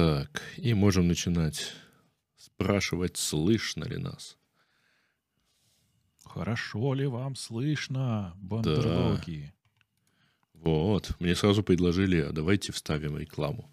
Так, 0.00 0.42
и 0.56 0.72
можем 0.72 1.08
начинать 1.08 1.74
спрашивать, 2.38 3.18
слышно 3.18 3.84
ли 3.84 3.98
нас. 3.98 4.38
Хорошо 6.24 6.94
ли 6.94 7.06
вам 7.06 7.36
слышно, 7.36 8.32
бандерлоги? 8.36 9.52
Вот, 10.54 11.14
мне 11.20 11.34
сразу 11.34 11.62
предложили, 11.62 12.18
а 12.18 12.32
давайте 12.32 12.72
вставим 12.72 13.18
рекламу. 13.18 13.70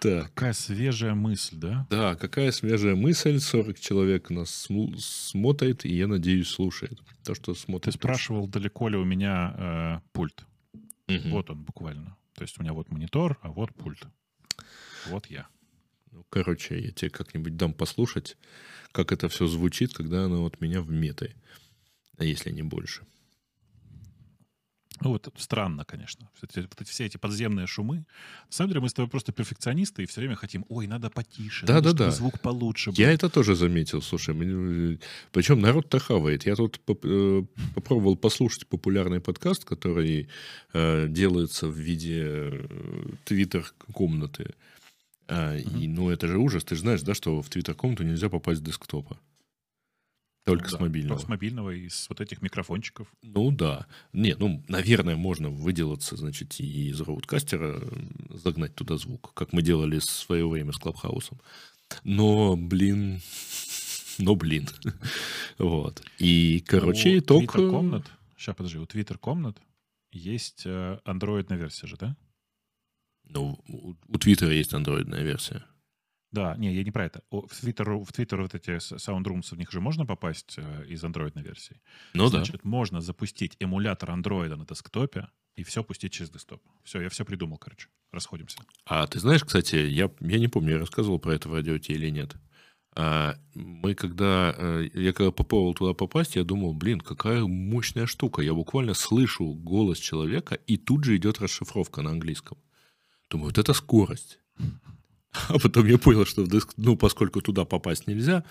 Так. 0.00 0.32
Какая 0.34 0.52
свежая 0.52 1.14
мысль, 1.14 1.56
да? 1.56 1.88
Да, 1.90 2.14
какая 2.14 2.52
свежая 2.52 2.94
мысль. 2.94 3.40
40 3.40 3.80
человек 3.80 4.30
нас 4.30 4.68
смотрит, 4.98 5.84
и 5.84 5.92
я 5.92 6.06
надеюсь, 6.06 6.46
слушает. 6.46 7.00
То, 7.24 7.34
что 7.34 7.54
смотрит. 7.54 7.92
Ты 7.92 7.98
спрашивал, 7.98 8.46
далеко 8.46 8.88
ли 8.88 8.96
у 8.96 9.04
меня 9.04 9.54
э, 9.58 10.08
пульт. 10.12 10.46
Угу. 11.08 11.28
Вот 11.30 11.50
он 11.50 11.64
буквально. 11.64 12.16
То 12.34 12.42
есть 12.42 12.56
у 12.60 12.62
меня 12.62 12.72
вот 12.72 12.88
монитор, 12.92 13.36
а 13.42 13.50
вот 13.50 13.74
пульт. 13.74 14.06
Вот 15.06 15.26
я. 15.26 15.46
Ну, 16.12 16.24
короче, 16.30 16.80
я 16.80 16.90
тебе 16.90 17.10
как-нибудь 17.10 17.56
дам 17.56 17.72
послушать, 17.72 18.36
как 18.92 19.12
это 19.12 19.28
все 19.28 19.46
звучит, 19.46 19.94
когда 19.94 20.24
оно 20.24 20.44
от 20.44 20.60
меня 20.60 20.80
в 20.80 20.90
метре. 20.90 21.34
А 22.16 22.24
если 22.24 22.50
не 22.50 22.62
больше. 22.62 23.04
Ну, 25.00 25.10
вот 25.10 25.28
странно, 25.36 25.84
конечно. 25.84 26.28
Все 26.84 27.04
эти 27.04 27.18
подземные 27.18 27.66
шумы. 27.66 27.96
На 27.96 28.04
самом 28.50 28.70
деле 28.70 28.80
мы 28.80 28.88
с 28.88 28.92
тобой 28.92 29.08
просто 29.08 29.32
перфекционисты 29.32 30.02
и 30.02 30.06
все 30.06 30.20
время 30.20 30.34
хотим, 30.34 30.64
ой, 30.68 30.86
надо 30.86 31.08
потише, 31.08 31.66
да, 31.66 31.74
надо, 31.74 31.92
да, 31.92 32.04
да. 32.06 32.10
звук 32.10 32.40
получше 32.40 32.90
был. 32.90 32.96
Я 32.98 33.12
это 33.12 33.28
тоже 33.28 33.54
заметил, 33.54 34.02
слушай. 34.02 34.34
Э, 34.34 34.96
Причем 35.30 35.60
народ-то 35.60 36.00
хавает. 36.00 36.46
Я 36.46 36.56
тут 36.56 36.80
э, 36.88 37.42
попробовал 37.74 38.16
послушать 38.16 38.66
популярный 38.66 39.20
подкаст, 39.20 39.64
который 39.64 40.28
э, 40.72 41.06
делается 41.08 41.68
в 41.68 41.78
виде 41.78 42.68
твиттер-комнаты. 43.24 44.54
А, 45.28 45.56
uh-huh. 45.56 45.80
И, 45.80 45.88
ну, 45.88 46.10
это 46.10 46.26
же 46.26 46.38
ужас. 46.38 46.64
Ты 46.64 46.74
же 46.74 46.80
знаешь, 46.80 47.02
да, 47.02 47.14
что 47.14 47.42
в 47.42 47.48
твиттер-комнату 47.50 48.02
нельзя 48.02 48.30
попасть 48.30 48.60
с 48.60 48.64
десктопа. 48.64 49.18
Только 50.44 50.70
ну, 50.70 50.76
с 50.78 50.80
мобильного. 50.80 51.16
Только 51.16 51.26
с 51.26 51.28
мобильного 51.28 51.70
и 51.70 51.90
с 51.90 52.08
вот 52.08 52.22
этих 52.22 52.40
микрофончиков. 52.40 53.06
Ну 53.20 53.50
да. 53.50 53.86
Не, 54.14 54.34
ну, 54.34 54.64
наверное, 54.68 55.14
можно 55.14 55.50
выделаться, 55.50 56.16
значит, 56.16 56.58
и 56.58 56.88
из 56.88 56.98
роудкастера 57.02 57.82
загнать 58.30 58.74
туда 58.74 58.96
звук, 58.96 59.34
как 59.34 59.52
мы 59.52 59.60
делали 59.60 59.98
в 59.98 60.04
свое 60.04 60.48
время 60.48 60.72
с 60.72 60.78
Клабхаусом. 60.78 61.38
Но, 62.02 62.56
блин, 62.56 63.20
но, 64.18 64.34
блин. 64.36 64.66
вот. 65.58 66.02
И, 66.18 66.64
короче, 66.66 67.16
у 67.16 67.18
итог... 67.18 67.54
Twitter 67.54 67.70
комнат, 67.70 68.06
сейчас, 68.38 68.56
подожди, 68.56 68.78
у 68.78 68.84
Twitter 68.84 69.18
комнат 69.18 69.58
есть 70.10 70.66
андроидная 71.04 71.58
версия 71.58 71.86
же, 71.86 71.96
да? 71.98 72.16
Ну, 73.28 73.58
у 74.08 74.18
Твиттера 74.18 74.52
есть 74.52 74.74
андроидная 74.74 75.22
версия. 75.22 75.64
Да, 76.30 76.56
не, 76.56 76.74
я 76.74 76.84
не 76.84 76.90
про 76.90 77.06
это. 77.06 77.22
В 77.30 77.48
Твиттер, 77.60 77.90
в 77.90 78.12
Твиттер 78.12 78.42
вот 78.42 78.54
эти 78.54 78.78
саундрумсы, 78.78 79.54
в 79.54 79.58
них 79.58 79.70
же 79.70 79.80
можно 79.80 80.04
попасть 80.04 80.54
э, 80.58 80.84
из 80.86 81.02
андроидной 81.02 81.42
версии. 81.42 81.80
Ну 82.12 82.26
Значит, 82.26 82.60
да. 82.62 82.68
можно 82.68 83.00
запустить 83.00 83.56
эмулятор 83.60 84.10
андроида 84.10 84.56
на 84.56 84.66
десктопе 84.66 85.28
и 85.56 85.64
все 85.64 85.82
пустить 85.82 86.12
через 86.12 86.30
десктоп. 86.30 86.62
Все, 86.84 87.00
я 87.00 87.08
все 87.08 87.24
придумал, 87.24 87.56
короче. 87.56 87.88
Расходимся. 88.12 88.58
А 88.84 89.06
ты 89.06 89.20
знаешь, 89.20 89.42
кстати, 89.42 89.76
я, 89.76 90.10
я 90.20 90.38
не 90.38 90.48
помню, 90.48 90.72
я 90.72 90.78
рассказывал 90.78 91.18
про 91.18 91.34
это 91.34 91.48
в 91.48 91.54
радиоте 91.54 91.94
или 91.94 92.10
нет. 92.10 92.36
А, 92.94 93.36
мы 93.54 93.94
когда, 93.94 94.54
э, 94.56 94.88
я 94.92 95.14
когда 95.14 95.30
попробовал 95.30 95.72
туда 95.72 95.94
попасть, 95.94 96.36
я 96.36 96.44
думал, 96.44 96.74
блин, 96.74 97.00
какая 97.00 97.44
мощная 97.46 98.06
штука. 98.06 98.42
Я 98.42 98.52
буквально 98.52 98.92
слышу 98.92 99.54
голос 99.54 99.98
человека, 99.98 100.56
и 100.66 100.76
тут 100.76 101.04
же 101.04 101.16
идет 101.16 101.40
расшифровка 101.40 102.02
на 102.02 102.10
английском. 102.10 102.58
Думаю, 103.30 103.48
вот 103.48 103.58
это 103.58 103.72
скорость. 103.74 104.38
А 105.48 105.58
потом 105.58 105.86
я 105.86 105.98
понял, 105.98 106.24
что 106.24 106.42
в 106.42 106.48
диск, 106.48 106.72
ну, 106.76 106.96
поскольку 106.96 107.40
туда 107.42 107.64
попасть 107.64 108.06
нельзя, 108.06 108.44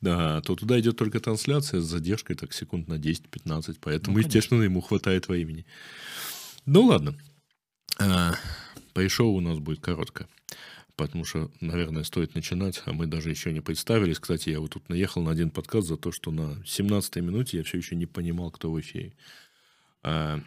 да, 0.00 0.40
то 0.42 0.56
туда 0.56 0.78
идет 0.80 0.96
только 0.96 1.20
трансляция 1.20 1.80
с 1.80 1.84
задержкой 1.84 2.36
так 2.36 2.52
секунд 2.52 2.88
на 2.88 2.94
10-15, 2.94 3.78
поэтому, 3.80 4.16
ну, 4.16 4.22
естественно, 4.22 4.62
ему 4.62 4.80
хватает 4.80 5.28
времени. 5.28 5.64
Ну, 6.66 6.82
ладно. 6.86 7.16
А, 7.98 8.34
Пришел 8.96 9.28
у 9.28 9.40
нас 9.40 9.58
будет 9.58 9.80
коротко, 9.80 10.26
потому 10.96 11.26
что, 11.26 11.50
наверное, 11.60 12.02
стоит 12.02 12.34
начинать, 12.34 12.82
а 12.86 12.94
мы 12.94 13.06
даже 13.06 13.28
еще 13.28 13.52
не 13.52 13.60
представились. 13.60 14.18
Кстати, 14.18 14.48
я 14.48 14.58
вот 14.58 14.70
тут 14.70 14.88
наехал 14.88 15.20
на 15.20 15.32
один 15.32 15.50
подкаст 15.50 15.86
за 15.86 15.98
то, 15.98 16.12
что 16.12 16.30
на 16.30 16.62
17-й 16.64 17.20
минуте 17.20 17.58
я 17.58 17.62
все 17.62 17.76
еще 17.76 17.94
не 17.94 18.06
понимал, 18.06 18.50
кто 18.50 18.72
в 18.72 18.80
эфире. 18.80 19.12
А, 20.02 20.40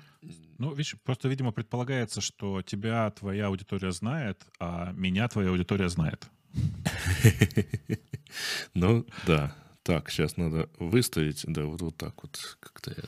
ну, 0.60 0.72
видишь, 0.72 0.96
просто, 1.04 1.28
видимо, 1.30 1.52
предполагается, 1.52 2.22
что 2.22 2.62
тебя 2.62 3.10
твоя 3.12 3.48
аудитория 3.48 3.92
знает, 3.92 4.46
а 4.60 4.92
меня 4.92 5.28
твоя 5.28 5.50
аудитория 5.50 5.90
знает. 5.90 6.28
Ну, 8.76 9.08
да. 9.26 9.56
Так, 9.82 10.12
сейчас 10.12 10.38
надо 10.38 10.70
выставить, 10.78 11.44
да, 11.48 11.64
вот, 11.64 11.82
вот 11.82 11.98
так 11.98 12.14
вот 12.22 12.58
как-то. 12.60 12.92
Это. 12.92 13.08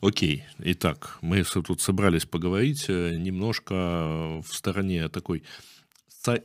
Окей, 0.00 0.44
итак, 0.58 1.18
мы 1.22 1.44
тут 1.44 1.80
собрались 1.80 2.24
поговорить 2.24 2.86
э, 2.88 3.16
немножко 3.16 4.42
в 4.42 4.48
стороне 4.48 5.08
такой 5.10 5.44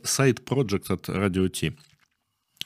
сайт-проект 0.04 0.90
от 0.92 1.08
Radio 1.08 1.48
T. 1.48 1.76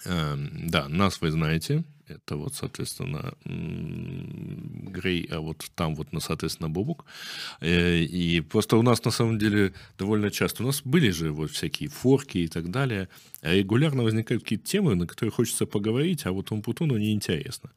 Эм, 0.05 0.69
да, 0.69 0.87
нас 0.89 1.23
вы 1.23 1.31
знаете, 1.31 1.85
это 2.09 2.37
вот, 2.37 2.55
соответственно, 2.55 3.35
Грей, 3.45 5.29
а 5.31 5.41
вот 5.41 5.71
там 5.75 5.95
вот, 5.95 6.09
соответственно, 6.21 6.71
Бобук. 6.71 7.05
Э, 7.61 7.99
и 7.99 8.41
просто 8.41 8.77
у 8.77 8.83
нас, 8.83 9.05
на 9.05 9.11
самом 9.11 9.39
деле, 9.39 9.73
довольно 9.99 10.31
часто, 10.31 10.63
у 10.63 10.67
нас 10.67 10.83
были 10.85 11.11
же 11.11 11.31
вот 11.33 11.51
всякие 11.51 11.89
форки 11.89 12.39
и 12.39 12.49
так 12.49 12.71
далее, 12.71 13.09
а 13.43 13.55
регулярно 13.55 14.03
возникают 14.03 14.43
какие-то 14.43 14.65
темы, 14.65 14.95
на 14.95 15.07
которые 15.07 15.33
хочется 15.33 15.67
поговорить, 15.67 16.27
а 16.27 16.33
вот 16.33 16.51
Умпутуну 16.51 16.97
неинтересно, 16.97 17.71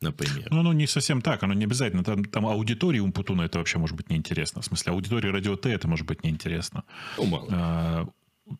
например. 0.00 0.48
Ну, 0.50 0.62
ну, 0.62 0.72
не 0.72 0.86
совсем 0.86 1.22
так, 1.22 1.42
оно 1.42 1.54
не 1.54 1.64
обязательно. 1.64 2.04
Там, 2.04 2.24
там 2.24 2.46
аудитории 2.46 3.00
Умпутуна 3.00 3.42
это 3.42 3.58
вообще 3.58 3.78
может 3.78 3.96
быть 3.96 4.10
неинтересно. 4.10 4.60
В 4.62 4.64
смысле, 4.64 4.92
аудитории 4.92 5.28
Радио 5.28 5.56
Т 5.56 5.70
это 5.70 5.88
может 5.88 6.06
быть 6.06 6.24
неинтересно. 6.24 6.84
Ну, 7.18 7.26
мало. 7.26 7.48
А, 7.50 8.06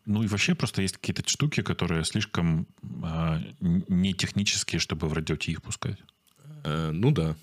ну 0.05 0.23
и 0.23 0.27
вообще 0.27 0.55
просто 0.55 0.81
есть 0.81 0.97
какие-то 0.97 1.27
штуки, 1.27 1.61
которые 1.61 2.03
слишком 2.03 2.67
э, 2.81 3.39
не 3.61 4.13
технические, 4.13 4.79
чтобы 4.79 5.07
в 5.07 5.13
радиоте 5.13 5.51
их 5.51 5.61
пускать. 5.61 5.99
Э, 6.63 6.91
ну 6.91 7.11
да. 7.11 7.35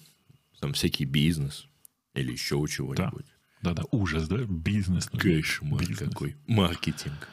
Там 0.61 0.73
всякий 0.73 1.05
бизнес 1.05 1.67
или 2.15 2.33
еще 2.33 2.65
чего-нибудь. 2.69 3.27
Да, 3.63 3.73
да, 3.73 3.83
ужас, 3.91 4.29
да? 4.29 4.39
Бизнес. 4.39 5.07
Кошмар 5.07 5.81
бизнес. 5.81 5.99
какой. 6.11 6.37
Маркетинг. 6.47 7.29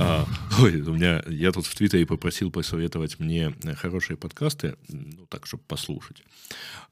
А, 0.00 0.26
ой, 0.60 0.80
у 0.80 0.94
меня, 0.94 1.22
я 1.28 1.52
тут 1.52 1.66
в 1.66 1.74
Твиттере 1.74 2.06
попросил 2.06 2.50
посоветовать 2.50 3.18
мне 3.18 3.54
хорошие 3.76 4.16
подкасты, 4.16 4.76
ну 4.88 5.26
так, 5.26 5.46
чтобы 5.46 5.62
послушать. 5.64 6.22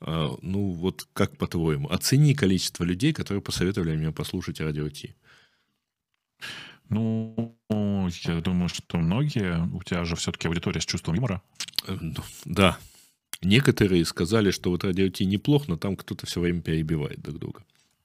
А, 0.01 0.37
ну 0.43 0.71
вот 0.71 1.09
как 1.15 1.37
по-твоему, 1.39 1.89
оцени 1.89 2.35
количество 2.35 2.85
людей, 2.85 3.13
которые 3.13 3.43
посоветовали 3.43 3.97
мне 3.97 4.13
послушать 4.13 4.61
радио 4.61 4.89
Ти. 4.89 5.15
Ну, 6.89 7.57
я 7.71 8.41
думаю, 8.41 8.69
что 8.69 8.99
многие. 8.99 9.69
У 9.75 9.83
тебя 9.83 10.05
же 10.05 10.17
все-таки 10.17 10.49
аудитория 10.49 10.81
с 10.81 10.87
чувством 10.87 11.15
юмора. 11.15 11.43
Э, 11.87 11.97
да. 12.45 12.79
Некоторые 13.43 14.05
сказали, 14.05 14.51
что 14.51 14.71
вот 14.71 14.85
радио 14.85 15.09
Ти 15.09 15.27
неплохо, 15.27 15.67
но 15.69 15.77
там 15.77 15.97
кто-то 15.97 16.27
все 16.27 16.41
время 16.41 16.63
перебивает 16.63 17.21
друг 17.21 17.39
друга. 17.39 17.63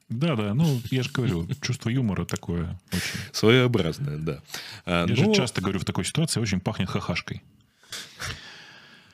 Да, 0.09 0.35
да, 0.35 0.56
ну, 0.56 0.81
я 0.90 1.03
же 1.03 1.12
говорю, 1.12 1.47
чувство 1.62 1.90
юмора 1.90 2.25
такое 2.25 2.79
очень... 2.91 3.19
Своеобразное, 3.31 4.17
да. 4.17 4.41
А, 4.85 5.06
я 5.07 5.16
но... 5.16 5.34
же 5.34 5.34
часто 5.35 5.61
говорю, 5.61 5.79
в 5.79 5.85
такой 5.85 6.03
ситуации 6.03 6.40
очень 6.40 6.59
пахнет 6.59 6.90
хахашкой. 6.90 7.44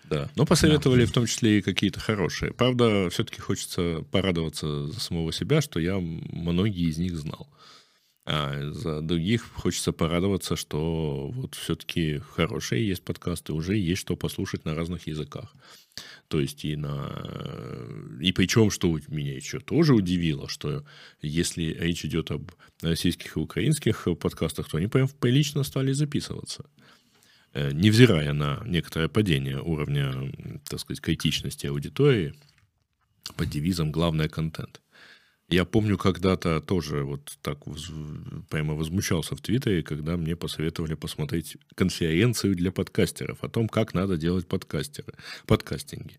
Да, 0.10 0.30
но 0.36 0.46
посоветовали 0.46 1.02
да. 1.02 1.08
в 1.08 1.14
том 1.14 1.26
числе 1.26 1.60
и 1.60 1.62
какие-то 1.62 2.00
хорошие. 2.00 2.54
Правда, 2.54 3.10
все-таки 3.10 3.42
хочется 3.42 4.06
порадоваться 4.12 4.88
за 4.88 5.00
самого 5.00 5.34
себя, 5.34 5.62
что 5.62 5.80
я 5.80 5.98
многие 5.98 6.90
из 6.90 6.98
них 6.98 7.18
знал. 7.18 7.50
А 8.28 8.72
за 8.72 9.02
других 9.02 9.44
хочется 9.54 9.92
порадоваться, 9.92 10.56
что 10.56 11.30
вот 11.32 11.54
все-таки 11.54 12.18
хорошие 12.18 12.88
есть 12.88 13.04
подкасты, 13.04 13.54
уже 13.54 13.78
есть 13.78 14.02
что 14.02 14.16
послушать 14.16 14.66
на 14.66 14.74
разных 14.74 15.06
языках. 15.06 15.54
То 16.28 16.40
есть 16.40 16.66
и 16.66 16.76
на... 16.76 17.24
И 18.20 18.32
причем, 18.32 18.72
что 18.72 19.00
меня 19.08 19.36
еще 19.36 19.60
тоже 19.60 19.94
удивило, 19.94 20.50
что 20.50 20.84
если 21.22 21.78
речь 21.80 22.04
идет 22.04 22.32
об 22.32 22.52
российских 22.82 23.38
и 23.38 23.40
украинских 23.40 24.08
подкастах, 24.20 24.70
то 24.70 24.78
они 24.78 24.88
прям 24.88 25.08
прилично 25.08 25.64
стали 25.64 25.92
записываться. 25.92 26.66
Э, 27.54 27.72
невзирая 27.72 28.34
на 28.34 28.64
некоторое 28.66 29.08
падение 29.08 29.62
уровня, 29.62 30.32
так 30.68 30.80
сказать, 30.80 31.00
критичности 31.00 31.68
аудитории 31.68 32.34
под 33.38 33.50
девизом 33.50 33.92
«главное– 33.92 34.28
контент». 34.30 34.82
Я 35.50 35.64
помню, 35.64 35.98
когда-то 35.98 36.60
тоже 36.60 37.04
вот 37.04 37.38
так 37.44 37.60
прямо 38.50 38.74
возмущался 38.74 39.36
в 39.36 39.42
Твиттере, 39.42 39.84
когда 39.84 40.18
мне 40.18 40.36
посоветовали 40.36 40.96
посмотреть 40.96 41.58
конференцию 41.76 42.56
для 42.56 42.72
подкастеров 42.72 43.44
о 43.44 43.50
том, 43.50 43.70
как 43.70 43.94
надо 43.94 44.18
делать 44.18 44.48
подкастеры, 44.48 45.14
подкастинги, 45.46 46.18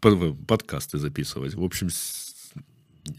подкасты 0.00 0.98
записывать. 0.98 1.54
В 1.54 1.64
общем, 1.64 1.88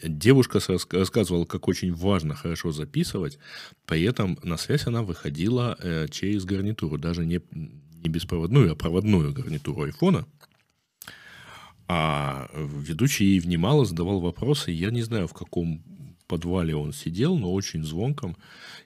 девушка 0.01 0.59
рассказывала, 0.91 1.43
как 1.43 1.67
очень 1.67 1.93
важно 1.93 2.35
хорошо 2.35 2.71
записывать, 2.71 3.37
при 3.85 4.03
этом 4.03 4.39
на 4.43 4.55
связь 4.55 4.87
она 4.87 5.03
выходила 5.03 5.77
э, 5.79 6.07
через 6.09 6.45
гарнитуру, 6.45 6.97
даже 6.97 7.25
не, 7.25 7.41
не 7.51 8.09
беспроводную, 8.09 8.71
а 8.71 8.75
проводную 8.75 9.33
гарнитуру 9.33 9.83
айфона. 9.83 10.25
А 11.91 12.47
ведущий 12.53 13.25
ей 13.25 13.39
внимал, 13.39 13.83
задавал 13.83 14.19
вопросы. 14.19 14.71
Я 14.71 14.91
не 14.91 15.01
знаю, 15.01 15.27
в 15.27 15.33
каком 15.33 15.83
подвале 16.27 16.75
он 16.75 16.93
сидел, 16.93 17.35
но 17.35 17.51
очень 17.51 17.83
звонком, 17.83 18.37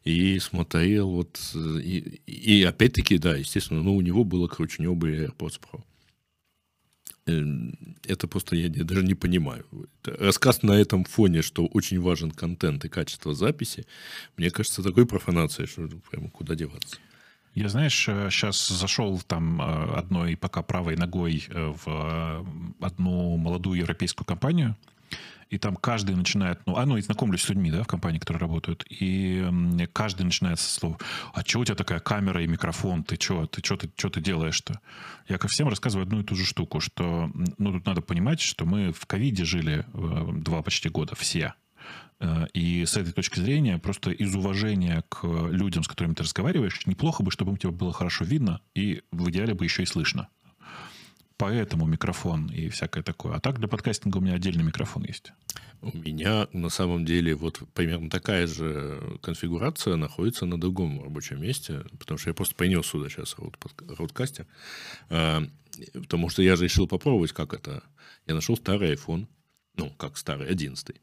и 0.06 0.40
смотрел 0.40 1.10
вот... 1.10 1.40
И, 1.84 2.22
и 2.26 2.64
опять-таки, 2.64 3.18
да, 3.18 3.36
естественно, 3.36 3.84
ну, 3.84 3.96
у 3.98 4.02
него 4.02 4.24
было 4.24 4.48
круче, 4.48 4.78
у 4.80 4.84
него 4.84 4.96
были 4.96 5.28
AirPods 5.28 5.60
Pro. 5.60 5.84
Эм, 7.26 7.78
это 8.06 8.28
просто 8.28 8.56
я, 8.56 8.68
я 8.68 8.84
даже 8.84 9.04
не 9.04 9.16
понимаю. 9.16 9.66
Рассказ 10.04 10.64
на 10.64 10.72
этом 10.72 11.04
фоне, 11.04 11.42
что 11.42 11.66
очень 11.66 12.00
важен 12.00 12.32
контент 12.32 12.86
и 12.86 12.90
качество 12.90 13.34
записи, 13.34 13.86
мне 14.38 14.50
кажется, 14.50 14.82
такой 14.82 15.06
профанацией, 15.06 15.68
что 15.68 15.90
прямо 16.10 16.30
куда 16.30 16.56
деваться. 16.56 16.98
Я, 17.56 17.70
знаешь, 17.70 17.96
сейчас 17.96 18.72
э, 18.72 18.74
зашел 18.74 19.20
там 19.22 19.62
э, 19.62 19.96
одной 19.96 20.36
пока 20.36 20.64
правой 20.64 20.96
ногой 20.96 21.46
э, 21.50 21.74
в 21.86 22.46
одну 22.82 23.38
молодую 23.38 23.80
европейскую 23.80 24.26
компанию, 24.26 24.76
и 25.52 25.60
там 25.60 25.76
каждый 25.76 26.16
начинает, 26.16 26.60
ну, 26.66 26.78
а 26.78 26.86
ну, 26.88 26.98
и 26.98 27.02
знакомлюсь 27.02 27.44
с 27.44 27.50
людьми, 27.50 27.70
да, 27.70 27.84
в 27.84 27.88
компании, 27.88 28.18
которые 28.18 28.42
работают, 28.42 28.84
и 28.90 29.88
каждый 29.94 30.24
начинает 30.24 30.60
со 30.60 30.74
слов, 30.74 30.98
а 31.32 31.42
что 31.42 31.60
у 31.60 31.66
тебя 31.66 31.76
такая 31.76 32.00
камера 32.00 32.42
и 32.44 32.48
микрофон, 32.48 33.04
ты 33.04 33.18
что, 33.22 33.46
ты 33.46 33.62
что 33.64 33.78
ты, 33.78 33.92
что 33.96 34.10
ты 34.10 34.20
делаешь-то? 34.20 34.80
Я 35.30 35.38
ко 35.38 35.48
всем 35.48 35.68
рассказываю 35.68 36.08
одну 36.08 36.22
и 36.22 36.24
ту 36.24 36.34
же 36.34 36.46
штуку, 36.46 36.80
что, 36.80 37.30
ну, 37.60 37.74
тут 37.74 37.86
надо 37.86 38.02
понимать, 38.02 38.42
что 38.42 38.66
мы 38.66 38.92
в 38.92 39.06
ковиде 39.06 39.46
жили 39.46 39.86
два 39.94 40.64
почти 40.64 40.90
года, 40.90 41.14
все, 41.16 41.54
и 42.54 42.86
с 42.86 42.96
этой 42.96 43.12
точки 43.12 43.40
зрения, 43.40 43.78
просто 43.78 44.12
из 44.12 44.34
уважения 44.34 45.04
к 45.10 45.26
людям, 45.26 45.84
с 45.84 45.88
которыми 45.88 46.14
ты 46.14 46.24
разговариваешь, 46.24 46.86
неплохо 46.86 47.24
бы, 47.24 47.32
чтобы 47.32 47.58
тебя 47.58 47.72
было 47.72 47.92
хорошо 47.92 48.24
видно 48.24 48.62
и 48.74 49.02
в 49.12 49.30
идеале 49.30 49.54
бы 49.54 49.66
еще 49.66 49.84
и 49.84 49.86
слышно. 49.86 50.30
Поэтому 51.38 51.86
микрофон 51.86 52.48
и 52.48 52.70
всякое 52.70 53.04
такое. 53.04 53.36
А 53.36 53.40
так 53.40 53.60
для 53.60 53.68
подкастинга 53.68 54.18
у 54.18 54.22
меня 54.22 54.36
отдельный 54.36 54.64
микрофон 54.64 55.04
есть. 55.04 55.34
У 55.82 55.98
меня 55.98 56.48
на 56.54 56.70
самом 56.70 57.04
деле 57.04 57.36
вот 57.36 57.60
примерно 57.74 58.10
такая 58.10 58.48
же 58.48 59.20
конфигурация 59.22 59.96
находится 59.98 60.46
на 60.46 60.58
другом 60.58 61.04
рабочем 61.04 61.42
месте, 61.42 61.84
потому 62.00 62.18
что 62.18 62.30
я 62.30 62.34
просто 62.34 62.56
принес 62.56 62.86
сюда 62.86 63.10
сейчас 63.10 63.36
роудкастер, 63.38 64.48
а, 65.10 65.44
потому 65.94 66.30
что 66.30 66.42
я 66.44 66.56
же 66.56 66.66
решил 66.66 66.88
попробовать, 66.88 67.34
как 67.34 67.54
это. 67.54 67.84
Я 68.28 68.36
нашел 68.36 68.56
старый 68.56 68.94
iPhone, 68.94 69.28
ну, 69.76 69.90
как 69.90 70.18
старый, 70.18 70.48
11 70.48 70.96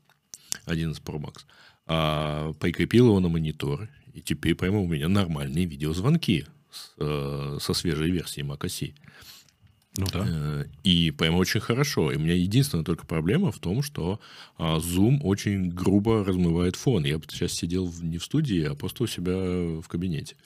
11 0.70 1.02
Pro 1.02 1.20
Max, 1.20 1.44
а, 1.86 2.52
прикрепил 2.54 3.08
его 3.08 3.20
на 3.20 3.28
монитор, 3.28 3.88
и 4.12 4.20
теперь 4.20 4.54
прямо 4.54 4.80
у 4.80 4.86
меня 4.86 5.08
нормальные 5.08 5.66
видеозвонки 5.66 6.46
с, 6.70 6.92
э, 6.98 7.58
со 7.60 7.74
свежей 7.74 8.10
версии 8.10 8.42
Mac 8.42 8.60
OS. 8.60 8.94
Ну 9.96 10.06
да. 10.12 10.24
Э, 10.26 10.64
и 10.84 11.10
прямо 11.10 11.36
очень 11.38 11.60
хорошо. 11.60 12.12
И 12.12 12.16
у 12.16 12.20
меня 12.20 12.34
единственная 12.34 12.84
только 12.84 13.06
проблема 13.06 13.50
в 13.50 13.58
том, 13.58 13.82
что 13.82 14.20
а, 14.56 14.78
Zoom 14.78 15.20
очень 15.22 15.70
грубо 15.70 16.24
размывает 16.24 16.76
фон. 16.76 17.04
Я 17.04 17.20
сейчас 17.28 17.52
сидел 17.52 17.92
не 18.00 18.18
в 18.18 18.24
студии, 18.24 18.62
а 18.64 18.74
просто 18.74 19.04
у 19.04 19.06
себя 19.06 19.34
в 19.34 19.88
кабинете. 19.88 20.36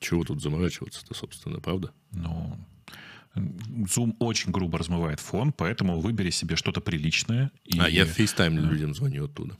Чего 0.00 0.24
тут 0.24 0.42
заморачиваться-то, 0.42 1.14
собственно, 1.14 1.60
правда? 1.60 1.92
Ну, 2.12 2.58
Zoom 3.36 4.14
очень 4.18 4.52
грубо 4.52 4.78
размывает 4.78 5.20
фон, 5.20 5.52
поэтому 5.52 6.00
выбери 6.00 6.30
себе 6.30 6.56
что-то 6.56 6.80
приличное. 6.80 7.50
И... 7.64 7.78
А 7.78 7.88
я 7.88 8.04
в 8.04 8.18
FaceTime 8.18 8.54
людям 8.54 8.94
звоню 8.94 9.24
оттуда. 9.24 9.56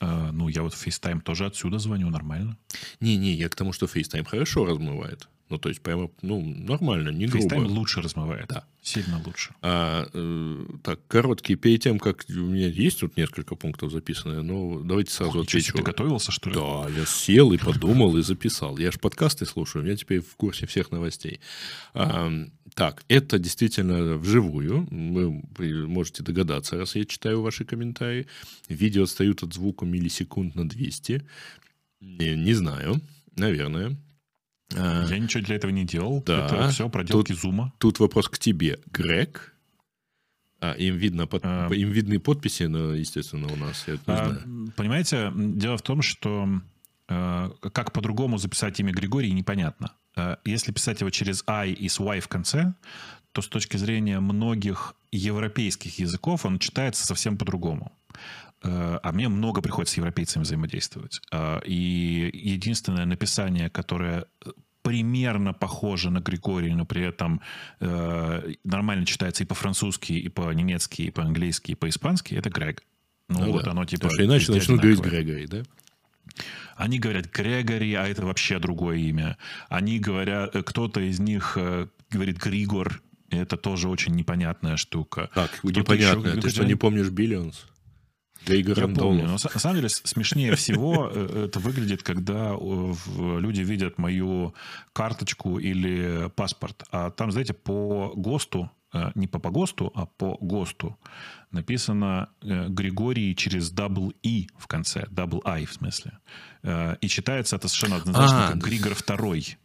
А, 0.00 0.32
ну, 0.32 0.48
я 0.48 0.62
вот 0.62 0.74
в 0.74 0.86
FaceTime 0.86 1.20
тоже 1.20 1.46
отсюда 1.46 1.78
звоню, 1.78 2.10
нормально. 2.10 2.56
Не-не, 3.00 3.32
я 3.32 3.48
к 3.48 3.54
тому, 3.54 3.72
что 3.72 3.86
FaceTime 3.86 4.24
хорошо 4.24 4.64
размывает. 4.64 5.28
Ну, 5.54 5.58
то 5.58 5.68
есть, 5.68 5.80
прямо, 5.82 6.10
ну, 6.20 6.40
нормально, 6.40 7.10
не 7.10 7.26
грубо. 7.26 7.46
FaceTime 7.46 7.66
лучше 7.66 8.02
размывает. 8.02 8.48
Да. 8.48 8.64
Сильно 8.82 9.22
лучше. 9.24 9.54
А, 9.62 10.08
э, 10.12 10.66
так, 10.82 11.06
короткий, 11.06 11.54
перед 11.54 11.80
тем, 11.80 12.00
как 12.00 12.24
у 12.28 12.32
меня 12.32 12.66
есть 12.66 12.98
тут 12.98 13.16
несколько 13.16 13.54
пунктов 13.54 13.92
записанные, 13.92 14.42
но 14.42 14.80
давайте 14.80 15.12
сразу 15.12 15.38
Ох, 15.38 15.46
отвечу. 15.46 15.76
Ты 15.76 15.84
готовился, 15.84 16.32
что 16.32 16.50
ли? 16.50 16.56
Да, 16.56 16.88
я 16.90 17.06
сел 17.06 17.52
и 17.52 17.56
подумал, 17.56 18.16
и 18.16 18.22
записал. 18.22 18.78
Я 18.78 18.90
же 18.90 18.98
подкасты 18.98 19.46
слушаю, 19.46 19.82
у 19.82 19.86
меня 19.86 19.96
теперь 19.96 20.22
в 20.22 20.34
курсе 20.34 20.66
всех 20.66 20.90
новостей. 20.90 21.38
А, 21.92 22.32
так, 22.74 23.04
это 23.06 23.38
действительно 23.38 24.16
вживую. 24.16 24.88
Вы 24.90 25.86
можете 25.86 26.24
догадаться, 26.24 26.76
раз 26.76 26.96
я 26.96 27.04
читаю 27.04 27.42
ваши 27.42 27.64
комментарии. 27.64 28.26
Видео 28.68 29.04
отстают 29.04 29.44
от 29.44 29.54
звука 29.54 29.86
миллисекунд 29.86 30.56
на 30.56 30.68
200. 30.68 31.22
Не, 32.00 32.34
не 32.34 32.54
знаю, 32.54 33.00
наверное. 33.36 33.96
А, 34.74 35.06
я 35.08 35.18
ничего 35.18 35.42
для 35.42 35.56
этого 35.56 35.70
не 35.70 35.84
делал. 35.84 36.22
Да. 36.24 36.46
Это 36.46 36.68
все 36.68 36.88
проделки 36.88 37.32
тут, 37.32 37.40
зума. 37.40 37.72
Тут 37.78 38.00
вопрос 38.00 38.28
к 38.28 38.38
тебе. 38.38 38.78
Грег? 38.86 39.54
А, 40.60 40.72
им, 40.72 40.96
видно, 40.96 41.26
под, 41.26 41.42
а, 41.44 41.68
им 41.68 41.90
видны 41.90 42.18
подписи, 42.18 42.64
но, 42.64 42.94
естественно, 42.94 43.48
у 43.52 43.56
нас. 43.56 43.84
Я 43.86 43.94
а, 44.06 44.26
знаю. 44.26 44.72
Понимаете, 44.76 45.32
дело 45.34 45.76
в 45.76 45.82
том, 45.82 46.02
что 46.02 46.48
э, 47.08 47.50
как 47.72 47.92
по-другому 47.92 48.38
записать 48.38 48.80
имя 48.80 48.92
Григорий, 48.92 49.32
непонятно. 49.32 49.92
Э, 50.16 50.36
если 50.44 50.72
писать 50.72 51.00
его 51.00 51.10
через 51.10 51.44
I 51.46 51.72
и 51.72 51.88
с 51.88 52.00
Y 52.00 52.20
в 52.20 52.28
конце, 52.28 52.74
то 53.32 53.42
с 53.42 53.48
точки 53.48 53.76
зрения 53.76 54.20
многих 54.20 54.94
европейских 55.12 55.98
языков 55.98 56.46
он 56.46 56.58
читается 56.58 57.04
совсем 57.04 57.36
по-другому. 57.36 57.92
Э, 58.64 58.98
а 59.02 59.12
мне 59.12 59.28
много 59.28 59.60
приходится 59.60 59.94
с 59.94 59.98
европейцами 59.98 60.42
взаимодействовать. 60.42 61.20
Э, 61.30 61.60
и 61.64 62.30
единственное 62.32 63.04
написание, 63.04 63.68
которое 63.68 64.24
примерно 64.82 65.52
похоже 65.52 66.10
на 66.10 66.20
Григорий, 66.20 66.74
но 66.74 66.84
при 66.84 67.02
этом 67.02 67.40
э, 67.80 68.52
нормально 68.64 69.06
читается 69.06 69.44
и 69.44 69.46
по-французски, 69.46 70.12
и 70.12 70.28
по-немецки, 70.28 71.02
и 71.02 71.10
по-английски, 71.10 71.72
и 71.72 71.74
по-испански, 71.74 72.34
это 72.34 72.50
Грег. 72.50 72.82
Ну, 73.28 73.40
ну 73.40 73.52
вот 73.52 73.64
да. 73.64 73.70
оно 73.70 73.84
типа... 73.84 74.08
Потому 74.08 74.14
что 74.14 74.24
иначе 74.24 74.52
начнут 74.52 74.80
говорить 74.80 75.00
Грегори, 75.00 75.46
да? 75.46 75.62
Они 76.76 76.98
говорят 76.98 77.30
Грегори, 77.30 77.94
а 77.94 78.06
это 78.06 78.26
вообще 78.26 78.58
другое 78.58 78.96
имя. 78.96 79.38
Они 79.68 79.98
говорят, 79.98 80.52
кто-то 80.66 81.00
из 81.00 81.20
них 81.20 81.56
говорит 82.10 82.38
Григор, 82.38 83.00
это 83.30 83.56
тоже 83.56 83.88
очень 83.88 84.14
непонятная 84.14 84.76
штука. 84.76 85.30
Как 85.32 85.62
непонятная? 85.62 86.40
Ты 86.40 86.50
что, 86.50 86.64
не 86.64 86.74
помнишь 86.74 87.08
Биллионс? 87.10 87.66
Для 88.46 88.56
игр 88.56 88.78
Я 88.78 88.88
помню, 88.88 89.24
но 89.24 89.32
на 89.32 89.38
самом 89.38 89.76
деле 89.76 89.88
смешнее 89.88 90.54
всего 90.56 91.10
э, 91.12 91.46
это 91.46 91.60
выглядит, 91.60 92.02
когда 92.02 92.54
люди 92.54 93.62
видят 93.62 93.98
мою 93.98 94.54
карточку 94.92 95.58
или 95.58 96.30
паспорт. 96.34 96.84
А 96.90 97.10
там, 97.10 97.32
знаете, 97.32 97.54
по 97.54 98.12
ГОСТу, 98.14 98.64
э, 98.64 98.83
не 99.14 99.26
по 99.26 99.50
ГОСТу, 99.50 99.92
а 99.94 100.06
по 100.06 100.36
ГОСТу 100.40 100.98
написано 101.50 102.28
э, 102.42 102.68
Григорий 102.68 103.34
через 103.36 103.70
дабл 103.70 104.12
И 104.22 104.48
в 104.56 104.66
конце, 104.66 105.06
дабл 105.10 105.42
I 105.44 105.64
в 105.64 105.72
смысле. 105.72 106.18
И 107.02 107.08
читается 107.08 107.56
это 107.56 107.68
совершенно 107.68 107.96
однозначно 107.96 108.48
а, 108.48 108.52
как 108.52 108.64
Григор 108.64 108.94
второй. 108.94 109.58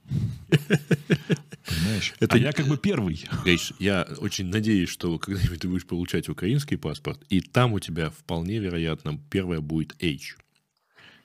Понимаешь? 1.70 2.14
Это... 2.20 2.36
А 2.36 2.38
я 2.38 2.52
как 2.52 2.68
бы 2.68 2.78
первый. 2.78 3.26
Гриш, 3.46 3.72
я 3.80 4.06
очень 4.18 4.48
надеюсь, 4.48 4.90
что 4.90 5.18
когда-нибудь 5.18 5.62
ты 5.62 5.70
будешь 5.70 5.88
получать 5.88 6.28
украинский 6.28 6.78
паспорт, 6.78 7.24
и 7.30 7.40
там 7.40 7.72
у 7.72 7.80
тебя 7.80 8.10
вполне 8.10 8.60
вероятно 8.60 9.18
первое 9.30 9.62
будет 9.62 9.96
H. 10.04 10.38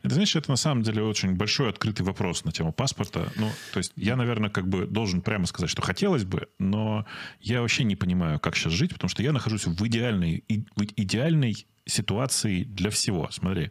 Это, 0.04 0.14
знаешь, 0.14 0.36
это 0.36 0.50
на 0.50 0.56
самом 0.56 0.82
деле 0.82 1.02
очень 1.02 1.34
большой 1.34 1.70
открытый 1.70 2.04
вопрос 2.04 2.44
на 2.44 2.52
тему 2.52 2.74
паспорта. 2.74 3.32
Ну, 3.36 3.50
то 3.72 3.78
есть 3.78 3.90
я, 3.96 4.16
наверное, 4.16 4.50
как 4.50 4.68
бы 4.68 4.86
должен 4.86 5.22
прямо 5.22 5.46
сказать, 5.46 5.70
что 5.70 5.80
хотелось 5.80 6.24
бы, 6.24 6.46
но 6.58 7.06
я 7.40 7.62
вообще 7.62 7.84
не 7.84 7.96
понимаю, 7.96 8.38
как 8.38 8.54
сейчас 8.54 8.74
жить, 8.74 8.92
потому 8.92 9.08
что 9.08 9.22
я 9.22 9.32
нахожусь 9.32 9.64
в 9.64 9.86
идеальной, 9.86 10.44
в 10.76 10.82
идеальной 10.96 11.66
ситуации 11.86 12.64
для 12.64 12.90
всего. 12.90 13.28
Смотри, 13.30 13.70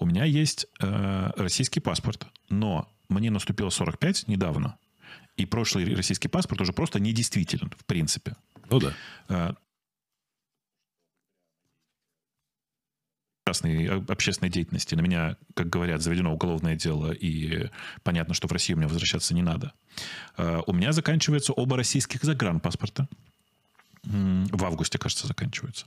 у 0.00 0.06
меня 0.06 0.24
есть 0.24 0.66
э, 0.80 1.30
российский 1.36 1.78
паспорт, 1.78 2.26
но 2.48 2.88
мне 3.08 3.30
наступило 3.30 3.70
45 3.70 4.26
недавно, 4.26 4.78
и 5.36 5.46
прошлый 5.46 5.94
российский 5.94 6.26
паспорт 6.26 6.60
уже 6.60 6.72
просто 6.72 6.98
недействителен, 6.98 7.70
в 7.78 7.84
принципе. 7.84 8.34
Ну 8.68 8.80
да. 8.80 9.56
Частной 13.52 14.04
общественной 14.08 14.50
деятельности. 14.50 14.94
На 14.94 15.00
меня, 15.00 15.36
как 15.54 15.68
говорят, 15.68 16.02
заведено 16.02 16.32
уголовное 16.32 16.76
дело, 16.76 17.12
и 17.12 17.68
понятно, 18.02 18.34
что 18.34 18.48
в 18.48 18.52
Россию 18.52 18.78
мне 18.78 18.86
возвращаться 18.86 19.34
не 19.34 19.42
надо. 19.42 19.72
А, 20.36 20.62
у 20.66 20.72
меня 20.72 20.92
заканчиваются 20.92 21.52
оба 21.52 21.76
российских 21.76 22.22
загранпаспорта. 22.22 23.08
В 24.04 24.64
августе, 24.64 24.98
кажется, 24.98 25.28
заканчиваются. 25.28 25.86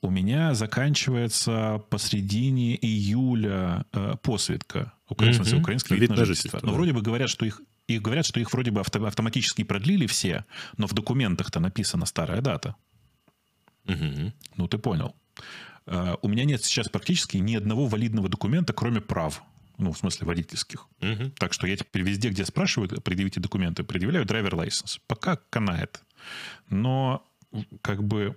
У 0.00 0.10
меня 0.10 0.54
заканчивается 0.54 1.82
посредине 1.90 2.74
июля 2.76 3.84
э, 3.92 4.14
посвидка. 4.22 4.92
Украинский, 5.08 5.52
mm-hmm. 5.52 5.60
украинский 5.60 5.96
вид 5.96 6.10
на 6.10 6.24
жительство. 6.24 6.60
Но 6.62 6.72
вроде 6.72 6.92
бы 6.92 7.02
говорят, 7.02 7.28
что 7.28 7.44
их 7.44 7.60
и 7.86 7.98
говорят, 7.98 8.24
что 8.24 8.40
их 8.40 8.50
вроде 8.52 8.70
бы 8.70 8.80
авто, 8.80 9.04
автоматически 9.04 9.62
продлили 9.62 10.06
все, 10.06 10.46
но 10.78 10.86
в 10.86 10.94
документах-то 10.94 11.60
написана 11.60 12.06
старая 12.06 12.40
дата. 12.40 12.76
Угу. 13.86 14.32
Ну, 14.56 14.68
ты 14.68 14.78
понял. 14.78 15.14
Э, 15.86 16.16
у 16.22 16.28
меня 16.28 16.44
нет 16.44 16.64
сейчас 16.64 16.88
практически 16.88 17.36
ни 17.38 17.54
одного 17.54 17.86
валидного 17.86 18.28
документа, 18.28 18.72
кроме 18.72 19.00
прав. 19.00 19.42
Ну, 19.76 19.92
в 19.92 19.98
смысле 19.98 20.26
водительских. 20.26 20.86
Мгм. 21.00 21.32
Так 21.32 21.52
что 21.52 21.66
я 21.66 21.76
теперь 21.76 22.02
везде, 22.02 22.28
где 22.28 22.44
спрашивают, 22.44 23.02
предъявите 23.02 23.40
документы, 23.40 23.82
предъявляю 23.82 24.24
драйвер 24.24 24.54
лайсенс. 24.54 25.00
Пока 25.08 25.36
канает. 25.50 26.00
Но 26.70 27.26
как 27.82 28.02
бы, 28.02 28.36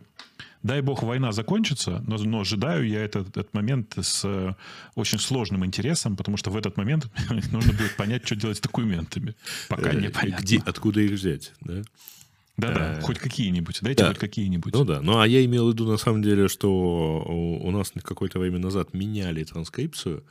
дай 0.64 0.82
бог, 0.82 1.04
война 1.04 1.32
закончится, 1.32 2.04
но, 2.08 2.18
но 2.18 2.42
ожидаю 2.42 2.88
я 2.88 3.04
этот, 3.04 3.30
этот 3.30 3.54
момент 3.54 3.94
с 3.98 4.24
э, 4.26 4.54
очень 4.96 5.20
сложным 5.20 5.66
интересом, 5.66 6.16
потому 6.16 6.38
что 6.38 6.50
в 6.50 6.58
этот 6.58 6.78
момент 6.78 7.08
нужно 7.52 7.74
будет 7.74 7.96
понять, 7.96 8.26
что 8.26 8.36
делать 8.36 8.58
с 8.58 8.62
документами. 8.62 9.36
Пока 9.70 9.92
Э, 9.92 9.96
непонятно. 9.96 10.44
Где, 10.44 10.60
откуда 10.66 11.02
их 11.02 11.12
взять, 11.12 11.54
да? 11.62 11.82
Да-да, 12.58 12.98
Э, 12.98 13.02
хоть 13.02 13.20
какие-нибудь. 13.20 13.80
Дайте 13.82 14.04
да. 14.04 14.10
хоть 14.10 14.18
какие-нибудь. 14.18 14.74
Ну 14.74 14.84
да, 14.84 15.02
ну 15.02 15.20
а 15.20 15.28
я 15.28 15.46
имел 15.46 15.70
в 15.70 15.74
виду 15.74 15.86
на 15.86 15.98
самом 15.98 16.22
деле, 16.22 16.48
что 16.48 16.70
у, 17.28 17.72
нас 17.72 17.94
какое-то 18.04 18.40
время 18.40 18.60
назад 18.60 18.94
меняли 18.94 19.44
транскрипцию, 19.44 20.24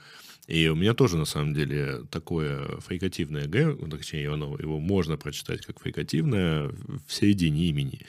и 0.47 0.69
у 0.69 0.77
меня 0.77 0.95
тоже 0.95 1.17
на 1.17 1.25
самом 1.25 1.55
деле 1.55 2.03
такое 2.11 2.79
фрикативное 2.79 3.47
Г, 3.47 3.77
ну, 3.81 3.89
точнее 3.89 4.33
оно, 4.33 4.57
его 4.59 4.79
можно 4.79 5.17
прочитать 5.17 5.67
как 5.67 5.81
фрикативное 5.81 6.69
в 7.07 7.13
середине 7.13 7.67
имени. 7.67 8.03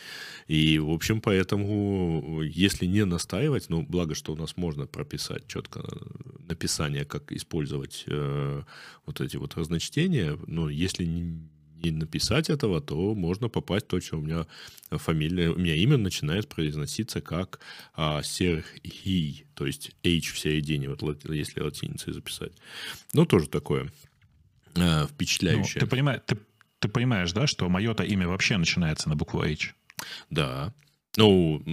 И, 0.47 0.77
в 0.77 0.91
общем, 0.91 1.19
поэтому, 1.19 2.41
если 2.43 2.85
не 2.85 3.05
настаивать, 3.05 3.69
ну, 3.69 3.81
благо, 3.81 4.13
что 4.13 4.33
у 4.33 4.35
нас 4.35 4.55
можно 4.55 4.85
прописать 4.85 5.47
четко 5.47 5.83
написание, 6.47 7.05
как 7.05 7.31
использовать 7.31 8.03
э, 8.07 8.61
вот 9.05 9.21
эти 9.21 9.37
вот 9.37 9.55
разночтения, 9.55 10.37
но 10.45 10.69
если 10.69 11.05
не, 11.05 11.49
не 11.83 11.91
написать 11.91 12.49
этого, 12.49 12.81
то 12.81 13.13
можно 13.15 13.49
попасть 13.49 13.87
точно 13.87 14.17
у 14.17 14.21
меня 14.21 14.45
фамилия, 14.91 15.49
у 15.49 15.57
меня 15.57 15.75
имя 15.75 15.97
начинает 15.97 16.47
произноситься 16.47 17.21
как 17.21 17.59
а, 17.93 18.21
Сергий, 18.23 19.45
то 19.53 19.65
есть 19.65 19.91
H 20.05 20.33
в 20.33 20.39
середине, 20.39 20.89
вот 20.89 21.03
если 21.29 21.61
латиницей 21.61 22.13
записать. 22.13 22.53
Ну, 23.13 23.25
тоже 23.25 23.47
такое 23.47 23.91
а, 24.75 25.01
Ну, 25.01 25.07
впечатляющее. 25.07 25.79
ты, 25.79 25.87
понимаешь, 25.87 26.21
ты, 26.25 26.37
ты 26.79 26.87
понимаешь, 26.87 27.31
да, 27.33 27.47
что 27.47 27.67
мое-то 27.69 28.03
имя 28.03 28.27
вообще 28.27 28.57
начинается 28.57 29.09
на 29.09 29.15
букву 29.15 29.41
H? 29.41 29.75
Да. 30.29 30.73
Ну, 31.17 31.63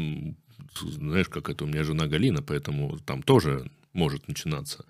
знаешь, 0.80 1.28
как 1.28 1.50
это, 1.50 1.64
у 1.64 1.66
меня 1.66 1.84
жена 1.84 2.06
Галина, 2.06 2.42
поэтому 2.42 2.98
там 3.00 3.22
тоже 3.22 3.70
может 3.94 4.28
начинаться 4.28 4.84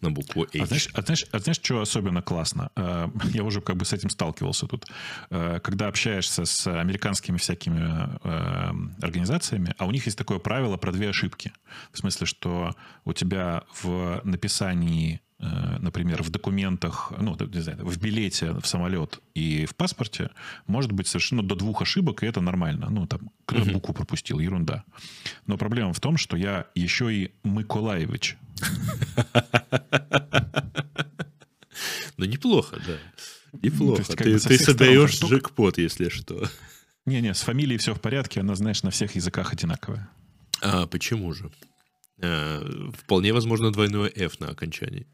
на 0.00 0.10
букву 0.10 0.44
H. 0.44 0.60
А 0.60 0.66
знаешь, 0.66 0.88
а 0.94 1.02
знаешь, 1.02 1.26
а 1.32 1.38
знаешь, 1.38 1.58
что 1.62 1.80
особенно 1.80 2.22
классно? 2.22 2.70
Э, 2.76 3.08
Я 3.32 3.42
уже 3.42 3.60
как 3.60 3.76
бы 3.76 3.84
с 3.84 3.92
этим 3.92 4.10
сталкивался 4.10 4.66
тут. 4.66 4.86
Э, 5.30 5.60
Когда 5.60 5.88
общаешься 5.88 6.44
с 6.44 6.66
американскими 6.66 7.36
всякими 7.36 8.08
э, 8.22 9.04
организациями, 9.04 9.74
а 9.78 9.86
у 9.86 9.90
них 9.90 10.06
есть 10.06 10.16
такое 10.18 10.38
правило 10.38 10.76
про 10.76 10.92
две 10.92 11.10
ошибки. 11.10 11.52
В 11.92 11.98
смысле, 11.98 12.26
что 12.26 12.74
у 13.04 13.12
тебя 13.12 13.64
в 13.82 14.20
написании, 14.24 15.20
например, 15.80 16.22
в 16.22 16.30
документах, 16.30 17.12
ну, 17.18 17.36
не 17.38 17.60
знаю, 17.60 17.84
в 17.84 17.98
билете 17.98 18.52
в 18.52 18.66
самолет 18.66 19.20
и 19.34 19.66
в 19.66 19.74
паспорте 19.74 20.30
может 20.66 20.92
быть 20.92 21.06
совершенно 21.06 21.42
до 21.42 21.54
двух 21.54 21.82
ошибок, 21.82 22.22
и 22.22 22.26
это 22.26 22.40
нормально. 22.40 22.88
Ну, 22.90 23.06
там, 23.06 23.30
кто-то 23.46 23.70
букву 23.70 23.94
пропустил, 23.94 24.38
ерунда. 24.38 24.84
Но 25.46 25.58
проблема 25.58 25.92
в 25.92 26.00
том, 26.00 26.16
что 26.16 26.36
я 26.36 26.66
еще 26.74 27.14
и 27.14 27.32
Миколаевич. 27.44 28.36
Ну, 32.16 32.26
неплохо, 32.26 32.80
да. 32.86 32.96
Неплохо. 33.60 34.02
есть, 34.02 34.16
ты 34.16 34.32
бы 34.32 34.38
со 34.38 34.48
ты 34.48 34.54
всех 34.54 34.70
сторон 34.70 34.78
соберешь 34.78 35.14
штук. 35.14 35.30
джекпот, 35.30 35.78
если 35.78 36.08
что. 36.08 36.48
Не-не, 37.06 37.34
с 37.34 37.40
фамилией 37.42 37.78
все 37.78 37.92
в 37.92 38.00
порядке, 38.00 38.40
она, 38.40 38.54
знаешь, 38.54 38.84
на 38.84 38.90
всех 38.90 39.16
языках 39.16 39.52
одинаковая. 39.52 40.08
А 40.62 40.86
почему 40.86 41.32
же? 41.34 41.50
А, 42.22 42.90
вполне 42.96 43.32
возможно 43.32 43.72
двойное 43.72 44.10
F 44.14 44.38
на 44.40 44.48
окончании. 44.48 45.06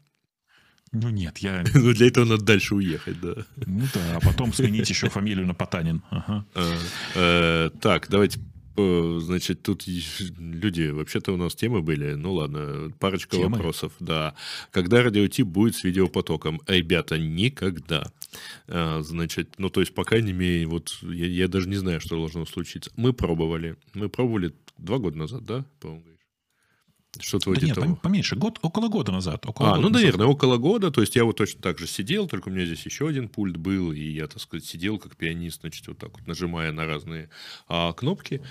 Ну 0.93 1.09
нет, 1.09 1.37
я... 1.37 1.63
Но 1.73 1.93
для 1.93 2.07
этого 2.07 2.25
надо 2.25 2.43
дальше 2.43 2.75
уехать, 2.75 3.19
да. 3.21 3.35
Ну 3.65 3.85
да, 3.93 4.17
а 4.17 4.19
потом 4.19 4.53
сменить 4.53 4.89
еще 4.89 5.09
фамилию 5.09 5.47
на 5.47 5.53
Потанин. 5.53 6.01
Ага. 6.09 6.45
А, 6.53 6.77
э, 7.15 7.69
так, 7.79 8.07
давайте, 8.09 8.41
э, 8.75 9.19
значит, 9.21 9.63
тут 9.63 9.83
люди, 9.87 10.89
вообще-то 10.89 11.33
у 11.33 11.37
нас 11.37 11.55
темы 11.55 11.81
были, 11.81 12.13
ну 12.15 12.33
ладно, 12.33 12.91
парочка 12.99 13.37
Темы? 13.37 13.55
вопросов, 13.55 13.93
да. 14.01 14.35
Когда 14.71 15.01
радиотип 15.01 15.47
будет 15.47 15.77
с 15.77 15.85
видеопотоком? 15.85 16.61
Ребята, 16.67 17.17
никогда. 17.17 18.11
Значит, 18.67 19.55
ну 19.57 19.69
то 19.69 19.79
есть, 19.79 19.93
по 19.93 20.03
крайней 20.03 20.33
мере, 20.33 20.65
вот 20.65 20.97
я, 21.03 21.25
я 21.25 21.47
даже 21.47 21.69
не 21.69 21.77
знаю, 21.77 22.01
что 22.01 22.17
должно 22.17 22.45
случиться. 22.45 22.91
Мы 22.97 23.13
пробовали, 23.13 23.77
мы 23.93 24.09
пробовали 24.09 24.53
два 24.77 24.97
года 24.97 25.17
назад, 25.17 25.45
да, 25.45 25.65
по-моему, 25.79 26.03
Что-то 27.19 27.53
Да 27.53 27.65
нет, 27.65 27.75
того. 27.75 27.87
пом- 27.87 27.99
поменьше, 28.01 28.35
год, 28.37 28.59
около 28.61 28.87
года 28.87 29.11
назад. 29.11 29.45
Около 29.45 29.67
А, 29.67 29.71
года 29.71 29.81
ну, 29.81 29.89
назад. 29.89 30.01
наверное, 30.03 30.27
около 30.27 30.57
года. 30.57 30.91
То 30.91 31.01
есть 31.01 31.15
я 31.17 31.25
вот 31.25 31.35
точно 31.35 31.61
так 31.61 31.77
же 31.77 31.85
сидел, 31.85 32.27
только 32.27 32.47
у 32.47 32.51
меня 32.51 32.65
здесь 32.65 32.85
еще 32.85 33.07
один 33.07 33.27
пульт 33.27 33.57
был, 33.57 33.91
и 33.91 33.99
я, 34.01 34.27
так 34.27 34.39
сказать, 34.41 34.65
сидел 34.65 34.97
как 34.97 35.17
пианист, 35.17 35.59
значит, 35.61 35.87
вот 35.87 35.97
так 35.97 36.17
вот 36.17 36.25
нажимая 36.25 36.71
на 36.71 36.85
разные 36.85 37.29
а, 37.67 37.91
кнопки, 37.91 38.41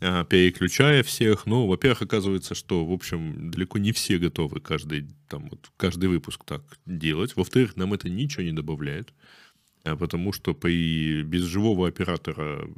а, 0.00 0.24
переключая 0.24 1.02
всех. 1.02 1.46
Ну, 1.46 1.66
во-первых, 1.66 2.02
оказывается, 2.02 2.54
что, 2.54 2.84
в 2.86 2.92
общем, 2.92 3.50
далеко 3.50 3.78
не 3.78 3.90
все 3.90 4.18
готовы 4.18 4.60
каждый, 4.60 5.08
там, 5.28 5.48
вот, 5.50 5.70
каждый 5.76 6.08
выпуск 6.08 6.44
так 6.44 6.62
делать. 6.86 7.34
Во-вторых, 7.34 7.76
нам 7.76 7.94
это 7.94 8.08
ничего 8.08 8.44
не 8.44 8.52
добавляет, 8.52 9.12
а, 9.82 9.96
потому 9.96 10.32
что 10.32 10.54
при, 10.54 11.22
без 11.22 11.42
живого 11.42 11.88
оператора 11.88 12.68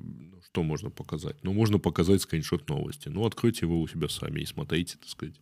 что 0.56 0.62
можно 0.62 0.88
показать? 0.88 1.36
Ну, 1.42 1.52
можно 1.52 1.78
показать 1.78 2.22
скриншот 2.22 2.70
новости. 2.70 3.10
Ну, 3.10 3.26
откройте 3.26 3.66
его 3.66 3.78
у 3.78 3.86
себя 3.86 4.08
сами 4.08 4.40
и 4.40 4.46
смотрите, 4.46 4.96
так 4.96 5.08
сказать. 5.10 5.34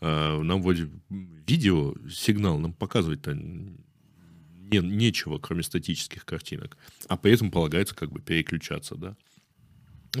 А, 0.00 0.42
Нам 0.42 0.62
вроде 0.62 0.88
видео, 1.08 1.94
сигнал 2.10 2.58
нам 2.58 2.72
показывать-то 2.72 3.34
не, 3.34 4.78
нечего, 4.78 5.38
кроме 5.38 5.62
статических 5.62 6.24
картинок. 6.24 6.76
А 7.06 7.16
поэтому 7.16 7.52
полагается 7.52 7.94
как 7.94 8.10
бы 8.10 8.20
переключаться, 8.20 8.96
да. 8.96 9.16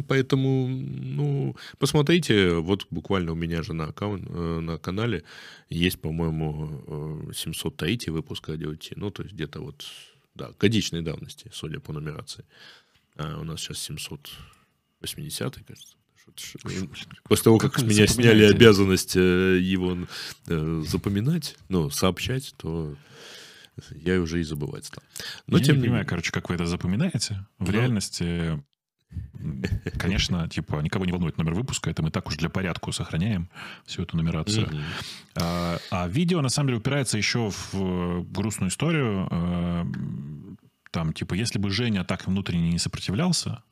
Поэтому, 0.06 0.68
ну, 0.68 1.56
посмотрите, 1.78 2.54
вот 2.58 2.86
буквально 2.90 3.32
у 3.32 3.34
меня 3.34 3.64
же 3.64 3.72
на, 3.72 3.86
аккаунт, 3.86 4.24
э, 4.28 4.60
на 4.60 4.78
канале 4.78 5.24
есть, 5.68 6.00
по-моему, 6.00 7.24
э, 7.28 7.32
703 7.34 8.10
выпуск 8.10 8.48
радио 8.48 8.76
Ти. 8.76 8.92
Ну, 8.94 9.10
то 9.10 9.24
есть 9.24 9.34
где-то 9.34 9.60
вот, 9.60 9.84
да, 10.36 10.52
годичной 10.60 11.02
давности, 11.02 11.50
судя 11.52 11.80
по 11.80 11.92
нумерации. 11.92 12.44
А 13.18 13.38
у 13.40 13.44
нас 13.44 13.60
сейчас 13.60 13.78
780 13.78 15.56
кажется. 15.66 15.94
После 17.24 17.44
того, 17.44 17.58
как 17.58 17.72
Как 17.72 17.80
с 17.80 17.84
меня 17.84 18.06
сняли 18.06 18.44
обязанность 18.44 19.16
э, 19.16 19.58
его 19.60 19.96
э, 20.46 20.82
запоминать, 20.86 21.56
ну, 21.68 21.88
сообщать, 21.90 22.54
то 22.58 22.94
я 23.94 24.20
уже 24.20 24.40
и 24.40 24.42
забывать 24.42 24.84
стал. 24.84 25.02
Но 25.46 25.58
я 25.58 25.64
тем 25.64 25.76
не 25.76 25.80
не 25.80 25.86
понимаю, 25.86 26.06
короче, 26.06 26.30
как 26.30 26.48
вы 26.48 26.56
это 26.56 26.66
запоминаете. 26.66 27.46
В 27.58 27.66
Ну. 27.66 27.72
реальности, 27.72 28.62
конечно, 29.98 30.48
типа, 30.48 30.80
никого 30.80 31.06
не 31.06 31.12
волнует 31.12 31.38
номер 31.38 31.54
выпуска, 31.54 31.88
это 31.90 32.02
мы 32.02 32.10
так 32.10 32.28
уж 32.28 32.36
для 32.36 32.50
порядку 32.50 32.92
сохраняем 32.92 33.48
всю 33.86 34.02
эту 34.02 34.16
нумерацию. 34.16 34.66
Мгм. 34.66 34.82
А, 35.36 35.78
а 35.90 36.08
видео, 36.08 36.42
на 36.42 36.50
самом 36.50 36.68
деле, 36.68 36.78
упирается 36.78 37.16
еще 37.16 37.50
в 37.50 37.70
э, 37.74 38.22
грустную 38.30 38.70
историю. 38.70 39.28
Там, 40.90 41.12
типа, 41.12 41.34
если 41.34 41.58
бы 41.58 41.70
Женя 41.70 42.04
так 42.04 42.26
внутренне 42.26 42.70
не 42.70 42.78
сопротивлялся, 42.78 43.62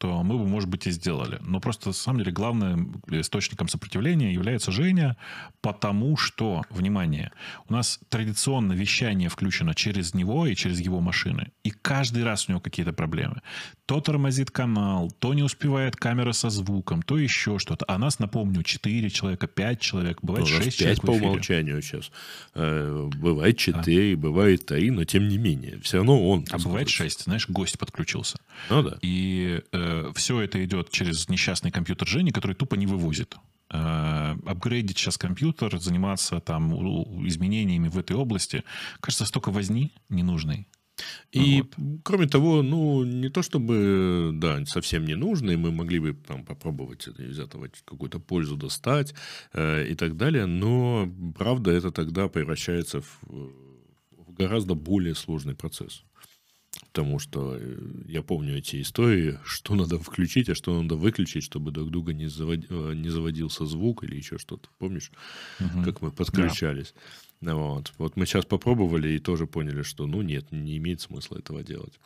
то 0.00 0.22
мы 0.22 0.38
бы, 0.38 0.46
может 0.48 0.70
быть, 0.70 0.86
и 0.86 0.90
сделали. 0.90 1.38
Но 1.42 1.60
просто, 1.60 1.88
на 1.88 1.92
самом 1.92 2.20
деле, 2.20 2.32
главным 2.32 3.02
источником 3.10 3.68
сопротивления 3.68 4.32
является 4.32 4.72
Женя, 4.72 5.18
потому 5.60 6.16
что, 6.16 6.62
внимание, 6.70 7.32
у 7.68 7.74
нас 7.74 8.00
традиционно 8.08 8.72
вещание 8.72 9.28
включено 9.28 9.74
через 9.74 10.14
него 10.14 10.46
и 10.46 10.54
через 10.56 10.80
его 10.80 11.00
машины. 11.02 11.48
И 11.64 11.70
каждый 11.70 12.24
раз 12.24 12.48
у 12.48 12.52
него 12.52 12.60
какие-то 12.60 12.94
проблемы. 12.94 13.42
То 13.84 14.00
тормозит 14.00 14.50
канал, 14.50 15.10
то 15.18 15.34
не 15.34 15.42
успевает 15.42 15.96
камера 15.96 16.32
со 16.32 16.48
звуком, 16.48 17.02
то 17.02 17.18
еще 17.18 17.58
что-то. 17.58 17.84
А 17.86 17.98
нас, 17.98 18.18
напомню, 18.20 18.62
4 18.62 19.10
человека, 19.10 19.48
5 19.48 19.80
человек, 19.80 20.18
Ну, 20.22 20.28
бывает 20.28 20.46
у 20.48 20.54
нас 20.54 20.64
6 20.64 20.64
пять 20.64 20.78
человек 20.78 20.98
в 21.02 21.06
по 21.06 21.12
эфире. 21.12 21.26
умолчанию 21.26 21.82
сейчас. 21.82 22.10
Э, 22.54 23.08
Бывает 23.16 23.58
4, 23.58 24.16
бывает 24.16 24.64
3, 24.64 24.90
но 24.92 25.04
тем 25.04 25.28
не 25.28 25.36
менее. 25.36 25.78
Все 25.82 25.98
равно 25.98 26.26
он. 26.26 26.46
А 26.50 26.56
бывает 26.58 26.88
6, 26.88 27.24
знаешь, 27.24 27.46
гость 27.50 27.78
подключился. 27.78 28.38
Ну 28.70 28.82
да. 28.82 28.96
И 29.02 29.60
все 30.14 30.40
это 30.40 30.64
идет 30.64 30.90
через 30.90 31.28
несчастный 31.28 31.70
компьютер 31.70 32.08
Жени, 32.08 32.30
который 32.30 32.54
тупо 32.54 32.76
не 32.76 32.86
вывозит. 32.86 33.36
Э, 33.72 34.36
апгрейдить 34.46 34.98
сейчас 34.98 35.16
компьютер, 35.16 35.78
заниматься 35.80 36.40
там 36.40 36.74
изменениями 37.28 37.88
в 37.88 37.98
этой 37.98 38.16
области, 38.16 38.64
кажется, 39.00 39.26
столько 39.26 39.52
возни 39.52 39.92
ненужной. 40.08 40.66
И, 41.32 41.62
Вот. 41.62 42.00
кроме 42.02 42.26
того, 42.26 42.62
ну, 42.62 43.04
не 43.04 43.28
то 43.30 43.42
чтобы, 43.42 44.30
да, 44.34 44.64
совсем 44.66 45.04
не 45.04 45.14
нужно, 45.14 45.52
и 45.52 45.56
мы 45.56 45.70
могли 45.70 46.00
бы 46.00 46.14
там 46.14 46.44
попробовать 46.44 47.08
из 47.08 47.38
этого 47.38 47.68
какую-то 47.84 48.18
пользу 48.18 48.56
достать 48.56 49.14
э, 49.52 49.86
и 49.92 49.94
так 49.94 50.16
далее, 50.16 50.46
но, 50.46 51.08
правда, 51.38 51.70
это 51.70 51.90
тогда 51.90 52.28
превращается 52.28 53.00
в, 53.00 53.20
в 53.22 54.32
гораздо 54.32 54.74
более 54.74 55.14
сложный 55.14 55.54
процесс. 55.54 56.04
Потому 56.92 57.18
что 57.18 57.56
э, 57.56 57.78
я 58.06 58.22
помню 58.22 58.58
эти 58.58 58.80
истории, 58.80 59.38
что 59.44 59.74
надо 59.74 59.98
включить, 59.98 60.48
а 60.48 60.54
что 60.54 60.80
надо 60.80 60.96
выключить, 60.96 61.44
чтобы 61.44 61.70
друг 61.70 61.90
друга 61.90 62.12
не, 62.12 62.26
завод... 62.26 62.60
Э, 62.68 62.92
не 62.94 63.08
заводился 63.08 63.66
звук 63.66 64.04
или 64.04 64.16
еще 64.16 64.38
что-то. 64.38 64.68
Помнишь, 64.78 65.10
угу. 65.60 65.82
как 65.84 66.00
мы 66.00 66.10
подключались? 66.10 66.94
Да. 67.40 67.54
Вот. 67.54 67.92
вот 67.98 68.16
мы 68.16 68.26
сейчас 68.26 68.44
попробовали 68.44 69.08
и 69.08 69.18
тоже 69.18 69.46
поняли, 69.46 69.82
что 69.82 70.06
ну 70.06 70.22
нет, 70.22 70.52
не 70.52 70.76
имеет 70.76 71.00
смысла 71.00 71.38
этого 71.38 71.62
делать. 71.62 71.98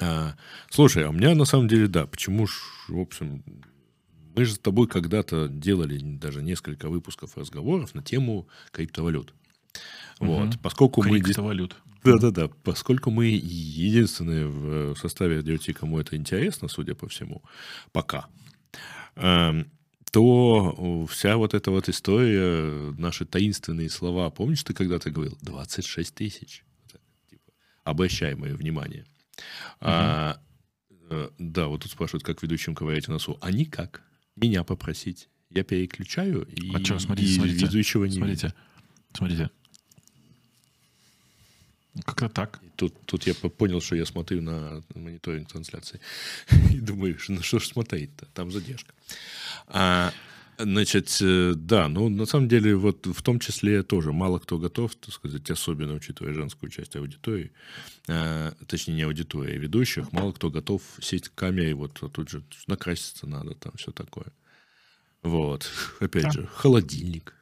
А, 0.00 0.36
слушай, 0.70 1.04
а 1.04 1.10
у 1.10 1.12
меня 1.12 1.34
на 1.34 1.44
самом 1.44 1.68
деле, 1.68 1.88
да, 1.88 2.06
почему 2.06 2.46
ж, 2.46 2.52
в 2.88 2.98
общем, 2.98 3.42
мы 4.34 4.44
же 4.44 4.54
с 4.54 4.58
тобой 4.58 4.86
когда-то 4.86 5.48
делали 5.48 5.98
даже 5.98 6.42
несколько 6.42 6.88
выпусков 6.88 7.36
разговоров 7.36 7.94
на 7.94 8.02
тему 8.02 8.48
криптовалют. 8.70 9.34
Вот, 10.20 10.48
угу. 10.48 10.58
поскольку 10.62 11.02
мы... 11.02 11.20
Криптовалют. 11.20 11.76
Да-да-да, 12.04 12.48
поскольку 12.62 13.10
мы 13.10 13.26
единственные 13.26 14.46
в 14.46 14.96
составе 14.96 15.36
радиоти, 15.36 15.72
кому 15.72 15.98
это 15.98 16.16
интересно, 16.16 16.68
судя 16.68 16.94
по 16.94 17.08
всему, 17.08 17.42
пока, 17.92 18.26
эм, 19.16 19.70
то 20.10 21.06
вся 21.10 21.36
вот 21.36 21.54
эта 21.54 21.70
вот 21.70 21.88
история, 21.88 22.92
наши 22.98 23.24
таинственные 23.24 23.90
слова, 23.90 24.30
помнишь, 24.30 24.62
ты 24.62 24.74
когда-то 24.74 25.10
говорил, 25.10 25.36
26 25.42 26.14
тысяч, 26.14 26.64
типа, 27.30 27.52
обращаемое 27.84 28.54
внимание. 28.54 29.04
Угу. 29.80 29.90
А, 29.90 30.40
э, 31.10 31.30
да, 31.38 31.66
вот 31.66 31.82
тут 31.82 31.92
спрашивают, 31.92 32.24
как 32.24 32.42
ведущим 32.42 32.74
ковырять 32.74 33.08
носу. 33.08 33.38
А 33.40 33.50
никак. 33.50 34.02
Меня 34.36 34.64
попросить. 34.64 35.28
Я 35.50 35.64
переключаю, 35.64 36.42
и, 36.42 36.74
а 36.74 36.84
что, 36.84 36.98
смотрите, 36.98 37.30
и 37.30 37.34
смотрите, 37.34 37.66
ведущего 37.66 38.04
не 38.04 38.16
Смотрите, 38.16 38.54
смотрите. 39.14 39.50
Как-то 42.04 42.28
так. 42.28 42.60
Тут, 42.76 42.94
тут 43.06 43.26
я 43.26 43.34
понял, 43.34 43.80
что 43.80 43.96
я 43.96 44.06
смотрю 44.06 44.42
на 44.42 44.82
мониторинг 44.94 45.48
трансляции. 45.48 46.00
И 46.72 46.80
думаю, 46.80 47.18
ну 47.28 47.42
что 47.42 47.58
ж 47.58 47.66
смотреть-то, 47.66 48.26
там 48.34 48.50
задержка. 48.50 48.92
А, 49.66 50.12
значит, 50.58 51.16
э, 51.20 51.54
да, 51.56 51.88
ну 51.88 52.08
на 52.08 52.26
самом 52.26 52.48
деле 52.48 52.76
вот 52.76 53.06
в 53.06 53.22
том 53.22 53.38
числе 53.40 53.82
тоже 53.82 54.12
мало 54.12 54.38
кто 54.38 54.58
готов, 54.58 54.94
так 54.96 55.12
сказать, 55.12 55.50
особенно 55.50 55.94
учитывая 55.94 56.34
женскую 56.34 56.70
часть 56.70 56.96
аудитории, 56.96 57.52
а, 58.08 58.52
точнее 58.66 58.94
не 58.94 59.02
аудитории, 59.02 59.54
а 59.54 59.58
ведущих, 59.58 60.12
мало 60.12 60.32
кто 60.32 60.50
готов 60.50 60.82
сесть 61.00 61.28
к 61.28 61.34
камере, 61.34 61.74
вот 61.74 61.98
а 62.02 62.08
тут 62.08 62.28
же 62.28 62.42
накраситься 62.66 63.26
надо, 63.26 63.54
там 63.54 63.72
все 63.76 63.92
такое. 63.92 64.26
Вот, 65.22 65.70
опять 66.00 66.24
да. 66.24 66.30
же, 66.30 66.46
холодильник 66.46 67.37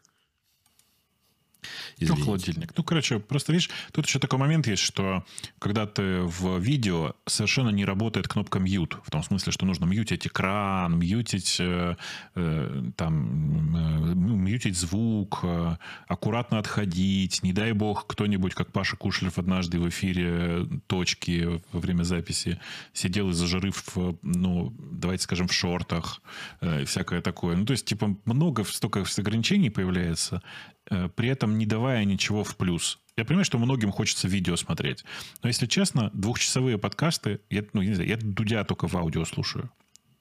Извините. 1.99 2.21
Ну, 2.21 2.25
холодильник. 2.25 2.73
Ну, 2.77 2.85
короче, 2.85 3.19
просто 3.19 3.53
видишь, 3.53 3.71
тут 3.93 4.07
еще 4.07 4.19
такой 4.19 4.39
момент 4.39 4.67
есть, 4.67 4.83
что 4.83 5.25
когда 5.59 5.87
ты 5.87 6.21
в 6.21 6.59
видео, 6.59 7.15
совершенно 7.27 7.71
не 7.71 7.85
работает 7.85 8.29
кнопка 8.29 8.59
mute. 8.59 8.97
В 9.05 9.11
том 9.11 9.23
смысле, 9.23 9.53
что 9.53 9.67
нужно 9.67 9.85
мьютить 9.85 10.27
экран, 10.27 10.99
мьютить, 10.99 11.57
э, 11.61 11.97
э, 12.35 12.83
там, 12.97 13.77
э, 13.77 14.15
мьютить 14.15 14.77
звук, 14.77 15.41
э, 15.43 15.77
аккуратно 16.09 16.59
отходить. 16.59 17.43
Не 17.43 17.53
дай 17.53 17.73
бог, 17.73 18.07
кто-нибудь, 18.07 18.55
как 18.55 18.73
Паша 18.73 18.97
Кушлев 18.97 19.39
однажды 19.39 19.79
в 19.79 19.89
эфире 19.89 20.67
точки 20.87 21.61
во 21.73 21.81
время 21.81 22.03
записи 22.03 22.61
сидел 22.93 23.31
и 23.31 23.33
зажарив, 23.33 23.85
ну, 24.23 24.75
давайте 24.79 25.23
скажем, 25.25 25.49
в 25.49 25.53
шортах, 25.53 26.21
э, 26.61 26.85
всякое 26.85 27.21
такое. 27.21 27.57
Ну, 27.57 27.65
то 27.65 27.73
есть, 27.73 27.85
типа, 27.85 28.17
много, 28.25 28.65
столько 28.65 29.05
ограничений 29.19 29.71
появляется. 29.71 30.43
Э, 30.91 31.09
при 31.09 31.29
этом 31.29 31.59
не 31.59 31.67
давая 31.67 32.05
ничего 32.05 32.45
в 32.45 32.57
плюс. 32.57 32.99
Я 33.17 33.25
понимаю, 33.25 33.45
что 33.45 33.59
многим 33.59 33.93
хочется 33.93 34.29
видео 34.29 34.57
смотреть. 34.57 35.05
Но 35.43 35.49
если 35.49 35.67
честно, 35.67 36.11
двухчасовые 36.13 36.79
подкасты, 36.79 37.41
я, 37.51 37.65
ну, 37.73 37.83
не 37.83 37.95
знаю, 37.95 38.09
я 38.09 38.19
Дудя 38.21 38.65
только 38.65 38.89
в 38.89 38.97
аудио 38.97 39.25
слушаю, 39.25 39.71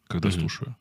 когда 0.07 0.29
mm-hmm. 0.29 0.39
слушаю 0.39 0.75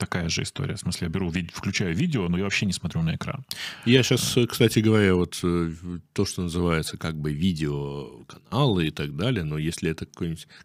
такая 0.00 0.28
же 0.28 0.42
история. 0.42 0.74
В 0.74 0.80
смысле, 0.80 1.06
я 1.06 1.10
беру, 1.10 1.32
включаю 1.52 1.94
видео, 1.94 2.28
но 2.28 2.38
я 2.38 2.44
вообще 2.44 2.66
не 2.66 2.72
смотрю 2.72 3.02
на 3.02 3.14
экран. 3.14 3.44
Я 3.84 4.02
сейчас, 4.02 4.36
кстати 4.48 4.80
говоря, 4.80 5.14
вот 5.14 5.38
э, 5.42 5.72
то, 6.14 6.24
что 6.24 6.42
называется 6.42 6.96
как 6.96 7.14
бы 7.14 7.32
видеоканалы 7.32 8.86
и 8.86 8.90
так 8.90 9.14
далее, 9.14 9.44
но 9.44 9.58
если 9.58 9.90
это 9.90 10.06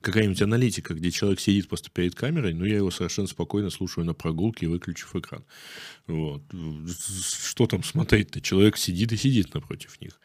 какая-нибудь 0.01 0.41
аналитика, 0.41 0.93
где 0.93 1.11
человек 1.11 1.39
сидит 1.39 1.67
просто 1.67 1.89
перед 1.91 2.15
камерой, 2.15 2.53
ну, 2.53 2.65
я 2.65 2.77
его 2.77 2.91
совершенно 2.91 3.27
спокойно 3.27 3.69
слушаю 3.69 4.05
на 4.05 4.13
прогулке, 4.13 4.67
выключив 4.67 5.15
экран. 5.15 5.43
Вот. 6.07 6.41
Что 7.51 7.67
там 7.67 7.83
смотреть-то? 7.83 8.39
Человек 8.39 8.77
сидит 8.77 9.11
и 9.11 9.17
сидит 9.17 9.53
напротив 9.53 9.99
них. 10.01 10.19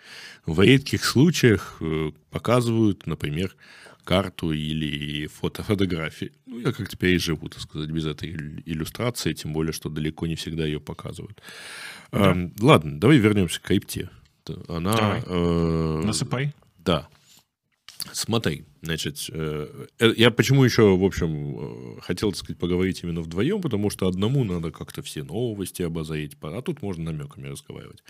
В 0.47 0.61
редких 0.63 1.05
случаях 1.05 1.79
э, 1.81 2.13
показывают, 2.31 3.07
например, 3.07 3.57
карту 4.05 4.53
или 4.53 5.27
фото 5.27 5.63
фотографии. 5.63 6.33
Ну, 6.47 6.61
я 6.61 6.73
как 6.73 6.89
теперь 6.89 7.15
и 7.15 7.19
живу, 7.19 7.49
так 7.49 7.61
сказать, 7.61 7.91
без 7.91 8.07
этой 8.07 8.31
иллюстрации, 8.67 9.33
тем 9.33 9.53
более, 9.53 9.73
что 9.73 9.89
далеко 9.89 10.27
не 10.27 10.35
всегда 10.35 10.65
ее 10.65 10.81
показывают. 10.81 11.41
Да. 12.13 12.33
А, 12.33 12.51
ладно, 12.61 12.99
давай 12.99 13.19
вернемся 13.19 13.61
к 13.61 13.65
крипте. 13.65 14.11
Она... 14.69 14.97
Давай. 14.97 15.23
Э, 15.27 16.03
Насыпай. 16.05 16.55
Да. 16.79 17.09
Смотри, 18.13 18.65
значит, 18.83 19.27
э, 19.31 19.87
э, 19.99 20.13
я 20.17 20.31
почему 20.31 20.65
еще, 20.65 20.97
в 20.97 21.05
общем, 21.05 21.99
э, 21.99 22.01
хотел, 22.01 22.31
так 22.31 22.39
сказать, 22.39 22.59
поговорить 22.59 23.03
именно 23.03 23.21
вдвоем, 23.21 23.61
потому 23.61 23.91
что 23.91 24.09
одному 24.09 24.43
надо 24.45 24.71
как-то 24.71 25.03
все 25.03 25.23
новости 25.23 25.83
обозаить, 25.83 26.37
а 26.41 26.63
тут 26.63 26.83
можно 26.83 27.13
намеками 27.13 27.49
разговаривать. 27.49 28.03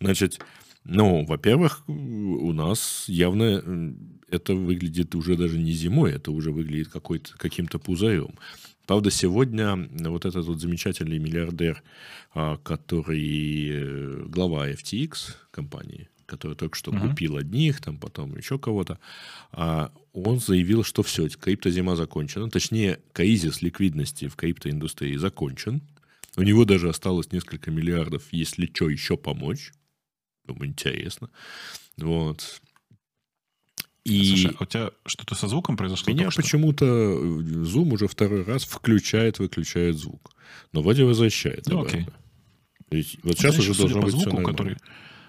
Значит, 0.00 0.40
ну, 0.84 1.24
во-первых, 1.24 1.84
у 1.88 2.52
нас 2.52 3.04
явно 3.08 3.94
это 4.28 4.54
выглядит 4.54 5.14
уже 5.14 5.36
даже 5.36 5.58
не 5.58 5.72
зимой, 5.72 6.12
это 6.12 6.30
уже 6.32 6.50
выглядит 6.50 6.88
какой-то, 6.88 7.36
каким-то 7.36 7.78
пузырем. 7.78 8.34
Правда, 8.86 9.10
сегодня 9.10 9.88
вот 10.08 10.24
этот 10.24 10.44
вот 10.46 10.60
замечательный 10.60 11.18
миллиардер, 11.18 11.82
а, 12.34 12.56
который 12.58 14.26
глава 14.26 14.70
FTX 14.70 15.34
компании, 15.50 16.08
который 16.26 16.56
только 16.56 16.76
что 16.76 16.90
uh-huh. 16.90 17.10
купил 17.10 17.36
одних, 17.36 17.80
там 17.80 17.98
потом 17.98 18.36
еще 18.36 18.58
кого-то, 18.58 18.98
а, 19.52 19.92
он 20.12 20.40
заявил, 20.40 20.82
что 20.82 21.02
все, 21.02 21.28
криптозима 21.28 21.94
закончена. 21.94 22.50
Точнее, 22.50 23.00
кризис 23.12 23.62
ликвидности 23.62 24.28
в 24.28 24.34
криптоиндустрии 24.34 25.16
закончен. 25.16 25.82
У 26.36 26.42
него 26.42 26.64
даже 26.64 26.88
осталось 26.88 27.30
несколько 27.30 27.70
миллиардов, 27.70 28.24
если 28.30 28.66
что, 28.66 28.88
еще 28.88 29.16
помочь. 29.16 29.72
Думаю, 30.44 30.68
интересно. 30.68 31.30
Вот. 31.98 32.60
И... 34.04 34.24
Слушай, 34.24 34.56
а 34.58 34.62
у 34.62 34.66
тебя 34.66 34.90
что-то 35.06 35.34
со 35.34 35.48
звуком 35.48 35.76
произошло? 35.76 36.12
Меня 36.12 36.30
почему-то 36.34 36.84
Zoom 36.84 37.92
уже 37.92 38.08
второй 38.08 38.42
раз 38.42 38.64
включает, 38.64 39.38
выключает 39.38 39.96
звук. 39.96 40.32
Но 40.72 40.82
вроде 40.82 41.04
возвращает. 41.04 41.66
Ну, 41.66 41.82
окей. 41.82 42.06
Ведь 42.90 43.18
вот 43.22 43.38
сейчас 43.38 43.54
Знаешь, 43.54 43.70
уже 43.70 43.80
должно 43.80 44.02
быть 44.02 44.12
звуку, 44.12 44.36
все 44.36 44.44
который, 44.44 44.76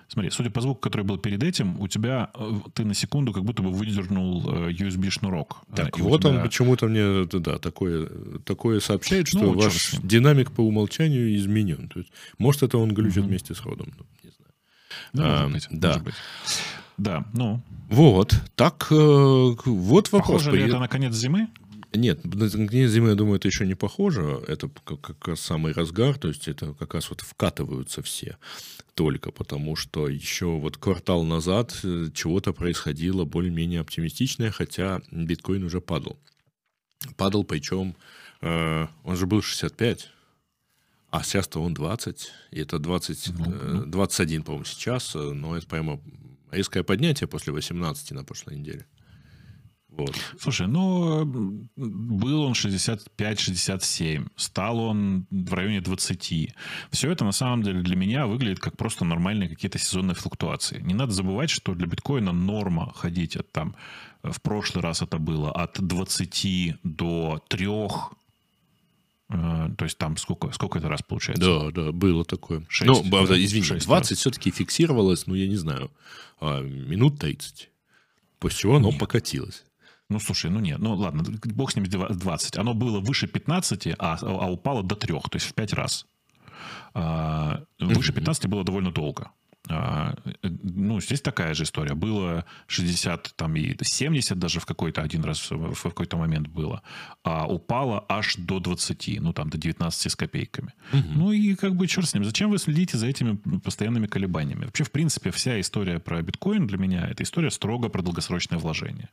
Смотри, 0.08 0.30
судя 0.32 0.50
по 0.50 0.62
звуку, 0.62 0.82
который 0.82 1.04
был 1.04 1.18
перед 1.18 1.42
этим, 1.42 1.80
у 1.80 1.88
тебя 1.88 2.30
э, 2.36 2.52
ты 2.74 2.86
на 2.86 2.94
секунду 2.94 3.34
как 3.34 3.44
будто 3.44 3.64
бы 3.64 3.72
выдернул 3.72 4.48
э, 4.48 4.72
USB-шнурок. 4.72 5.64
Так, 5.76 5.98
вот 5.98 6.22
тебя... 6.22 6.32
он 6.32 6.44
почему-то 6.44 6.88
мне 6.88 7.26
да, 7.26 7.58
такое, 7.58 8.10
такое 8.46 8.80
сообщает, 8.80 9.28
что 9.28 9.40
ну, 9.40 9.54
ваш 9.54 9.96
динамик 10.04 10.52
по 10.52 10.62
умолчанию 10.62 11.36
изменен. 11.36 11.90
То 11.90 12.00
есть, 12.00 12.12
может, 12.38 12.64
это 12.64 12.78
он 12.78 12.94
глючит 12.94 13.20
угу. 13.20 13.28
вместе 13.28 13.56
с 13.56 13.60
ходом. 13.60 13.94
Ну, 13.98 14.06
не 14.24 14.30
знаю. 14.30 14.43
Да, 15.14 15.44
а, 15.44 15.48
может 15.48 15.70
быть, 15.72 15.80
да. 15.80 15.88
Может 15.90 16.04
быть. 16.04 16.16
Да, 16.98 17.26
ну. 17.34 17.62
Вот, 17.90 18.36
так, 18.56 18.88
э, 18.92 18.96
вот 18.96 20.12
вопрос. 20.12 20.44
Похоже 20.44 20.52
ли 20.52 20.64
это 20.64 20.80
на 20.80 20.88
конец 20.88 21.14
зимы? 21.14 21.48
Нет, 21.94 22.24
на 22.24 22.50
конец 22.50 22.90
зимы, 22.90 23.10
я 23.10 23.16
думаю, 23.16 23.36
это 23.36 23.48
еще 23.48 23.68
не 23.68 23.76
похоже. 23.76 24.42
Это 24.48 24.70
как, 24.84 25.02
как 25.02 25.28
раз 25.28 25.42
самый 25.42 25.74
разгар, 25.74 26.18
то 26.18 26.28
есть 26.28 26.48
это 26.48 26.74
как 26.74 26.96
раз 26.96 27.10
вот 27.10 27.22
вкатываются 27.22 28.02
все 28.02 28.38
только, 28.96 29.32
потому 29.32 29.76
что 29.76 30.08
еще 30.08 30.46
вот 30.46 30.78
квартал 30.78 31.24
назад 31.24 31.80
э, 31.84 32.08
чего-то 32.14 32.54
происходило 32.54 33.26
более-менее 33.26 33.82
оптимистичное, 33.82 34.52
хотя 34.52 35.02
биткоин 35.12 35.64
уже 35.64 35.82
падал. 35.82 36.20
Падал, 37.18 37.44
причем 37.44 37.96
э, 38.42 38.88
он 39.04 39.16
же 39.16 39.26
был 39.26 39.42
65, 39.42 40.10
а 41.14 41.22
сейчас-то 41.22 41.62
он 41.62 41.76
20, 41.76 42.32
и 42.50 42.60
это 42.60 42.80
20, 42.80 43.34
ну, 43.38 43.86
21, 43.86 44.40
ну. 44.40 44.44
по-моему, 44.44 44.66
сейчас, 44.66 45.16
э, 45.16 45.20
но 45.20 45.56
это 45.56 45.68
прямо 45.68 46.00
резкое 46.50 46.84
поднятие 46.84 47.28
после 47.28 47.54
18 47.54 48.12
на 48.14 48.24
прошлой 48.24 48.58
неделе. 48.58 48.88
Вот. 49.90 50.16
Слушай, 50.40 50.66
ну, 50.66 51.24
был 51.76 52.42
он 52.42 52.54
65-67, 52.54 54.28
стал 54.36 54.80
он 54.80 55.28
в 55.30 55.54
районе 55.54 55.82
20. 55.82 56.56
Все 56.90 57.12
это, 57.12 57.26
на 57.26 57.32
самом 57.32 57.62
деле, 57.62 57.84
для 57.84 57.96
меня 57.96 58.26
выглядит 58.26 58.60
как 58.60 58.76
просто 58.76 59.06
нормальные 59.06 59.50
какие-то 59.50 59.78
сезонные 59.78 60.16
флуктуации. 60.16 60.82
Не 60.82 60.96
надо 60.96 61.12
забывать, 61.12 61.52
что 61.52 61.76
для 61.76 61.86
биткоина 61.86 62.32
норма 62.32 62.92
ходить 62.96 63.36
от 63.36 63.52
там, 63.52 63.76
в 64.24 64.42
прошлый 64.42 64.82
раз 64.82 65.04
это 65.04 65.20
было 65.20 65.52
от 65.52 65.80
20 65.80 66.78
до 66.82 67.40
3 67.50 67.68
э, 67.68 67.88
то 69.34 69.86
есть 69.86 69.98
там 69.98 70.18
сколько, 70.18 70.52
сколько 70.52 70.78
это 70.78 70.90
раз 70.90 71.02
получается? 71.02 71.44
Да, 71.44 71.72
да, 71.72 71.92
было 71.92 72.24
такое. 72.24 72.64
6, 72.68 72.88
ну, 72.88 73.10
правда, 73.10 73.44
извини, 73.44 73.64
6 73.64 73.86
20 73.86 74.12
раз. 74.12 74.20
все-таки 74.20 74.52
фиксировалось, 74.52 75.26
ну, 75.26 75.34
я 75.34 75.48
не 75.48 75.56
знаю, 75.56 75.92
а, 76.40 76.62
минут 76.62 77.20
30. 77.20 77.70
После 78.40 78.60
чего 78.60 78.76
оно 78.76 78.90
Нет. 78.90 79.00
покатилось. 79.00 79.64
Ну, 80.10 80.20
слушай, 80.20 80.52
ну 80.52 80.60
нет, 80.60 80.80
ну 80.80 80.94
ладно, 80.96 81.24
бог 81.46 81.72
с 81.72 81.76
ним 81.76 81.86
20. 81.86 82.58
Оно 82.58 82.74
было 82.74 83.00
выше 83.00 83.28
15, 83.28 83.88
а, 83.98 84.18
а 84.22 84.52
упало 84.52 84.84
до 84.84 84.96
3, 84.96 85.14
то 85.14 85.30
есть 85.34 85.48
в 85.48 85.54
5 85.54 85.74
раз. 85.74 86.06
А, 86.94 87.64
выше 87.80 88.14
15 88.14 88.48
было 88.48 88.64
довольно 88.64 88.92
долго. 88.92 89.32
А, 89.70 90.16
э, 90.26 90.50
ну, 90.64 91.00
здесь 91.00 91.22
такая 91.22 91.54
же 91.54 91.64
история. 91.64 91.96
Было 91.96 92.46
60, 92.68 93.34
там 93.36 93.56
и 93.56 93.76
70 93.82 94.38
даже 94.38 94.60
в 94.60 94.66
какой-то 94.66 95.02
один 95.02 95.24
раз, 95.24 95.52
в 95.52 95.84
какой-то 95.84 96.18
момент 96.18 96.48
было. 96.48 96.82
А 97.24 97.48
упало 97.48 98.06
аж 98.10 98.36
до 98.36 98.60
20, 98.60 99.22
ну, 99.22 99.34
там, 99.34 99.50
до 99.50 99.58
19 99.58 100.12
с 100.12 100.16
копейками. 100.16 100.74
Ну, 100.92 101.32
и 101.32 101.56
как 101.56 101.76
бы, 101.76 101.88
черт 101.88 102.10
с 102.10 102.14
ним. 102.14 102.26
Зачем 102.26 102.50
вы 102.50 102.58
следите 102.58 102.98
за 102.98 103.08
этими 103.08 103.38
постоянными 103.60 104.08
колебаниями? 104.08 104.66
Вообще, 104.66 104.84
в 104.84 104.92
принципе, 104.92 105.32
вся 105.32 105.60
история 105.60 106.00
про 106.00 106.22
биткоин 106.22 106.68
для 106.68 106.78
меня, 106.78 107.08
это 107.08 107.24
история 107.24 107.52
строго 107.52 107.90
про 107.90 108.02
долгосрочное 108.02 108.60
вложение. 108.60 109.10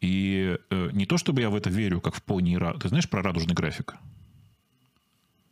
И 0.00 0.56
э, 0.70 0.90
не 0.92 1.06
то, 1.06 1.18
чтобы 1.18 1.40
я 1.40 1.50
в 1.50 1.54
это 1.54 1.70
верю, 1.70 2.00
как 2.00 2.14
в 2.14 2.22
пони... 2.22 2.58
Ты 2.80 2.88
знаешь 2.88 3.08
про 3.08 3.22
радужный 3.22 3.54
график? 3.54 3.94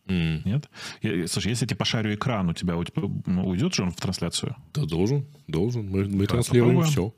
М, 0.09 0.43
Нет? 0.45 0.69
Я- 1.03 1.27
слушай, 1.27 1.49
если 1.49 1.65
я 1.65 1.69
тебе 1.69 1.77
пошарю 1.77 2.15
экран, 2.15 2.49
у 2.49 2.53
тебя, 2.53 2.75
тебя 2.85 3.03
ну, 3.27 3.47
уйдет 3.49 3.75
же 3.75 3.83
он 3.83 3.91
в 3.91 3.97
трансляцию? 3.97 4.55
Да 4.73 4.85
должен, 4.85 5.27
должен. 5.49 5.89
Мы, 5.89 6.05
мы 6.05 6.27
транслируем 6.27 6.83
все. 6.83 7.13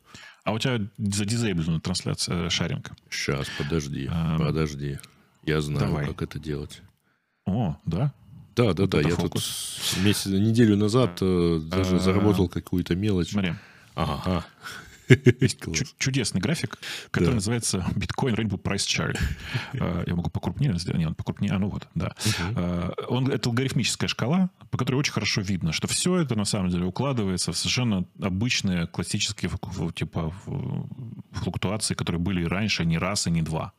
А 0.45 0.53
у 0.53 0.59
тебя 0.59 0.81
задизейблена 0.97 1.81
трансляция, 1.81 2.47
э, 2.47 2.51
шаринг. 2.51 2.93
Сейчас, 3.11 3.47
подожди, 3.59 4.09
Ам, 4.11 4.39
подожди. 4.39 4.99
Я 5.45 5.61
знаю, 5.61 5.87
давай. 5.87 6.07
как 6.07 6.23
это 6.23 6.39
делать. 6.39 6.81
О, 7.47 7.77
да? 7.85 8.13
Да, 8.57 8.73
да, 8.73 8.83
Вот 8.85 8.91
да. 8.91 9.01
Я 9.03 9.11
фокус. 9.15 9.93
тут 9.95 10.05
месяц, 10.05 10.27
неделю 10.27 10.77
назад 10.77 11.19
э, 11.21 11.61
даже 11.63 11.97
А, 11.97 11.99
заработал 11.99 12.49
какую-то 12.49 12.97
мелочь. 12.97 13.31
Смотри, 13.33 13.53
Ага. 13.95 14.45
Есть 15.41 15.59
чудесный 15.99 16.41
график, 16.41 16.79
который 17.11 17.31
Да. 17.31 17.35
называется 17.37 17.85
Bitcoin 17.95 18.37
Rainbow 18.37 18.61
Price 18.61 18.87
Chart. 18.87 19.19
Э, 19.75 20.05
Я 20.07 20.15
могу 20.15 20.31
покрупнее 20.31 20.77
сделать. 20.79 20.99
Нет, 21.01 21.17
покрупнее. 21.17 21.53
А, 21.53 21.59
ну 21.59 21.69
вот, 21.69 21.89
да. 21.95 22.15
Э, 22.55 22.91
Он, 23.09 23.29
это 23.31 23.49
алгоритмическая 23.49 24.09
шкала, 24.09 24.51
по 24.71 24.79
которой 24.79 24.97
очень 24.97 25.13
хорошо 25.13 25.41
видно, 25.41 25.73
что 25.73 25.87
все 25.89 26.17
это 26.17 26.35
на 26.37 26.45
самом 26.45 26.71
деле 26.71 26.85
укладывается 26.85 27.53
в 27.53 27.57
совершенно 27.57 28.05
обычные 28.21 28.87
классические 28.87 29.51
типа 29.95 30.33
флу- 30.47 30.89
флуктуации, 31.33 31.95
которые 31.95 32.21
были 32.21 32.43
и 32.43 32.47
раньше 32.47 32.85
не 32.85 32.99
раз 32.99 33.27
и 33.27 33.31
не 33.31 33.43
два. 33.43 33.73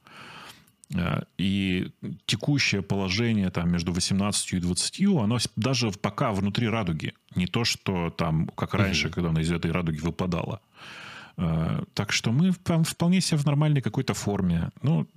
Э, 0.95 1.21
И 1.37 1.91
текущее 2.25 2.81
положение 2.81 3.49
там 3.51 3.69
между 3.71 3.91
18 3.93 4.53
и 4.53 4.59
20, 4.59 5.01
оно 5.23 5.37
даже 5.55 5.91
пока 5.91 6.31
внутри 6.31 6.67
радуги. 6.67 7.13
Не 7.35 7.45
то, 7.47 7.63
что 7.63 8.09
там, 8.09 8.47
как 8.55 8.73
раньше, 8.73 9.09
когда 9.09 9.29
оно 9.29 9.39
из 9.41 9.51
этой 9.51 9.71
радуги 9.71 9.99
выпадало. 9.99 10.61
Э, 11.41 11.83
Так 11.93 12.11
что 12.11 12.31
мы 12.31 12.51
там 12.63 12.83
вполне 12.83 13.21
себе 13.21 13.37
в 13.39 13.45
нормальной 13.45 13.81
какой-то 13.81 14.13
форме. 14.13 14.69
Ну, 14.83 15.07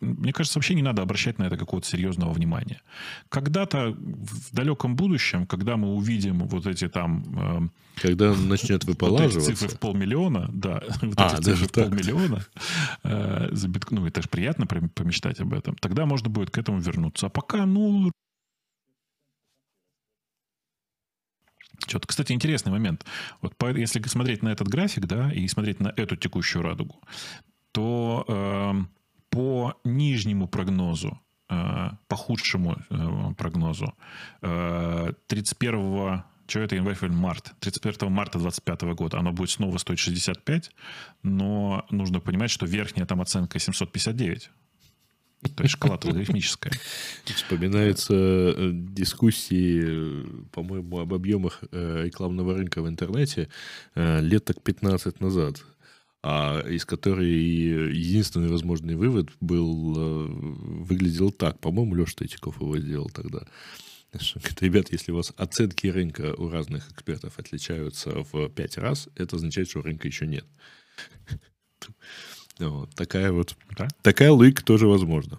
мне 0.00 0.32
кажется, 0.32 0.58
вообще 0.58 0.74
не 0.74 0.82
надо 0.82 1.02
обращать 1.02 1.38
на 1.38 1.44
это 1.44 1.56
какого-то 1.56 1.86
серьезного 1.86 2.32
внимания. 2.32 2.80
Когда-то 3.28 3.90
в 3.92 4.54
далеком 4.54 4.96
будущем, 4.96 5.46
когда 5.46 5.76
мы 5.76 5.94
увидим 5.94 6.38
вот 6.48 6.66
эти 6.66 6.88
там 6.88 7.70
э, 7.96 8.00
Когда 8.02 8.34
начнет 8.34 8.84
вот 8.86 8.94
выполаживаться, 8.94 9.50
цифры 9.50 9.68
в 9.68 9.78
полмиллиона, 9.78 10.48
да, 10.52 10.80
вот 11.02 11.14
А, 11.20 11.26
эти 11.36 11.44
даже 11.44 11.66
цифры 11.66 11.66
в 11.66 11.70
так. 11.72 11.84
полмиллиона, 11.88 12.46
э, 13.04 13.48
за 13.52 13.68
битк- 13.68 13.88
ну, 13.90 14.06
это 14.06 14.22
же 14.22 14.28
приятно 14.28 14.66
помечтать 14.66 15.40
об 15.40 15.52
этом, 15.52 15.74
тогда 15.76 16.06
можно 16.06 16.30
будет 16.30 16.50
к 16.50 16.58
этому 16.58 16.80
вернуться. 16.80 17.26
А 17.26 17.28
пока, 17.28 17.66
ну... 17.66 18.10
Что-то, 21.86 22.06
кстати, 22.06 22.32
интересный 22.32 22.72
момент. 22.72 23.04
Вот 23.40 23.56
по- 23.56 23.76
если 23.76 24.00
смотреть 24.02 24.42
на 24.42 24.50
этот 24.50 24.68
график, 24.68 25.06
да, 25.06 25.32
и 25.32 25.48
смотреть 25.48 25.80
на 25.80 25.92
эту 25.96 26.16
текущую 26.16 26.62
радугу, 26.62 27.00
то 27.72 28.24
эм, 28.28 28.90
по 29.30 29.74
нижнему 29.84 30.48
прогнозу, 30.48 31.20
э, 31.48 31.90
по 32.08 32.16
худшему 32.16 32.76
э, 32.90 33.34
прогнозу, 33.36 33.94
э, 34.42 35.12
31 35.26 36.24
что 36.50 36.60
это 36.60 36.74
январь, 36.74 36.96
февраль, 36.96 37.12
март. 37.12 37.52
31 37.60 38.10
марта 38.10 38.38
2025 38.38 38.82
года 38.94 39.18
оно 39.18 39.32
будет 39.32 39.50
снова 39.50 39.78
стоить 39.78 40.00
65, 40.00 40.72
но 41.22 41.86
нужно 41.90 42.18
понимать, 42.18 42.50
что 42.50 42.66
верхняя 42.66 43.06
там 43.06 43.20
оценка 43.20 43.60
759. 43.60 44.50
То 45.42 45.62
есть 45.62 45.72
шкала 45.72 45.96
алгоритмическая. 45.96 46.72
вспоминаются 47.24 48.14
э, 48.14 48.70
дискуссии, 48.72 49.82
э, 49.82 50.24
по-моему, 50.52 50.98
об 50.98 51.14
объемах 51.14 51.60
э, 51.72 52.02
рекламного 52.04 52.54
рынка 52.54 52.82
в 52.82 52.88
интернете 52.88 53.48
лет 53.94 54.44
так 54.44 54.62
15 54.62 55.20
назад, 55.20 55.64
а 56.22 56.62
из 56.68 56.84
которой 56.84 57.30
единственный 57.30 58.48
возможный 58.48 58.96
вывод 58.96 59.30
был, 59.40 60.28
выглядел 60.84 61.32
так. 61.32 61.58
По-моему, 61.60 61.94
Леша 61.94 62.16
Третьяков 62.16 62.60
его 62.60 62.78
сделал 62.78 63.08
тогда. 63.08 63.46
Ребят, 64.60 64.92
если 64.92 65.12
у 65.12 65.16
вас 65.16 65.32
оценки 65.36 65.86
рынка 65.86 66.34
у 66.36 66.50
разных 66.50 66.90
экспертов 66.90 67.38
отличаются 67.38 68.24
в 68.32 68.48
5 68.48 68.78
раз, 68.78 69.08
это 69.14 69.36
означает, 69.36 69.70
что 69.70 69.82
рынка 69.82 70.08
еще 70.08 70.26
нет. 70.26 70.44
Вот, 72.68 72.90
такая 72.94 73.32
вот, 73.32 73.56
Да? 73.78 73.88
такая 74.02 74.30
логика 74.32 74.64
тоже 74.64 74.86
возможна. 74.86 75.38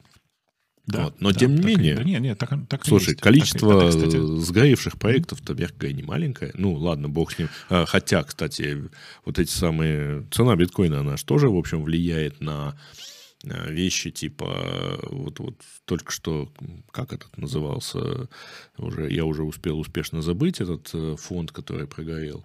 Да, 0.88 1.06
Вот, 1.06 1.22
но 1.22 1.32
да, 1.32 1.40
тем 1.40 1.52
не 1.56 1.62
так 1.62 1.66
и- 1.72 1.76
менее- 1.76 1.96
Да 1.96 2.04
нет, 2.04 2.22
нет, 2.22 2.38
так, 2.40 2.50
так 2.68 2.84
Слушай, 2.86 3.10
есть. 3.10 3.22
количество 3.22 3.80
Так 3.80 3.90
кстати, 3.92 4.18
сгоревших 4.42 4.98
проектов-то, 4.98 5.54
мягко 5.54 5.78
говоря, 5.78 5.96
не 5.96 6.04
маленькое. 6.04 6.52
Ну, 6.56 6.74
ладно, 6.74 7.08
бог 7.08 7.32
с 7.32 7.38
ним. 7.40 7.50
А, 7.70 7.86
Хотя, 7.86 8.24
кстати, 8.24 8.90
вот 9.24 9.38
эти 9.38 9.52
самые... 9.52 10.26
Цена 10.32 10.56
биткоина, 10.56 11.02
она 11.02 11.18
же 11.18 11.24
тоже, 11.26 11.50
в 11.50 11.56
общем, 11.56 11.84
влияет 11.84 12.42
на 12.42 12.76
а, 13.48 13.70
вещи 13.70 14.10
типа... 14.10 15.00
Вот, 15.04 15.40
вот 15.40 15.62
только 15.86 16.12
что, 16.12 16.52
как 16.92 17.14
этот 17.14 17.38
назывался, 17.38 18.28
уже, 18.78 19.10
я 19.12 19.26
уже 19.26 19.44
успел 19.44 19.80
успешно 19.80 20.22
забыть 20.24 20.62
этот 20.62 20.90
э, 20.94 21.16
фонд, 21.18 21.52
который 21.52 21.88
прогорел. 21.88 22.44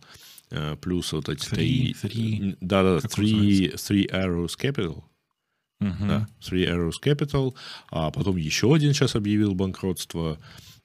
А, 0.51 0.77
Плюс 0.77 1.13
вот 1.13 1.29
эти... 1.29 1.45
Three- 1.49 1.95
три- 1.95 1.95
three- 2.03 2.57
Да-да, 2.61 3.01
как 3.01 3.19
он 3.19 3.25
Three, 3.25 3.75
three 3.75 4.09
Arrows 4.11 4.57
Capital. 4.61 5.03
мгм. 5.81 6.09
Да, 6.09 6.29
Three 6.41 6.67
Arrows 6.67 7.03
Capital, 7.05 7.55
а 7.91 8.11
потом 8.11 8.37
еще 8.37 8.75
один 8.75 8.93
сейчас 8.95 9.15
объявил 9.17 9.55
банкротство. 9.55 10.39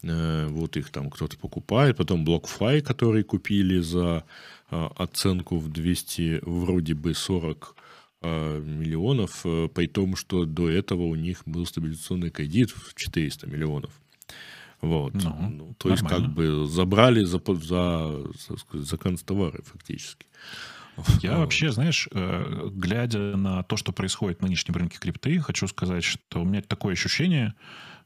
Э, 0.03 0.47
Вот 0.49 0.77
их 0.77 0.89
там 0.89 1.09
кто-то 1.11 1.37
покупает. 1.37 1.97
Потом 1.97 2.25
BlockFi, 2.25 2.81
который 2.81 3.23
купили 3.23 3.79
за 3.79 4.23
оценку 4.69 5.57
в 5.57 5.69
200, 5.69 6.39
вроде 6.43 6.93
бы 6.93 7.13
40 7.13 7.75
а, 8.23 8.59
миллионов, 8.61 9.41
э, 9.45 9.67
при 9.73 9.87
том, 9.87 10.15
что 10.15 10.45
до 10.45 10.69
этого 10.69 11.03
у 11.03 11.15
них 11.15 11.41
был 11.45 11.65
стабилизационный 11.65 12.29
кредит 12.29 12.69
в 12.71 12.93
400 12.95 13.47
миллионов. 13.47 13.91
Вот. 14.81 15.13
Ну, 15.13 15.49
Ну, 15.49 15.75
то 15.77 15.89
есть, 15.89 16.01
нормально. 16.01 16.27
как 16.27 16.35
бы 16.35 16.67
забрали 16.67 17.23
за, 17.23 17.39
за, 17.39 18.57
сказать, 18.57 18.87
за 18.87 18.97
констовары 18.97 19.61
фактически. 19.63 20.25
Я 21.21 21.37
вообще, 21.37 21.71
знаешь, 21.71 22.07
э, 22.11 22.69
глядя 22.71 23.37
на 23.37 23.63
то, 23.63 23.77
что 23.77 23.91
происходит 23.91 24.39
в 24.39 24.41
нынешнем 24.43 24.75
рынке 24.75 24.97
крипты, 24.99 25.39
хочу 25.39 25.67
сказать, 25.67 26.03
что 26.03 26.41
у 26.41 26.45
меня 26.45 26.61
такое 26.61 26.93
ощущение, 26.93 27.53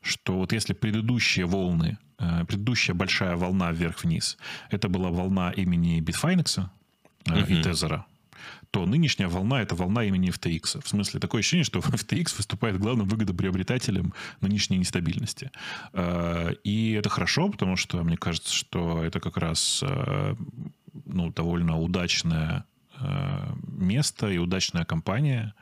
что 0.01 0.33
вот 0.33 0.53
если 0.53 0.73
предыдущие 0.73 1.45
волны, 1.45 1.97
э, 2.19 2.45
предыдущая 2.45 2.93
большая 2.93 3.35
волна 3.35 3.71
вверх-вниз, 3.71 4.37
это 4.69 4.87
была 4.87 5.09
волна 5.09 5.51
имени 5.51 5.99
Bitfinex 6.01 6.67
э, 7.27 7.45
и. 7.47 7.63
Тезера, 7.63 8.05
то 8.71 8.85
нынешняя 8.85 9.29
волна— 9.29 9.61
это 9.63 9.75
волна 9.75 10.03
имени 10.03 10.29
FTX. 10.29 10.81
В 10.81 10.87
смысле, 10.87 11.19
такое 11.19 11.39
ощущение, 11.39 11.63
что 11.63 11.79
FTX 11.93 12.37
выступает 12.37 12.77
главным 12.79 13.07
выгодоприобретателем 13.07 14.13
нынешней 14.41 14.77
нестабильности. 14.77 15.51
Э, 15.93 16.53
И 16.63 16.91
это 16.91 17.09
хорошо, 17.09 17.49
потому 17.49 17.75
что 17.77 18.03
мне 18.03 18.17
кажется, 18.17 18.53
что 18.53 19.03
это 19.03 19.19
как 19.19 19.37
раз 19.37 19.81
э, 19.83 20.35
ну, 21.05 21.31
довольно 21.31 21.79
удачное 21.79 22.65
э, 22.99 23.53
место 23.67 24.29
и 24.29 24.37
удачная 24.37 24.85
компания. 24.85 25.53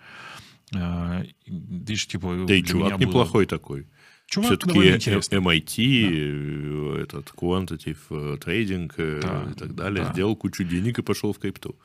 Видишь, 1.46 2.08
типа... 2.08 2.46
Да 2.48 2.54
и 2.56 2.64
чувак 2.64 2.94
было- 2.94 3.00
неплохой 3.00 3.46
такой. 3.46 3.88
Чувак 4.26 4.50
Все-таки 4.50 4.70
довольно 4.70 4.96
интересный. 4.96 5.38
MIT, 5.40 6.98
э, 6.98 7.04
этот 7.04 7.32
quantitative 7.36 8.40
trading 8.40 8.92
Да, 9.22 9.52
и 9.52 9.54
так 9.54 9.76
далее, 9.76 10.06
да. 10.06 10.14
сделал 10.14 10.36
кучу 10.36 10.64
денег 10.64 10.98
и 11.00 11.02
пошел 11.04 11.34
в 11.34 11.38
крипту. 11.40 11.76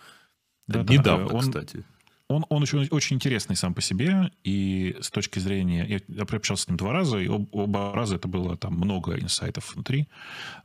Да-да, 0.68 0.92
Недавно, 0.92 1.24
э, 1.24 1.34
он- 1.34 1.40
кстати. 1.40 1.84
Он, 2.30 2.44
он 2.50 2.62
очень, 2.62 2.86
очень 2.90 3.16
интересный 3.16 3.56
сам 3.56 3.72
по 3.72 3.80
себе, 3.80 4.30
и 4.44 4.94
с 5.00 5.10
точки 5.10 5.38
зрения... 5.38 5.86
Я, 5.88 6.00
я 6.14 6.22
общался 6.24 6.64
с 6.64 6.68
ним 6.68 6.76
два 6.76 6.92
раза, 6.92 7.16
и 7.18 7.26
об- 7.26 7.48
оба 7.52 7.90
раза 7.94 8.16
это 8.16 8.28
было 8.28 8.54
там 8.54 8.74
много 8.74 9.18
инсайтов 9.18 9.74
внутри, 9.74 10.08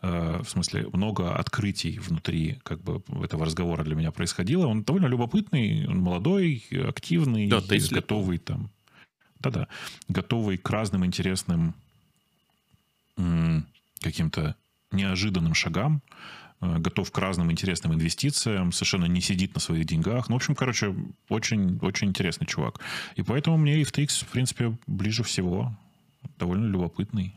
э, 0.02 0.42
в 0.44 0.50
смысле 0.50 0.90
много 0.92 1.34
открытий 1.34 2.00
внутри 2.00 2.60
как 2.64 2.82
бы 2.82 3.02
этого 3.24 3.46
разговора 3.46 3.86
для 3.86 3.96
меня 3.96 4.12
происходило. 4.12 4.68
Он 4.68 4.84
довольно 4.84 5.06
любопытный, 5.06 5.88
он 5.88 6.00
молодой, 6.00 6.66
активный, 6.86 7.48
Да, 7.48 7.62
30 7.62 7.92
лет. 7.94 8.02
готовый 8.02 8.40
там... 8.40 8.70
Да-да, 9.40 9.70
готовый 10.10 10.58
к 10.58 10.70
разным 10.70 11.06
интересным 11.06 11.74
каким-то 14.02 14.56
неожиданным 14.92 15.54
шагам. 15.54 16.02
Э, 16.64 16.80
готов 16.80 17.12
к 17.12 17.18
разным 17.18 17.52
интересным 17.52 17.94
инвестициям, 17.94 18.72
совершенно 18.72 19.06
не 19.06 19.22
сидит 19.22 19.54
на 19.54 19.60
своих 19.60 19.86
деньгах. 19.86 20.30
Ну, 20.30 20.36
в 20.36 20.38
общем, 20.38 20.56
короче, 20.56 20.96
очень, 21.30 21.78
очень 21.82 22.10
интересный 22.10 22.48
чувак. 22.48 22.80
И 23.16 23.22
поэтому 23.22 23.58
мне 23.58 23.82
FTX, 23.82 24.26
в 24.26 24.28
принципе, 24.30 24.78
ближе 24.88 25.24
всего. 25.24 25.76
Довольно 26.40 26.66
любопытный. 26.66 27.34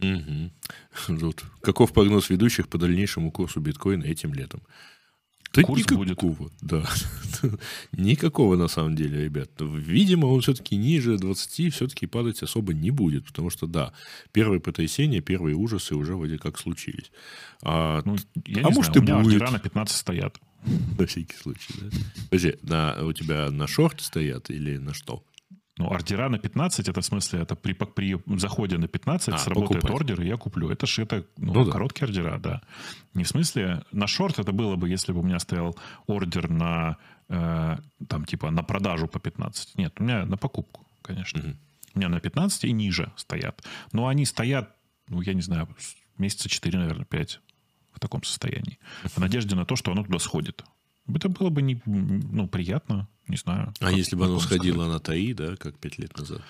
Угу. 0.00 1.18
Тут. 1.18 1.44
Каков 1.62 1.92
прогноз 1.92 2.30
ведущих 2.30 2.68
по 2.68 2.78
дальнейшему 2.78 3.30
курсу 3.30 3.60
биткоина 3.60 4.04
этим 4.04 4.34
летом? 4.34 4.62
Да 5.52 5.62
Курс 5.62 5.82
никакого, 5.82 6.34
будет. 6.34 6.52
да. 6.60 6.84
никакого 7.92 8.56
на 8.56 8.68
самом 8.68 8.94
деле, 8.94 9.24
ребят. 9.24 9.50
Видимо, 9.58 10.26
он 10.26 10.40
все-таки 10.42 10.76
ниже 10.76 11.18
20 11.18 11.74
все-таки 11.74 12.06
падать 12.06 12.42
особо 12.42 12.72
не 12.72 12.90
будет, 12.90 13.26
потому 13.26 13.50
что, 13.50 13.66
да, 13.66 13.92
первые 14.32 14.60
потрясения, 14.60 15.20
первые 15.20 15.56
ужасы 15.56 15.96
уже 15.96 16.14
вроде 16.14 16.38
как 16.38 16.58
случились. 16.58 17.10
А, 17.62 18.02
ну, 18.04 18.16
я 18.46 18.62
а 18.66 18.70
может 18.70 18.94
знаю, 18.94 19.08
и 19.08 19.12
у 19.12 19.24
будет. 19.24 19.50
на 19.50 19.58
15 19.58 19.96
стоят. 19.96 20.38
На 20.98 21.06
всякий 21.06 21.36
случай, 21.36 21.74
да? 21.80 21.88
Подожди, 22.28 22.56
на, 22.62 23.04
у 23.04 23.12
тебя 23.12 23.50
на 23.50 23.66
шорт 23.66 24.00
стоят 24.02 24.50
или 24.50 24.76
на 24.76 24.92
что? 24.92 25.24
Ну, 25.80 25.88
ордера 25.88 26.28
на 26.28 26.38
15, 26.38 26.88
это 26.88 27.00
в 27.00 27.04
смысле, 27.04 27.40
это 27.40 27.56
при, 27.56 27.72
при 27.72 28.16
заходе 28.38 28.76
на 28.76 28.86
15 28.86 29.28
а, 29.28 29.38
сработает 29.38 29.80
покупать. 29.80 29.90
ордер, 29.90 30.20
и 30.20 30.26
я 30.26 30.36
куплю. 30.36 30.68
Это 30.68 30.86
же 30.86 31.02
это, 31.02 31.24
ну, 31.38 31.54
ну, 31.54 31.70
короткие 31.70 32.06
да. 32.06 32.12
ордера, 32.12 32.38
да. 32.38 32.62
Не 33.14 33.24
в 33.24 33.28
смысле, 33.28 33.82
на 33.90 34.06
шорт 34.06 34.38
это 34.38 34.52
было 34.52 34.76
бы, 34.76 34.90
если 34.90 35.12
бы 35.12 35.20
у 35.20 35.22
меня 35.22 35.38
стоял 35.38 35.74
ордер 36.06 36.50
на, 36.50 36.98
э, 37.30 37.78
там, 38.08 38.24
типа, 38.26 38.50
на 38.50 38.62
продажу 38.62 39.08
по 39.08 39.18
15. 39.18 39.78
Нет, 39.78 39.94
у 39.98 40.02
меня 40.02 40.26
на 40.26 40.36
покупку, 40.36 40.86
конечно. 41.00 41.40
Угу. 41.40 41.56
У 41.94 41.98
меня 41.98 42.08
на 42.10 42.20
15 42.20 42.64
и 42.64 42.72
ниже 42.72 43.10
стоят. 43.16 43.64
Но 43.92 44.06
они 44.06 44.26
стоят, 44.26 44.76
ну, 45.08 45.22
я 45.22 45.32
не 45.32 45.42
знаю, 45.42 45.66
месяца 46.18 46.50
4, 46.50 46.78
наверное, 46.78 47.06
5 47.06 47.40
в 47.92 48.00
таком 48.00 48.22
состоянии. 48.22 48.78
В 49.04 49.18
надежде 49.18 49.56
на 49.56 49.64
то, 49.64 49.76
что 49.76 49.92
оно 49.92 50.04
туда 50.04 50.18
сходит. 50.18 50.62
Это 51.08 51.30
было 51.30 51.48
бы 51.48 51.62
не, 51.62 51.80
ну, 51.86 52.48
приятно, 52.48 53.08
не 53.30 53.36
знаю. 53.36 53.72
А 53.80 53.90
если 53.90 54.16
бы 54.16 54.24
оно 54.24 54.40
сходило 54.40 54.86
на 54.86 54.98
ТАИ, 54.98 55.32
да, 55.32 55.56
как 55.56 55.78
пять 55.78 55.98
лет 55.98 56.16
назад? 56.18 56.42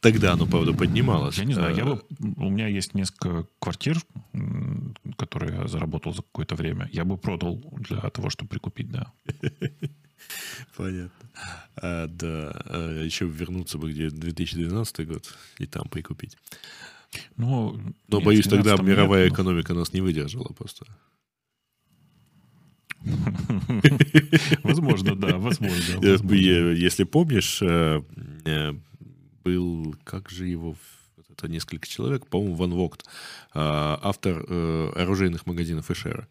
Тогда 0.00 0.32
оно, 0.32 0.46
правда, 0.46 0.72
поднималось. 0.72 1.38
Я 1.38 1.44
не 1.44 1.54
знаю, 1.54 1.74
я 1.74 1.84
бы, 1.84 2.02
у 2.20 2.50
меня 2.50 2.68
есть 2.68 2.94
несколько 2.94 3.46
квартир, 3.58 3.98
которые 5.16 5.56
я 5.56 5.68
заработал 5.68 6.12
за 6.12 6.22
какое-то 6.22 6.54
время. 6.54 6.88
Я 6.92 7.04
бы 7.04 7.16
продал 7.16 7.62
для 7.78 7.98
того, 8.10 8.30
чтобы 8.30 8.50
прикупить, 8.50 8.90
да. 8.90 9.12
Понятно. 10.76 11.30
А, 11.76 12.06
да, 12.06 12.52
а 12.66 13.02
еще 13.02 13.26
вернуться 13.26 13.78
бы 13.78 13.90
где 13.92 14.10
2012 14.10 15.06
год 15.06 15.34
и 15.58 15.66
там 15.66 15.88
прикупить. 15.88 16.36
Ну, 17.36 17.80
Но, 18.08 18.20
боюсь, 18.20 18.46
тогда 18.46 18.76
мировая 18.76 19.24
нет, 19.24 19.32
экономика 19.32 19.74
нас 19.74 19.92
не 19.92 20.00
выдержала 20.00 20.52
просто. 20.52 20.84
Возможно, 24.62 25.14
да, 25.14 25.38
возможно. 25.38 26.04
Если 26.04 27.04
помнишь, 27.04 27.60
э, 27.62 28.02
э, 28.44 28.72
был, 29.44 29.94
как 30.04 30.30
же 30.30 30.46
его, 30.46 30.76
это 31.30 31.48
несколько 31.48 31.86
человек, 31.86 32.26
по-моему, 32.26 32.54
Ван 32.54 32.72
Вогт, 32.72 33.04
а, 33.52 33.98
автор 34.02 34.44
э, 34.48 34.92
оружейных 34.96 35.46
магазинов 35.46 35.90
Эшера. 35.90 36.28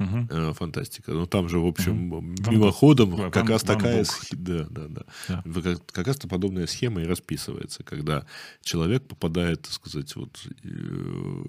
Угу. 0.00 0.54
Фантастика. 0.54 1.12
Ну, 1.12 1.24
там 1.26 1.48
же, 1.48 1.60
в 1.60 1.66
общем, 1.66 2.12
угу. 2.12 2.50
мимоходом 2.50 3.10
Ван, 3.10 3.30
как 3.30 3.48
раз 3.48 3.62
Ван 3.62 3.76
такая... 3.76 4.04
Сх... 4.04 4.26
Да, 4.32 4.66
да, 4.68 4.88
да. 4.88 5.02
да. 5.28 5.62
Как, 5.62 5.86
как 5.86 6.06
раз 6.08 6.16
подобная 6.16 6.66
схема 6.66 7.02
и 7.02 7.06
расписывается, 7.06 7.84
когда 7.84 8.26
человек 8.62 9.04
попадает, 9.04 9.62
так 9.62 9.72
сказать, 9.72 10.14
вот, 10.16 10.36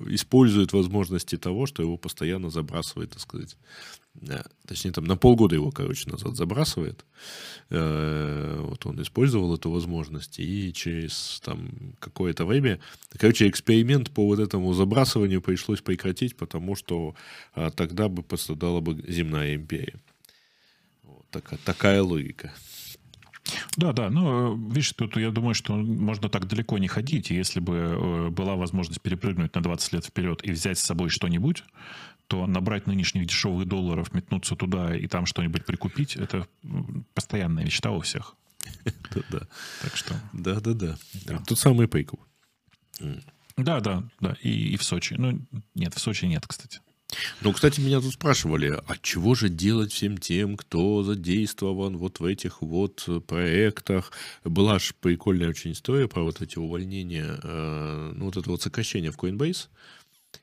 использует 0.08 0.74
возможности 0.74 1.38
того, 1.38 1.66
что 1.66 1.82
его 1.82 1.98
постоянно 1.98 2.52
забрасывает, 2.52 3.12
так 3.12 3.22
сказать, 3.22 3.58
точнее, 4.66 4.92
там 4.92 5.06
на 5.06 5.18
полгода 5.18 5.56
его, 5.56 5.72
короче, 5.72 6.10
назад 6.10 6.36
забрасывает. 6.36 7.06
Э, 7.70 8.60
вот 8.62 8.86
он 8.86 9.02
использовал 9.02 9.56
эту 9.56 9.72
возможность, 9.72 10.40
и 10.40 10.74
через 10.74 11.42
там 11.44 11.70
какое-то 12.00 12.46
время, 12.46 12.80
короче, 13.18 13.48
эксперимент 13.48 14.12
по 14.12 14.26
вот 14.26 14.40
этому 14.40 14.74
забрасыванию 14.74 15.42
пришлось 15.42 15.82
прекратить, 15.82 16.36
потому 16.36 16.76
что 16.76 17.16
а, 17.54 17.72
тогда 17.72 18.08
бы 18.08 18.24
пострадала 18.24 18.82
бы 18.82 19.04
земная 19.08 19.56
империя. 19.56 20.00
Вот 21.04 21.26
такая, 21.32 21.60
такая 21.64 22.02
логика. 22.02 22.54
Да, 23.78 23.94
да, 23.94 24.10
ну, 24.10 24.56
видишь, 24.70 24.94
тут 24.94 25.18
я 25.18 25.32
думаю, 25.32 25.54
что 25.54 25.76
можно 25.76 26.30
так 26.30 26.48
далеко 26.48 26.78
не 26.78 26.88
ходить, 26.88 27.30
если 27.30 27.60
бы 27.60 27.74
э, 27.76 28.30
была 28.30 28.56
возможность 28.56 29.02
перепрыгнуть 29.02 29.54
на 29.54 29.62
20 29.62 29.94
лет 29.94 30.06
вперед 30.06 30.42
и 30.44 30.52
взять 30.52 30.80
с 30.80 30.84
собой 30.84 31.10
что-нибудь, 31.10 31.64
то 32.28 32.48
набрать 32.48 32.88
нынешних 32.88 33.28
дешевых 33.28 33.68
долларов, 33.68 34.14
метнуться 34.14 34.56
туда 34.56 34.96
и 34.96 35.08
там 35.08 35.26
что-нибудь 35.26 35.66
прикупить, 35.66 36.16
это 36.16 36.48
постоянная 37.14 37.66
мечта 37.66 37.92
у 37.92 38.02
всех. 38.02 38.36
Да-да. 39.14 39.48
Так 39.82 39.96
что... 39.96 40.16
Да-да-да. 40.34 40.98
Тут 41.48 41.60
самый 41.60 41.88
Пейков. 41.88 42.20
Да, 43.58 43.80
да, 43.80 44.04
да. 44.20 44.36
И, 44.42 44.74
и 44.74 44.78
в 44.78 44.84
Сочи. 44.84 45.16
Ну, 45.18 45.40
нет, 45.76 45.94
в 45.94 46.00
Сочи 46.00 46.26
нет, 46.26 46.46
кстати. 46.48 46.82
Ну, 47.42 47.54
кстати, 47.54 47.80
меня 47.80 48.02
тут 48.02 48.14
спрашивали, 48.14 48.78
а 48.88 48.98
чего 49.02 49.36
же 49.36 49.48
делать 49.48 49.94
всем 49.94 50.18
тем, 50.18 50.58
кто 50.58 51.04
задействован 51.04 51.98
вот 51.98 52.20
в 52.20 52.26
этих 52.26 52.62
вот 52.62 53.08
проектах? 53.28 54.12
Была 54.44 54.80
же 54.80 54.94
прикольная 55.00 55.50
очень 55.50 55.72
история 55.72 56.08
про 56.08 56.24
вот 56.24 56.42
эти 56.42 56.58
увольнения, 56.58 57.40
э, 57.42 58.14
ну, 58.16 58.26
вот 58.26 58.38
это 58.38 58.50
вот 58.50 58.62
сокращение 58.62 59.12
в 59.12 59.18
Coinbase 59.18 59.68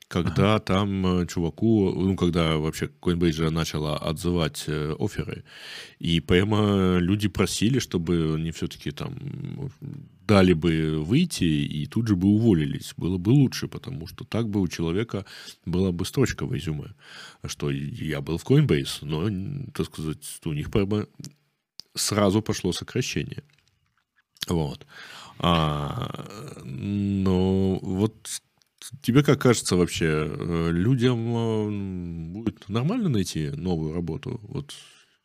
когда 0.07 0.59
там 0.59 1.21
э, 1.21 1.27
чуваку, 1.27 1.91
ну, 1.91 2.15
когда 2.15 2.57
вообще 2.57 2.89
Coinbase 3.01 3.31
же 3.31 3.49
начала 3.49 3.97
отзывать 3.97 4.65
э, 4.67 4.95
оферы, 4.99 5.43
и 5.99 6.19
прямо 6.19 6.97
люди 6.97 7.27
просили, 7.27 7.79
чтобы 7.79 8.35
они 8.35 8.51
все-таки 8.51 8.91
там 8.91 9.15
дали 10.27 10.53
бы 10.53 11.03
выйти 11.03 11.43
и 11.43 11.85
тут 11.85 12.07
же 12.07 12.15
бы 12.15 12.27
уволились. 12.27 12.93
Было 12.97 13.17
бы 13.17 13.29
лучше, 13.29 13.67
потому 13.67 14.07
что 14.07 14.23
так 14.23 14.49
бы 14.49 14.61
у 14.61 14.67
человека 14.67 15.25
была 15.65 15.91
бы 15.91 16.05
строчка 16.05 16.45
в 16.45 16.53
резюме, 16.53 16.93
что 17.45 17.69
я 17.71 18.21
был 18.21 18.37
в 18.37 18.45
Coinbase, 18.45 18.99
но, 19.01 19.71
так 19.73 19.87
сказать, 19.87 20.39
у 20.45 20.53
них 20.53 20.71
прямо 20.71 21.07
сразу 21.95 22.41
пошло 22.41 22.71
сокращение. 22.71 23.43
Вот. 24.47 24.85
А, 25.39 26.25
но 26.63 27.79
вот 27.81 28.41
Тебе 29.01 29.23
как 29.23 29.41
кажется 29.41 29.75
вообще, 29.75 30.05
э, 30.05 30.69
людям 30.71 31.35
э, 31.35 32.31
будет 32.33 32.69
нормально 32.69 33.09
найти 33.09 33.49
новую 33.49 33.93
работу, 33.93 34.39
вот 34.43 34.73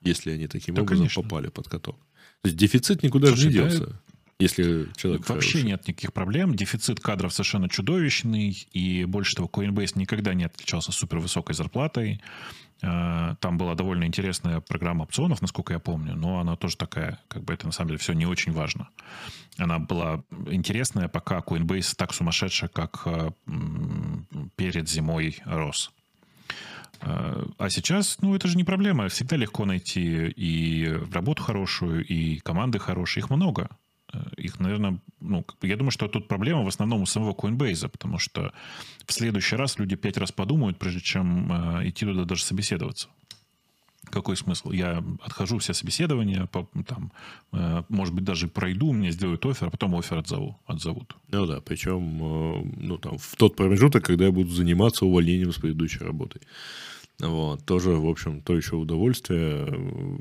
если 0.02 0.30
они 0.30 0.46
таким 0.46 0.74
да, 0.74 0.82
образом 0.82 1.04
конечно. 1.04 1.22
попали 1.22 1.48
под 1.48 1.68
каток? 1.68 1.96
То 2.42 2.48
есть 2.48 2.56
дефицит 2.56 3.02
никуда 3.02 3.28
Слушай, 3.28 3.40
же 3.40 3.46
не 3.48 3.52
делся. 3.52 3.86
Да, 3.86 4.00
если 4.38 4.86
человек 4.96 5.28
Вообще 5.28 5.50
хороший. 5.50 5.62
нет 5.66 5.88
никаких 5.88 6.12
проблем. 6.12 6.54
Дефицит 6.54 7.00
кадров 7.00 7.32
совершенно 7.32 7.68
чудовищный. 7.68 8.50
И 8.72 9.04
больше 9.04 9.34
того, 9.34 9.50
Coinbase 9.52 9.92
никогда 9.96 10.32
не 10.32 10.44
отличался 10.44 10.92
супер 10.92 11.18
высокой 11.18 11.56
зарплатой. 11.56 12.20
Э, 12.82 13.34
там 13.40 13.58
была 13.58 13.74
довольно 13.74 14.04
интересная 14.04 14.60
программа 14.60 15.02
опционов, 15.02 15.42
насколько 15.42 15.72
я 15.72 15.78
помню, 15.78 16.14
но 16.14 16.40
она 16.40 16.56
тоже 16.56 16.76
такая, 16.76 17.18
как 17.28 17.44
бы 17.44 17.54
это 17.54 17.66
на 17.66 17.72
самом 17.72 17.88
деле 17.88 17.98
все 17.98 18.12
не 18.12 18.26
очень 18.26 18.52
важно. 18.52 18.88
Она 19.56 19.78
была 19.78 20.22
интересная, 20.46 21.08
пока 21.08 21.38
Coinbase 21.38 21.94
так 21.96 22.14
сумасшедшая, 22.14 22.68
как 22.68 23.02
э, 23.06 23.30
перед 24.56 24.88
зимой 24.88 25.38
рос. 25.44 25.90
Э, 27.00 27.44
а 27.58 27.70
сейчас, 27.70 28.18
ну, 28.20 28.34
это 28.34 28.48
же 28.48 28.56
не 28.56 28.64
проблема. 28.64 29.08
Всегда 29.08 29.36
легко 29.36 29.64
найти 29.64 30.28
и 30.28 30.86
работу 31.12 31.42
хорошую, 31.42 32.04
и 32.04 32.38
команды 32.38 32.78
хорошие. 32.78 33.22
Их 33.22 33.30
много. 33.30 33.68
Э, 34.12 34.18
их, 34.36 34.60
наверное, 34.60 34.98
ну, 35.20 35.44
я 35.62 35.76
думаю, 35.76 35.90
что 35.90 36.08
тут 36.08 36.28
проблема 36.28 36.62
в 36.62 36.68
основном 36.68 37.02
у 37.02 37.06
самого 37.06 37.32
Coinbase, 37.32 37.88
потому 37.88 38.18
что 38.18 38.52
в 39.06 39.12
следующий 39.12 39.56
раз 39.56 39.78
люди 39.78 39.96
пять 39.96 40.16
раз 40.16 40.32
подумают, 40.32 40.78
прежде 40.78 41.00
чем 41.00 41.52
э, 41.80 41.88
идти 41.88 42.06
туда 42.06 42.24
даже 42.24 42.42
собеседоваться. 42.42 43.08
Какой 44.10 44.36
смысл? 44.36 44.70
Я 44.70 45.04
отхожу 45.22 45.58
все 45.58 45.74
собеседования, 45.74 46.46
по, 46.46 46.68
там, 46.86 47.12
э, 47.52 47.82
может 47.88 48.14
быть, 48.14 48.24
даже 48.24 48.48
пройду, 48.48 48.92
мне 48.92 49.10
сделают 49.10 49.44
офер, 49.44 49.68
а 49.68 49.70
потом 49.70 49.94
офер 49.96 50.18
отзову, 50.18 50.58
отзовут. 50.66 51.16
Ну 51.28 51.46
да, 51.46 51.60
причем 51.60 52.02
э, 52.22 52.64
ну, 52.76 52.98
там, 52.98 53.18
в 53.18 53.36
тот 53.36 53.56
промежуток, 53.56 54.04
когда 54.04 54.26
я 54.26 54.32
буду 54.32 54.50
заниматься 54.50 55.04
увольнением 55.04 55.52
с 55.52 55.56
предыдущей 55.56 56.04
работой. 56.04 56.42
Вот, 57.18 57.64
тоже, 57.64 57.90
в 57.90 58.08
общем, 58.08 58.42
то 58.42 58.56
еще 58.56 58.76
удовольствие, 58.76 59.66
э, 59.68 60.18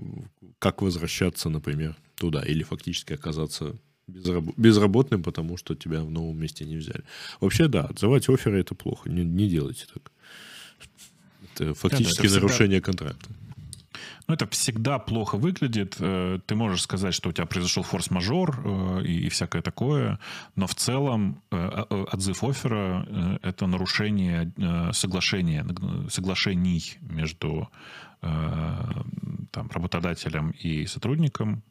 как 0.60 0.82
возвращаться, 0.82 1.50
например, 1.50 1.96
туда, 2.18 2.42
или 2.42 2.64
фактически 2.64 3.14
оказаться 3.14 3.76
безработным, 4.08 5.22
потому 5.22 5.58
что 5.58 5.76
тебя 5.76 6.02
в 6.02 6.10
новом 6.10 6.40
месте 6.40 6.66
не 6.66 6.78
взяли. 6.78 7.04
Вообще, 7.42 7.68
да, 7.68 7.84
отзывать 7.84 8.30
оферы 8.30 8.62
это 8.62 8.74
плохо. 8.74 9.10
Не, 9.10 9.26
не 9.26 9.50
делайте 9.50 9.86
так. 9.94 10.12
Это 11.54 11.74
фактически 11.74 12.24
да, 12.24 12.30
да, 12.30 12.30
это 12.30 12.36
нарушение 12.36 12.82
всегда... 12.82 12.86
контракта. 12.86 13.30
Ну, 14.28 14.34
это 14.34 14.46
всегда 14.48 15.00
плохо 15.00 15.38
выглядит. 15.38 15.96
Э, 16.00 16.40
ты 16.46 16.56
можешь 16.56 16.82
сказать, 16.82 17.14
что 17.14 17.30
у 17.30 17.32
тебя 17.32 17.46
произошел 17.46 17.84
форс-мажор 17.84 18.60
э, 18.64 19.04
и, 19.04 19.30
всякое 19.30 19.62
такое, 19.62 20.20
но 20.56 20.68
в 20.68 20.76
целом 20.76 21.42
э, 21.52 21.84
отзыв 22.12 22.44
оффера— 22.44 23.40
это 23.42 23.68
нарушение 23.68 24.52
соглашения, 24.92 25.66
соглашений 26.10 26.98
между 27.02 27.70
там, 28.20 29.70
работодателем 29.72 30.52
и 30.52 30.88
сотрудником. 30.88 31.64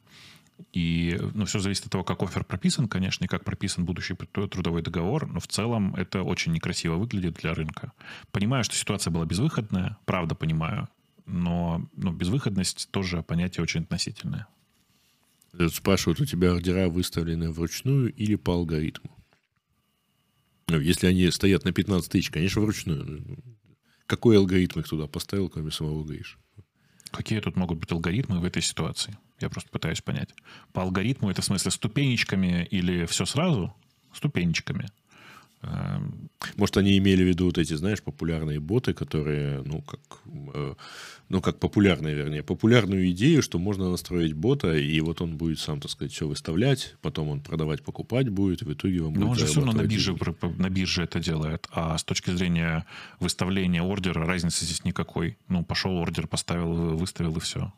И 0.73 1.17
ну, 1.33 1.45
все 1.45 1.59
зависит 1.59 1.85
от 1.85 1.91
того, 1.91 2.03
как 2.03 2.23
офер 2.23 2.43
прописан, 2.43 2.87
конечно, 2.87 3.25
и 3.25 3.27
как 3.27 3.43
прописан 3.43 3.85
будущий 3.85 4.15
трудовой 4.15 4.81
договор, 4.81 5.27
но 5.27 5.39
в 5.39 5.47
целом 5.47 5.95
это 5.95 6.23
очень 6.23 6.51
некрасиво 6.51 6.95
выглядит 6.95 7.35
для 7.35 7.53
рынка. 7.53 7.93
Понимаю, 8.31 8.63
что 8.63 8.75
ситуация 8.75 9.11
была 9.11 9.25
безвыходная, 9.25 9.97
правда 10.05 10.35
понимаю, 10.35 10.89
но 11.25 11.87
ну, 11.95 12.11
безвыходность 12.11 12.89
тоже 12.91 13.21
понятие 13.21 13.63
очень 13.63 13.81
относительное. 13.81 14.47
Спрашивают, 15.71 16.21
у 16.21 16.25
тебя 16.25 16.51
ордера 16.51 16.89
выставлены 16.89 17.51
вручную 17.51 18.13
или 18.13 18.35
по 18.35 18.53
алгоритму? 18.53 19.11
Ну, 20.67 20.79
если 20.79 21.07
они 21.07 21.29
стоят 21.31 21.63
на 21.63 21.71
15 21.71 22.11
тысяч, 22.11 22.29
конечно, 22.29 22.61
вручную. 22.61 23.23
Какой 24.05 24.37
алгоритм 24.37 24.79
их 24.79 24.87
туда 24.87 25.07
поставил, 25.07 25.49
кроме 25.49 25.71
самого 25.71 26.03
гаиш? 26.03 26.37
Какие 27.11 27.39
тут 27.39 27.55
могут 27.55 27.79
быть 27.79 27.91
алгоритмы 27.91 28.39
в 28.39 28.43
этой 28.43 28.61
ситуации? 28.61 29.17
Я 29.39 29.49
просто 29.49 29.69
пытаюсь 29.69 30.01
понять. 30.01 30.29
По 30.73 30.81
алгоритму 30.81 31.29
это 31.29 31.41
в 31.41 31.45
смысле 31.45 31.71
ступенечками 31.71 32.67
или 32.71 33.05
все 33.05 33.25
сразу? 33.25 33.73
Ступенечками. 34.13 34.87
Эм, 35.63 36.29
Может, 36.55 36.77
они 36.77 36.97
имели 36.97 37.23
в 37.23 37.27
виду 37.27 37.45
вот 37.45 37.57
эти, 37.57 37.73
знаешь, 37.73 38.01
популярные 38.01 38.59
боты, 38.59 38.93
которые, 38.93 39.63
ну, 39.63 39.81
как, 39.81 39.99
э, 40.53 40.75
ну, 41.29 41.41
как 41.41 41.59
популярные, 41.59 42.15
вернее, 42.15 42.43
популярную 42.43 43.09
идею, 43.09 43.41
что 43.41 43.57
можно 43.57 43.89
настроить 43.89 44.33
бота, 44.33 44.77
и 44.77 44.99
вот 45.01 45.19
он 45.21 45.35
будет 45.35 45.59
сам, 45.59 45.79
так 45.79 45.89
сказать, 45.89 46.13
все 46.13 46.27
выставлять, 46.27 46.95
потом 47.01 47.29
он 47.29 47.41
продавать, 47.41 47.83
покупать 47.83 48.29
будет, 48.29 48.61
и 48.61 48.65
в 48.65 48.73
итоге 48.73 49.01
он 49.01 49.13
будет... 49.13 49.23
Но 49.23 49.29
он 49.31 49.35
же 49.35 49.45
все 49.45 49.61
равно 49.61 49.81
на 49.81 49.85
бирже, 49.85 50.15
на 50.57 50.69
бирже 50.69 51.03
это 51.03 51.19
делает, 51.19 51.67
а 51.71 51.97
с 51.97 52.03
точки 52.03 52.29
зрения 52.29 52.85
выставления 53.19 53.81
ордера 53.81 54.25
разницы 54.25 54.63
здесь 54.63 54.85
никакой. 54.85 55.37
Ну, 55.47 55.63
пошел 55.63 55.91
ордер, 55.97 56.27
поставил, 56.27 56.95
выставил, 56.95 57.35
и 57.35 57.39
все. 57.39 57.73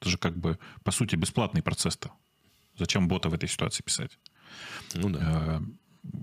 Это 0.00 0.10
же 0.10 0.18
как 0.18 0.36
бы, 0.36 0.58
по 0.84 0.92
сути, 0.92 1.16
бесплатный 1.16 1.62
процесс-то. 1.62 2.12
Зачем 2.78 3.08
бота 3.08 3.28
в 3.28 3.34
этой 3.34 3.48
ситуации 3.48 3.82
писать? 3.82 4.18
Ну 4.94 5.08
да. 5.10 5.20
Э, 5.22 5.60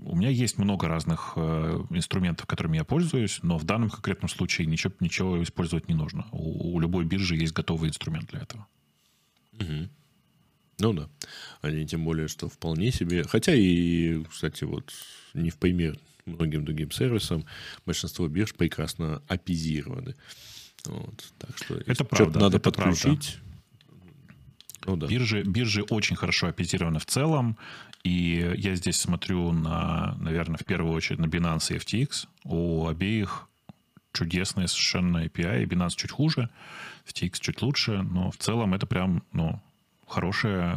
у 0.04 0.16
меня 0.16 0.30
есть 0.30 0.58
много 0.58 0.88
разных 0.88 1.32
э, 1.36 1.84
инструментов, 1.90 2.46
которыми 2.46 2.76
я 2.76 2.84
пользуюсь, 2.84 3.40
но 3.42 3.58
в 3.58 3.64
данном 3.64 3.90
конкретном 3.90 4.28
случае 4.28 4.66
ничего, 4.66 4.94
ничего 5.00 5.42
использовать 5.42 5.88
не 5.88 5.94
нужно. 5.94 6.26
У, 6.30 6.74
у 6.74 6.80
любой 6.80 7.04
биржи 7.04 7.36
есть 7.36 7.52
готовый 7.52 7.88
инструмент 7.88 8.30
для 8.30 8.40
этого. 8.40 8.66
Угу. 9.54 9.88
Ну 10.80 10.92
да. 10.92 11.08
Они 11.60 11.86
тем 11.86 12.04
более, 12.04 12.28
что 12.28 12.48
вполне 12.48 12.92
себе... 12.92 13.24
Хотя 13.24 13.54
и, 13.54 14.24
кстати, 14.24 14.64
вот 14.64 14.92
не 15.34 15.50
в 15.50 15.58
пример 15.58 15.98
многим 16.26 16.64
другим 16.64 16.90
сервисам, 16.90 17.44
большинство 17.84 18.26
бирж 18.28 18.54
прекрасно 18.54 19.22
апизированы. 19.28 20.14
Вот, 20.86 21.32
так 21.38 21.56
что 21.56 21.76
это 21.76 22.04
правда, 22.04 22.40
надо 22.40 22.56
это 22.58 22.70
подключить. 22.70 23.38
Ну, 24.86 24.96
да. 24.96 25.06
биржи, 25.06 25.42
биржи 25.42 25.82
очень 25.82 26.16
хорошо 26.16 26.48
апизированы 26.48 26.98
в 26.98 27.06
целом. 27.06 27.56
И 28.02 28.54
я 28.56 28.74
здесь 28.74 28.96
смотрю 28.96 29.52
на, 29.52 30.14
наверное, 30.20 30.58
в 30.58 30.64
первую 30.64 30.94
очередь 30.94 31.20
на 31.20 31.26
Binance 31.26 31.74
и 31.74 31.78
FTX. 31.78 32.26
У 32.44 32.86
обеих 32.86 33.48
чудесные 34.12 34.68
совершенно 34.68 35.24
API. 35.24 35.62
И 35.62 35.66
Binance 35.66 35.94
чуть 35.96 36.10
хуже, 36.10 36.50
FTX 37.06 37.38
чуть 37.40 37.62
лучше, 37.62 38.02
но 38.02 38.30
в 38.30 38.36
целом 38.36 38.74
это 38.74 38.86
прям, 38.86 39.22
ну, 39.32 39.60
хороший, 40.06 40.70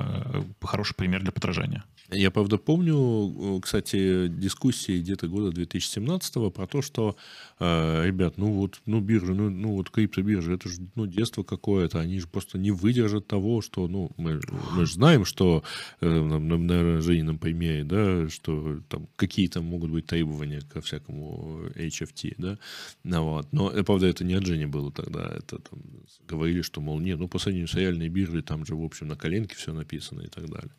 хороший 0.61 0.95
пример 0.95 1.21
для 1.21 1.31
подражания. 1.31 1.83
Я, 2.09 2.31
правда, 2.31 2.57
помню, 2.57 3.59
кстати, 3.61 4.29
дискуссии 4.29 5.01
где-то 5.01 5.27
года 5.27 5.51
2017 5.51 6.53
про 6.53 6.65
то, 6.65 6.81
что, 6.81 7.17
э, 7.59 8.05
ребят, 8.05 8.37
ну 8.37 8.53
вот, 8.53 8.79
ну 8.85 9.01
биржи, 9.01 9.33
ну, 9.33 9.49
ну 9.49 9.73
вот 9.73 9.89
криптобиржи, 9.89 10.53
это 10.53 10.69
же, 10.69 10.79
ну, 10.95 11.05
детство 11.05 11.43
какое-то, 11.43 11.99
они 11.99 12.21
же 12.21 12.27
просто 12.27 12.57
не 12.57 12.71
выдержат 12.71 13.27
того, 13.27 13.61
что, 13.61 13.89
ну, 13.89 14.11
мы, 14.15 14.39
мы 14.73 14.85
же 14.85 14.93
знаем, 14.93 15.25
что, 15.25 15.63
э, 15.99 16.07
на, 16.09 16.39
на, 16.39 16.57
на 16.57 17.01
Женином 17.01 17.39
примере, 17.39 17.83
да, 17.83 18.29
что 18.29 18.79
там 18.87 19.09
какие-то 19.17 19.61
могут 19.61 19.91
быть 19.91 20.05
требования 20.05 20.61
ко 20.61 20.79
всякому 20.79 21.63
HFT, 21.75 22.35
да, 22.37 22.57
ну, 23.03 23.23
вот. 23.23 23.51
но, 23.51 23.69
э, 23.69 23.83
правда, 23.83 24.07
это 24.07 24.23
не 24.23 24.35
от 24.35 24.45
Жени 24.45 24.65
было 24.65 24.93
тогда, 24.93 25.25
это 25.25 25.59
там 25.59 25.81
говорили, 26.25 26.61
что, 26.61 26.79
мол, 26.79 27.01
нет, 27.01 27.19
ну, 27.19 27.27
по 27.27 27.37
сравнению 27.37 27.67
с 27.67 27.73
реальной 27.73 28.07
биржей, 28.07 28.43
там 28.43 28.65
же, 28.65 28.75
в 28.75 28.83
общем, 28.83 29.09
на 29.09 29.17
коленке 29.17 29.57
все 29.57 29.73
написано 29.73 30.21
и 30.21 30.27
так 30.27 30.49
далее. 30.49 30.71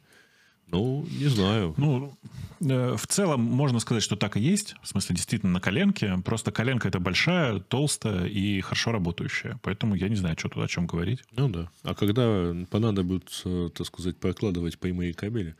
Ну, 0.70 1.06
не 1.10 1.26
знаю. 1.26 1.74
Ну, 1.76 2.16
э, 2.60 2.96
в 2.96 3.06
целом 3.06 3.40
можно 3.40 3.80
сказать, 3.80 4.02
что 4.02 4.16
так 4.16 4.36
и 4.36 4.40
есть. 4.40 4.74
В 4.82 4.88
смысле, 4.88 5.16
действительно, 5.16 5.52
на 5.52 5.60
коленке. 5.60 6.18
Просто 6.24 6.52
коленка 6.52 6.88
это 6.88 7.00
большая, 7.00 7.60
толстая 7.60 8.26
и 8.26 8.60
хорошо 8.60 8.92
работающая. 8.92 9.58
Поэтому 9.62 9.94
я 9.94 10.08
не 10.08 10.16
знаю, 10.16 10.36
что 10.38 10.48
тут 10.48 10.64
о 10.64 10.68
чем 10.68 10.86
говорить. 10.86 11.24
Ну 11.32 11.48
да. 11.48 11.70
А 11.82 11.94
когда 11.94 12.54
понадобится, 12.70 13.70
так 13.70 13.86
сказать, 13.86 14.18
прокладывать 14.18 14.78
прямые 14.78 15.14
кабели, 15.14 15.56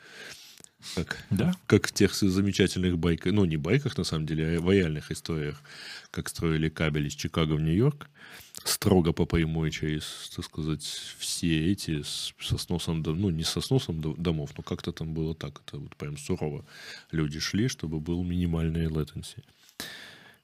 как, 0.94 1.24
да? 1.30 1.54
как 1.66 1.88
в 1.88 1.92
тех 1.92 2.14
замечательных 2.14 2.98
байках, 2.98 3.32
ну, 3.32 3.44
не 3.44 3.56
байках, 3.56 3.96
на 3.98 4.04
самом 4.04 4.26
деле, 4.26 4.58
а 4.58 4.60
в 4.60 4.70
реальных 4.70 5.10
историях, 5.10 5.60
как 6.10 6.28
строили 6.28 6.68
кабель 6.68 7.06
из 7.06 7.14
Чикаго 7.14 7.54
в 7.54 7.60
Нью-Йорк, 7.60 8.08
строго 8.64 9.12
по 9.12 9.26
прямой 9.26 9.70
через, 9.70 10.30
так 10.34 10.44
сказать, 10.44 10.82
все 11.18 11.72
эти 11.72 12.02
со 12.02 12.58
сносом, 12.58 13.02
ну, 13.02 13.30
не 13.30 13.44
со 13.44 13.60
сносом 13.60 14.00
домов, 14.16 14.50
но 14.56 14.62
как-то 14.62 14.92
там 14.92 15.14
было 15.14 15.34
так, 15.34 15.60
это 15.66 15.78
вот 15.78 15.96
прям 15.96 16.16
сурово. 16.16 16.64
Люди 17.10 17.40
шли, 17.40 17.68
чтобы 17.68 18.00
был 18.00 18.22
минимальный 18.22 18.86
latency. 18.86 19.42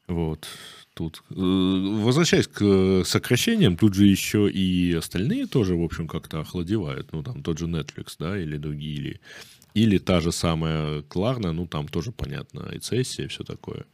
Вот. 0.07 0.47
Тут. 0.95 1.23
Э, 1.31 1.35
возвращаясь 1.35 2.47
к 2.47 3.03
сокращениям, 3.05 3.77
тут 3.77 3.95
же 3.95 4.07
еще 4.07 4.49
и 4.49 4.93
остальные 4.95 5.47
тоже, 5.47 5.75
в 5.75 5.83
общем, 5.83 6.07
как-то 6.07 6.41
охладевают. 6.41 7.13
Ну, 7.13 7.23
там 7.23 7.43
тот 7.43 7.59
же 7.59 7.67
Netflix, 7.67 8.15
да, 8.19 8.39
или 8.39 8.57
другие, 8.59 8.95
или, 8.95 9.21
или 9.75 9.99
та 9.99 10.21
же 10.21 10.33
самая 10.33 11.03
Кларна, 11.03 11.53
ну, 11.53 11.67
там 11.67 11.89
тоже 11.89 12.13
понятно, 12.13 12.71
и 12.73 12.79
цессия, 12.79 13.25
и 13.25 13.29
все 13.29 13.45
такое. 13.45 13.85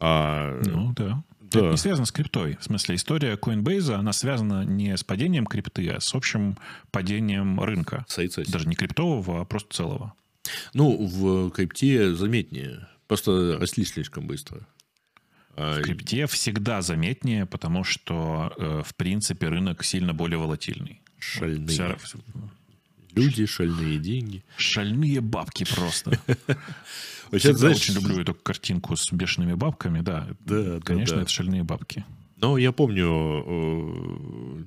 А, 0.00 0.60
ну, 0.64 0.92
да. 0.96 1.22
Да. 1.40 1.60
Это 1.60 1.70
не 1.70 1.76
связано 1.76 2.06
с 2.06 2.12
криптой. 2.12 2.56
В 2.60 2.64
смысле, 2.64 2.96
история 2.96 3.36
Coinbase, 3.36 3.92
она 3.92 4.12
связана 4.12 4.64
не 4.64 4.96
с 4.96 5.04
падением 5.04 5.46
крипты, 5.46 5.88
а 5.90 6.00
с 6.00 6.14
общим 6.14 6.56
падением 6.90 7.60
рынка. 7.60 8.04
Сайт, 8.08 8.34
Даже 8.48 8.66
не 8.66 8.74
криптового, 8.74 9.42
а 9.42 9.44
просто 9.44 9.74
целого. 9.74 10.14
Ну, 10.72 11.06
в 11.06 11.50
крипте 11.50 12.14
заметнее. 12.14 12.88
Просто 13.06 13.58
росли 13.60 13.84
слишком 13.84 14.26
быстро. 14.26 14.66
А 15.56 15.78
в 15.78 15.82
крипте 15.82 16.26
всегда 16.26 16.82
заметнее, 16.82 17.46
потому 17.46 17.84
что, 17.84 18.52
э, 18.56 18.82
в 18.84 18.94
принципе, 18.96 19.48
рынок 19.48 19.84
сильно 19.84 20.12
более 20.12 20.38
волатильный. 20.38 21.00
Шальные. 21.18 21.68
Вся... 21.68 21.96
Люди, 23.14 23.46
шальные 23.46 23.98
деньги. 23.98 24.44
Шальные 24.56 25.20
бабки 25.20 25.64
просто. 25.64 26.18
Знаешь... 27.30 27.76
очень 27.76 27.94
люблю 27.94 28.20
эту 28.20 28.34
картинку 28.34 28.96
с 28.96 29.12
бешеными 29.12 29.54
бабками, 29.54 30.00
да. 30.00 30.28
Да, 30.40 30.80
Конечно, 30.84 31.20
это 31.20 31.30
шальные 31.30 31.64
бабки. 31.64 32.04
Но 32.36 32.58
я 32.58 32.72
помню, 32.72 33.44
э, 33.46 34.64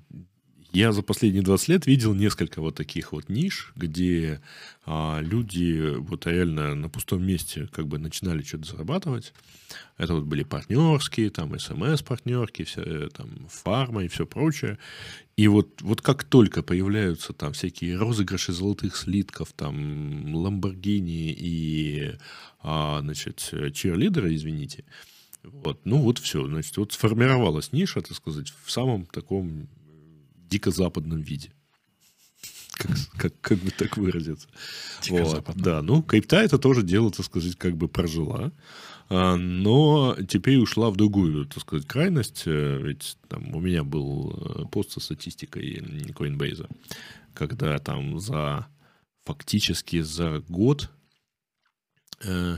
я 0.77 0.91
за 0.91 1.01
последние 1.01 1.41
20 1.41 1.69
лет 1.69 1.87
видел 1.87 2.13
несколько 2.13 2.61
вот 2.61 2.75
таких 2.75 3.11
вот 3.11 3.29
ниш, 3.29 3.71
где 3.75 4.41
а, 4.85 5.19
люди 5.21 5.95
вот 5.97 6.27
реально 6.27 6.75
на 6.75 6.87
пустом 6.87 7.25
месте 7.25 7.67
как 7.71 7.87
бы 7.87 7.97
начинали 7.97 8.43
что-то 8.43 8.65
зарабатывать. 8.65 9.33
Это 9.97 10.13
вот 10.13 10.25
были 10.25 10.43
партнерские, 10.43 11.31
там 11.31 11.57
смс-партнерки, 11.57 12.63
все, 12.63 12.81
э, 12.81 13.09
там 13.09 13.47
фарма 13.49 14.03
и 14.03 14.07
все 14.07 14.27
прочее. 14.27 14.77
И 15.35 15.47
вот, 15.47 15.81
вот 15.81 16.01
как 16.01 16.23
только 16.23 16.61
появляются 16.61 17.33
там 17.33 17.53
всякие 17.53 17.97
розыгрыши 17.97 18.53
золотых 18.53 18.97
слитков, 18.97 19.53
там 19.53 20.35
Ламборгини 20.35 21.31
и, 21.31 22.13
а, 22.61 23.01
значит, 23.01 23.39
чирлидеры, 23.73 24.35
извините, 24.35 24.85
вот, 25.41 25.79
ну 25.85 25.97
вот 25.97 26.19
все, 26.19 26.45
значит, 26.45 26.77
вот 26.77 26.93
сформировалась 26.93 27.73
ниша, 27.73 28.01
так 28.01 28.15
сказать, 28.15 28.53
в 28.63 28.69
самом 28.69 29.07
таком 29.07 29.67
дико 30.49 30.71
западном 30.71 31.21
виде. 31.21 31.51
Как, 32.73 32.91
как, 33.17 33.41
как 33.41 33.57
бы 33.59 33.71
так 33.71 33.97
выразиться. 33.97 34.47
Вот. 35.09 35.43
Да, 35.55 35.81
ну, 35.81 36.03
крипта 36.03 36.37
это 36.37 36.59
тоже 36.59 36.83
дело, 36.83 37.11
так 37.11 37.25
сказать, 37.25 37.55
как 37.55 37.75
бы 37.75 37.87
прожила. 37.87 38.51
А, 39.09 39.35
но 39.35 40.15
теперь 40.27 40.57
ушла 40.57 40.89
в 40.91 40.95
другую, 40.95 41.45
так 41.45 41.63
сказать, 41.63 41.87
крайность. 41.87 42.43
Э, 42.45 42.79
ведь 42.81 43.17
там 43.29 43.55
у 43.55 43.59
меня 43.59 43.83
был 43.83 44.31
э, 44.31 44.65
пост 44.71 44.91
со 44.91 44.99
статистикой 44.99 45.77
Coinbase, 46.13 46.69
когда 47.33 47.79
там 47.79 48.19
за 48.19 48.67
фактически 49.23 50.01
за 50.01 50.43
год 50.47 50.91
э, 52.23 52.57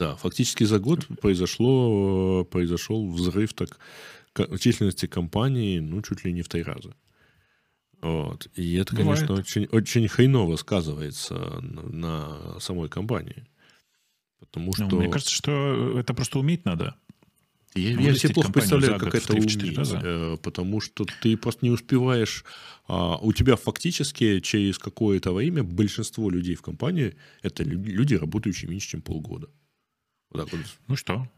да, 0.00 0.16
фактически 0.16 0.64
за 0.64 0.78
год 0.78 1.06
произошло, 1.20 2.44
произошел 2.44 3.10
взрыв 3.10 3.52
так 3.52 3.78
численности 4.58 5.06
компании, 5.06 5.80
ну, 5.80 6.02
чуть 6.02 6.24
ли 6.24 6.32
не 6.32 6.42
в 6.42 6.48
три 6.48 6.62
раза. 6.62 6.94
Вот. 8.00 8.48
И 8.54 8.76
это, 8.76 8.94
Бывает. 8.96 9.20
конечно, 9.20 9.34
очень, 9.34 9.66
очень 9.66 10.08
хреново 10.08 10.56
сказывается 10.56 11.34
на, 11.60 11.82
на 11.82 12.60
самой 12.60 12.88
компании. 12.88 13.46
Потому 14.38 14.72
что... 14.72 14.86
Ну, 14.86 14.98
мне 14.98 15.10
кажется, 15.10 15.34
что 15.34 15.98
это 15.98 16.14
просто 16.14 16.38
уметь 16.38 16.64
надо. 16.64 16.96
Я, 17.74 17.90
я 18.00 18.14
себе 18.14 18.34
плохо 18.34 18.52
представляю, 18.52 18.98
как 18.98 19.14
это 19.14 19.32
уметь, 19.32 19.76
раза. 19.76 20.00
Э, 20.02 20.36
потому 20.42 20.80
что 20.80 21.06
ты 21.22 21.36
просто 21.36 21.64
не 21.64 21.70
успеваешь. 21.70 22.44
А, 22.88 23.16
у 23.18 23.32
тебя 23.32 23.54
фактически 23.54 24.40
через 24.40 24.78
какое-то 24.78 25.32
время 25.32 25.62
большинство 25.62 26.30
людей 26.30 26.56
в 26.56 26.62
компании 26.62 27.14
это 27.42 27.62
люди, 27.62 28.14
работающие 28.14 28.68
меньше, 28.68 28.88
чем 28.88 29.02
полгода. 29.02 29.48
Вот 30.30 30.50
вот. 30.50 30.60
Ну 30.88 30.96
что? 30.96 31.28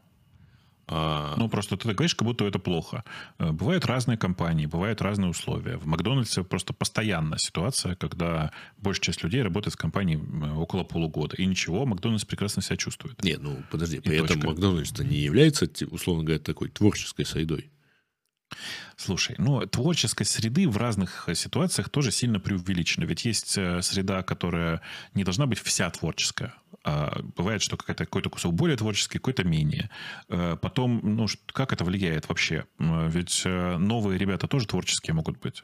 А... 0.87 1.35
Ну, 1.37 1.47
просто 1.49 1.77
ты 1.77 1.93
говоришь, 1.93 2.15
как 2.15 2.25
будто 2.25 2.45
это 2.45 2.59
плохо. 2.59 3.03
Э, 3.39 3.51
бывают 3.51 3.85
разные 3.85 4.17
компании, 4.17 4.65
бывают 4.65 5.01
разные 5.01 5.29
условия. 5.29 5.77
В 5.77 5.85
Макдональдсе 5.85 6.43
просто 6.43 6.73
постоянная 6.73 7.37
ситуация, 7.37 7.95
когда 7.95 8.51
большая 8.77 9.03
часть 9.03 9.23
людей 9.23 9.41
работает 9.41 9.75
в 9.75 9.77
компании 9.77 10.21
около 10.55 10.83
полугода. 10.83 11.35
И 11.37 11.45
ничего, 11.45 11.85
Макдональдс 11.85 12.25
прекрасно 12.25 12.61
себя 12.61 12.77
чувствует. 12.77 13.23
Не, 13.23 13.37
ну 13.37 13.63
подожди, 13.71 13.97
и 13.97 13.99
при 14.01 14.19
точка. 14.19 14.37
этом 14.37 14.49
Макдональдс 14.49 14.91
не 14.99 15.17
является, 15.17 15.69
условно 15.89 16.23
говоря, 16.23 16.39
такой 16.39 16.69
творческой 16.69 17.25
средой. 17.25 17.69
Слушай, 18.95 19.35
ну, 19.39 19.65
творческой 19.65 20.25
среды 20.25 20.69
в 20.69 20.77
разных 20.77 21.27
э, 21.27 21.35
ситуациях 21.35 21.89
тоже 21.89 22.11
сильно 22.11 22.39
преувеличена. 22.39 23.05
Ведь 23.05 23.25
есть 23.25 23.57
э, 23.57 23.81
среда, 23.81 24.21
которая 24.21 24.81
не 25.13 25.23
должна 25.23 25.45
быть 25.47 25.59
вся 25.59 25.89
творческая. 25.89 26.53
А 26.83 27.21
бывает, 27.35 27.61
что 27.61 27.77
какой-то, 27.77 28.29
кусок 28.29 28.53
более 28.53 28.77
творческий, 28.77 29.17
какой-то 29.17 29.43
менее. 29.43 29.89
Э, 30.29 30.57
потом, 30.61 30.99
ну, 31.03 31.27
как 31.47 31.73
это 31.73 31.83
влияет 31.83 32.27
вообще? 32.29 32.65
Ведь 32.79 33.43
новые 33.45 34.17
ребята 34.17 34.47
тоже 34.47 34.67
творческие 34.67 35.13
могут 35.13 35.39
быть. 35.39 35.63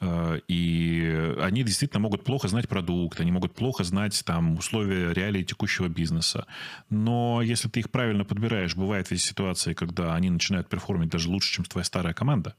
Э, 0.00 0.40
и 0.48 1.34
они 1.40 1.62
действительно 1.62 2.00
могут 2.00 2.24
плохо 2.24 2.48
знать 2.48 2.68
продукт, 2.68 3.20
они 3.20 3.32
могут 3.32 3.54
плохо 3.54 3.84
знать 3.84 4.22
там 4.24 4.56
условия 4.56 5.12
реалий 5.12 5.44
текущего 5.44 5.88
бизнеса. 5.88 6.46
Но 6.88 7.42
если 7.42 7.68
ты 7.68 7.80
их 7.80 7.90
правильно 7.90 8.24
подбираешь, 8.24 8.76
бывает 8.76 9.10
ведь 9.10 9.22
ситуации, 9.22 9.74
когда 9.74 10.14
они 10.14 10.30
начинают 10.30 10.68
перформить 10.68 11.10
даже 11.10 11.28
лучше, 11.28 11.52
чем 11.54 11.64
твоя 11.64 11.84
старая 11.84 12.14
команда. 12.14 12.54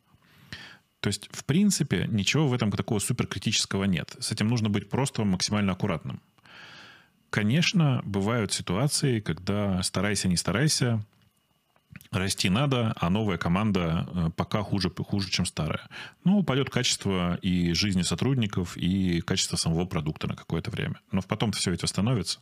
То 0.99 1.07
есть, 1.07 1.30
в 1.32 1.45
принципе, 1.45 2.07
ничего 2.07 2.47
в 2.47 2.53
этом 2.53 2.72
такого 2.72 2.99
суперкритического 2.99 3.86
нет. 3.86 4.16
С 4.20 4.32
этим 4.32 4.47
нужно 4.47 4.70
быть 4.70 4.88
просто 4.88 5.24
максимально 5.24 5.72
аккуратным. 5.72 6.22
Конечно, 7.32 8.01
бывают 8.03 8.51
ситуации, 8.51 9.21
когда 9.21 9.82
старайся, 9.84 10.27
не 10.27 10.36
старайся, 10.36 11.01
расти 12.11 12.49
надо, 12.49 12.93
а 12.97 13.09
новая 13.09 13.38
команда 13.38 14.05
э, 14.13 14.29
пока 14.36 14.61
хуже, 14.63 14.89
хуже, 14.89 15.29
чем 15.29 15.45
старая. 15.45 15.88
Ну, 16.25 16.39
упадет 16.39 16.69
качество 16.69 17.36
и 17.41 17.71
жизни 17.71 18.01
сотрудников, 18.01 18.75
и 18.75 19.21
качество 19.21 19.55
самого 19.55 19.86
продукта 19.86 20.27
на 20.27 20.36
какое-то 20.36 20.71
время. 20.71 20.99
Но 21.13 21.21
потом 21.21 21.53
все 21.53 21.71
это 21.71 21.84
восстановится. 21.86 22.41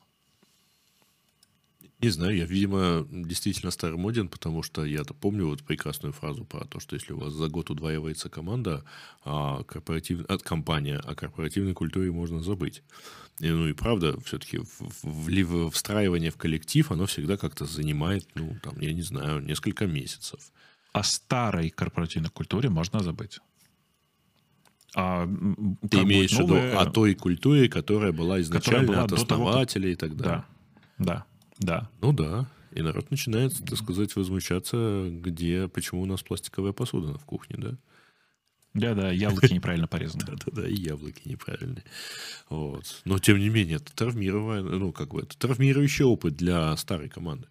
Не 2.02 2.10
знаю, 2.10 2.36
я, 2.36 2.46
видимо, 2.46 3.06
действительно 3.12 3.72
старомоден, 3.72 4.30
потому 4.30 4.64
что 4.64 4.86
я-то 4.86 5.14
помню 5.14 5.48
вот 5.48 5.64
прекрасную 5.64 6.14
фразу 6.14 6.46
про 6.46 6.66
то, 6.66 6.80
что 6.80 6.96
если 6.96 7.12
у 7.12 7.20
вас 7.20 7.34
за 7.34 7.48
год 7.50 7.70
удваивается 7.70 8.30
команда, 8.30 8.86
а 9.24 9.64
корпоратив... 9.64 10.26
от 10.30 10.42
компания, 10.42 10.98
о 10.98 11.14
корпоративной 11.14 11.74
культуре 11.74 12.10
можно 12.12 12.42
забыть. 12.42 12.84
И, 13.40 13.50
ну 13.50 13.68
и 13.68 13.74
правда, 13.74 14.20
все-таки 14.22 14.60
встраивание 15.72 16.32
в 16.32 16.38
коллектив, 16.38 16.92
оно 16.92 17.06
всегда 17.06 17.38
как-то 17.38 17.66
занимает, 17.66 18.28
ну, 18.36 18.58
там, 18.62 18.80
я 18.80 18.94
не 18.94 19.02
знаю, 19.02 19.40
несколько 19.40 19.88
месяцев. 19.88 20.40
О 20.92 21.04
старой 21.04 21.70
корпоративной 21.70 22.30
культуре 22.30 22.70
можно 22.70 23.00
забыть. 23.00 23.40
А, 24.96 25.26
Ты 25.90 26.04
имеешь 26.04 26.32
в 26.32 26.40
виду 26.40 26.56
о 26.56 26.86
той 26.86 27.14
культуре, 27.14 27.70
которая 27.70 28.12
была 28.12 28.42
изначально 28.42 28.88
которая 28.88 28.88
была 28.88 29.04
от 29.04 29.12
основателей 29.14 29.96
того, 29.96 30.10
как... 30.10 30.18
и 30.18 30.18
так 30.18 30.24
далее. 30.24 30.46
Да, 30.98 31.06
да. 31.06 31.26
Да. 31.60 31.90
Ну 32.02 32.14
да. 32.14 32.50
И 32.72 32.82
народ 32.82 33.10
начинает, 33.12 33.54
так 33.66 33.78
сказать, 33.78 34.16
возмущаться, 34.16 35.10
где, 35.12 35.68
почему 35.68 36.02
у 36.02 36.06
нас 36.06 36.22
пластиковая 36.22 36.72
посуда 36.72 37.18
в 37.18 37.26
кухне, 37.26 37.56
да? 37.58 37.78
Да-да, 38.74 39.12
яблоки 39.12 39.54
неправильно 39.54 39.88
порезаны. 39.88 40.24
Да-да-да, 40.28 40.68
и 40.68 40.76
яблоки 40.76 41.22
неправильные. 41.26 41.84
Вот. 42.50 43.02
Но, 43.06 43.18
тем 43.20 43.40
не 43.40 43.50
менее, 43.50 43.78
это 43.78 43.94
травмирование, 43.96 44.64
ну, 44.64 44.92
как 44.92 45.10
бы, 45.10 45.22
это 45.22 45.38
травмирующий 45.38 46.06
опыт 46.06 46.36
для 46.36 46.76
старой 46.78 47.10
команды. 47.10 47.48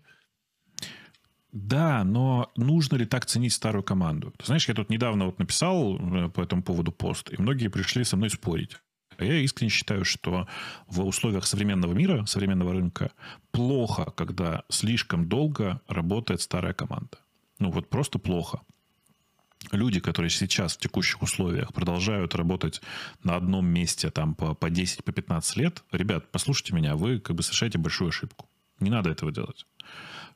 Да, 1.53 2.05
но 2.05 2.51
нужно 2.57 2.97
ли 2.97 3.07
так 3.07 3.27
ценить 3.27 3.55
старую 3.55 3.83
команду? 3.83 4.33
Ты 4.37 4.47
знаешь, 4.47 4.69
я 4.69 4.75
тут 4.75 4.91
недавно 4.91 5.27
вот 5.27 5.39
написал 5.39 5.97
э, 5.97 6.29
по 6.29 6.43
этому 6.43 6.63
поводу 6.63 6.93
пост, 6.93 7.33
и 7.33 7.41
многие 7.41 7.69
пришли 7.69 8.05
со 8.05 8.17
мной 8.17 8.31
спорить. 8.31 8.77
А 9.17 9.25
я 9.25 9.39
искренне 9.39 9.71
считаю, 9.71 10.05
что 10.05 10.47
в 10.87 11.05
условиях 11.05 11.47
современного 11.47 11.93
мира, 11.93 12.25
современного 12.27 12.73
рынка, 12.73 13.11
плохо, 13.51 14.13
когда 14.17 14.63
слишком 14.69 15.29
долго 15.29 15.81
работает 15.89 16.41
старая 16.41 16.75
команда. 16.75 17.19
Ну 17.59 17.71
вот 17.71 17.89
просто 17.89 18.19
плохо. 18.21 18.61
Люди, 19.73 20.01
которые 20.01 20.31
сейчас 20.31 20.77
в 20.77 20.81
текущих 20.81 21.21
условиях 21.23 21.75
продолжают 21.75 22.35
работать 22.35 22.81
на 23.23 23.37
одном 23.37 23.67
месте 23.67 24.11
там 24.11 24.35
по, 24.35 24.55
по 24.55 24.71
10, 24.71 25.05
по 25.05 25.13
15 25.13 25.57
лет, 25.57 25.83
ребят, 25.93 26.31
послушайте 26.31 26.75
меня, 26.75 26.97
вы 26.97 27.19
как 27.19 27.37
бы 27.37 27.43
совершаете 27.43 27.79
большую 27.79 28.09
ошибку. 28.09 28.49
Не 28.81 28.91
надо 28.91 29.11
этого 29.11 29.33
делать 29.33 29.67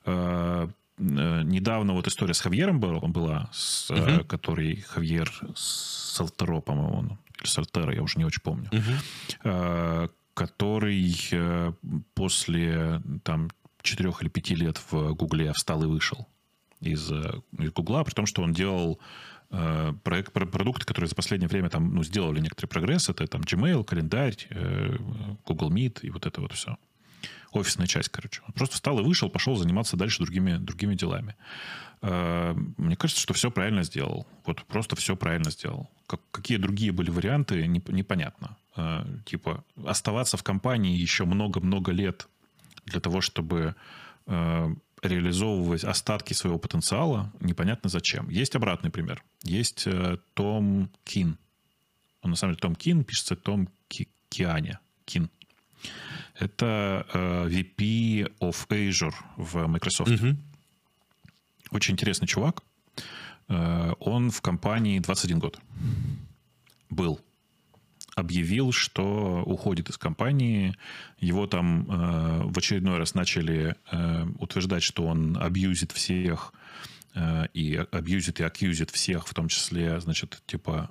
э, 0.05 0.67
э, 0.97 1.41
недавно 1.43 1.93
вот 1.93 2.07
история 2.07 2.33
с 2.33 2.41
Хавьером 2.41 2.79
была, 2.79 3.49
с, 3.53 3.89
угу. 3.89 4.25
который 4.25 4.81
Хавьер 4.81 5.31
Салтеро, 5.55 6.59
по-моему, 6.59 6.97
он 6.97 7.17
или 7.39 7.47
Сартера, 7.47 7.93
я 7.93 8.03
уже 8.03 8.17
не 8.19 8.25
очень 8.25 8.41
помню, 8.41 8.69
угу. 8.71 10.09
который 10.33 11.73
после 12.13 13.01
там 13.23 13.49
четырех 13.81 14.21
или 14.21 14.29
пяти 14.29 14.55
лет 14.55 14.79
в 14.89 15.13
Гугле 15.13 15.51
встал 15.53 15.83
и 15.83 15.87
вышел 15.87 16.27
из, 16.89 17.11
э, 17.11 17.41
из 17.59 17.71
Гугла, 17.71 18.03
при 18.03 18.13
том, 18.13 18.25
что 18.25 18.41
он 18.41 18.53
делал 18.53 18.99
проект, 20.03 20.33
продукты, 20.33 20.83
которые 20.83 21.07
за 21.09 21.13
последнее 21.13 21.47
время 21.47 21.69
там, 21.69 21.93
ну, 21.93 22.03
сделали 22.03 22.39
некоторый 22.39 22.65
прогресс. 22.65 23.09
Это 23.09 23.27
там 23.27 23.41
Gmail, 23.41 23.83
календарь, 23.83 24.35
Google 25.45 25.71
Meet 25.71 25.99
и 26.01 26.09
вот 26.09 26.25
это 26.25 26.41
вот 26.41 26.53
все. 26.53 26.75
Офисная 27.51 27.85
часть, 27.85 28.09
короче. 28.09 28.41
Он 28.47 28.53
просто 28.53 28.75
встал 28.75 28.99
и 28.99 29.03
вышел, 29.03 29.29
пошел 29.29 29.55
заниматься 29.55 29.95
дальше 29.95 30.23
другими, 30.23 30.57
другими 30.57 30.95
делами. 30.95 31.35
Э, 32.03 32.53
мне 32.77 32.95
кажется, 32.95 33.21
что 33.21 33.33
все 33.33 33.49
правильно 33.49 33.83
сделал. 33.83 34.27
Вот 34.45 34.63
просто 34.65 34.95
все 34.95 35.15
правильно 35.15 35.51
сделал. 35.51 35.89
Как, 36.07 36.19
какие 36.31 36.57
другие 36.57 36.91
были 36.91 37.09
варианты, 37.09 37.65
непонятно. 37.67 38.57
Э, 38.75 39.05
типа 39.25 39.63
оставаться 39.85 40.35
в 40.35 40.43
компании 40.43 40.97
еще 40.97 41.25
много-много 41.25 41.91
лет 41.91 42.27
для 42.85 42.99
того, 42.99 43.21
чтобы 43.21 43.75
э, 44.25 44.75
реализовывать 45.03 45.83
остатки 45.83 46.33
своего 46.33 46.57
потенциала, 46.57 47.31
непонятно 47.39 47.89
зачем. 47.89 48.29
Есть 48.29 48.55
обратный 48.55 48.89
пример. 48.89 49.23
Есть 49.43 49.87
Том 50.33 50.89
Кин. 51.03 51.37
Он 52.21 52.31
на 52.31 52.35
самом 52.35 52.53
деле 52.53 52.61
Том 52.61 52.75
Кин, 52.75 53.03
пишется 53.03 53.35
Том 53.35 53.67
Ки 53.87 54.07
Кианя. 54.29 54.79
Кин. 55.05 55.29
Это 56.39 57.05
VP 57.13 58.33
of 58.39 58.67
Azure 58.69 59.13
в 59.37 59.67
Microsoft. 59.67 60.11
Mm-hmm. 60.11 60.35
Очень 61.71 61.93
интересный 61.93 62.27
чувак. 62.27 62.63
Э, 63.49 63.93
он 63.99 64.29
в 64.29 64.41
компании 64.41 64.99
21 64.99 65.39
год 65.39 65.59
был. 66.89 67.19
Объявил, 68.15 68.71
что 68.71 69.43
уходит 69.45 69.89
из 69.89 69.97
компании. 69.97 70.75
Его 71.19 71.47
там 71.47 71.89
э, 71.89 72.43
в 72.45 72.57
очередной 72.57 72.97
раз 72.97 73.15
начали 73.15 73.75
э, 73.91 74.25
утверждать, 74.37 74.83
что 74.83 75.05
он 75.05 75.37
абьюзит 75.37 75.91
всех 75.91 76.53
и 77.53 77.85
абьюзит 77.91 78.39
и 78.39 78.43
акьюзит 78.43 78.89
всех, 78.89 79.27
в 79.27 79.35
том 79.35 79.47
числе, 79.47 79.99
значит, 79.99 80.41
типа, 80.47 80.89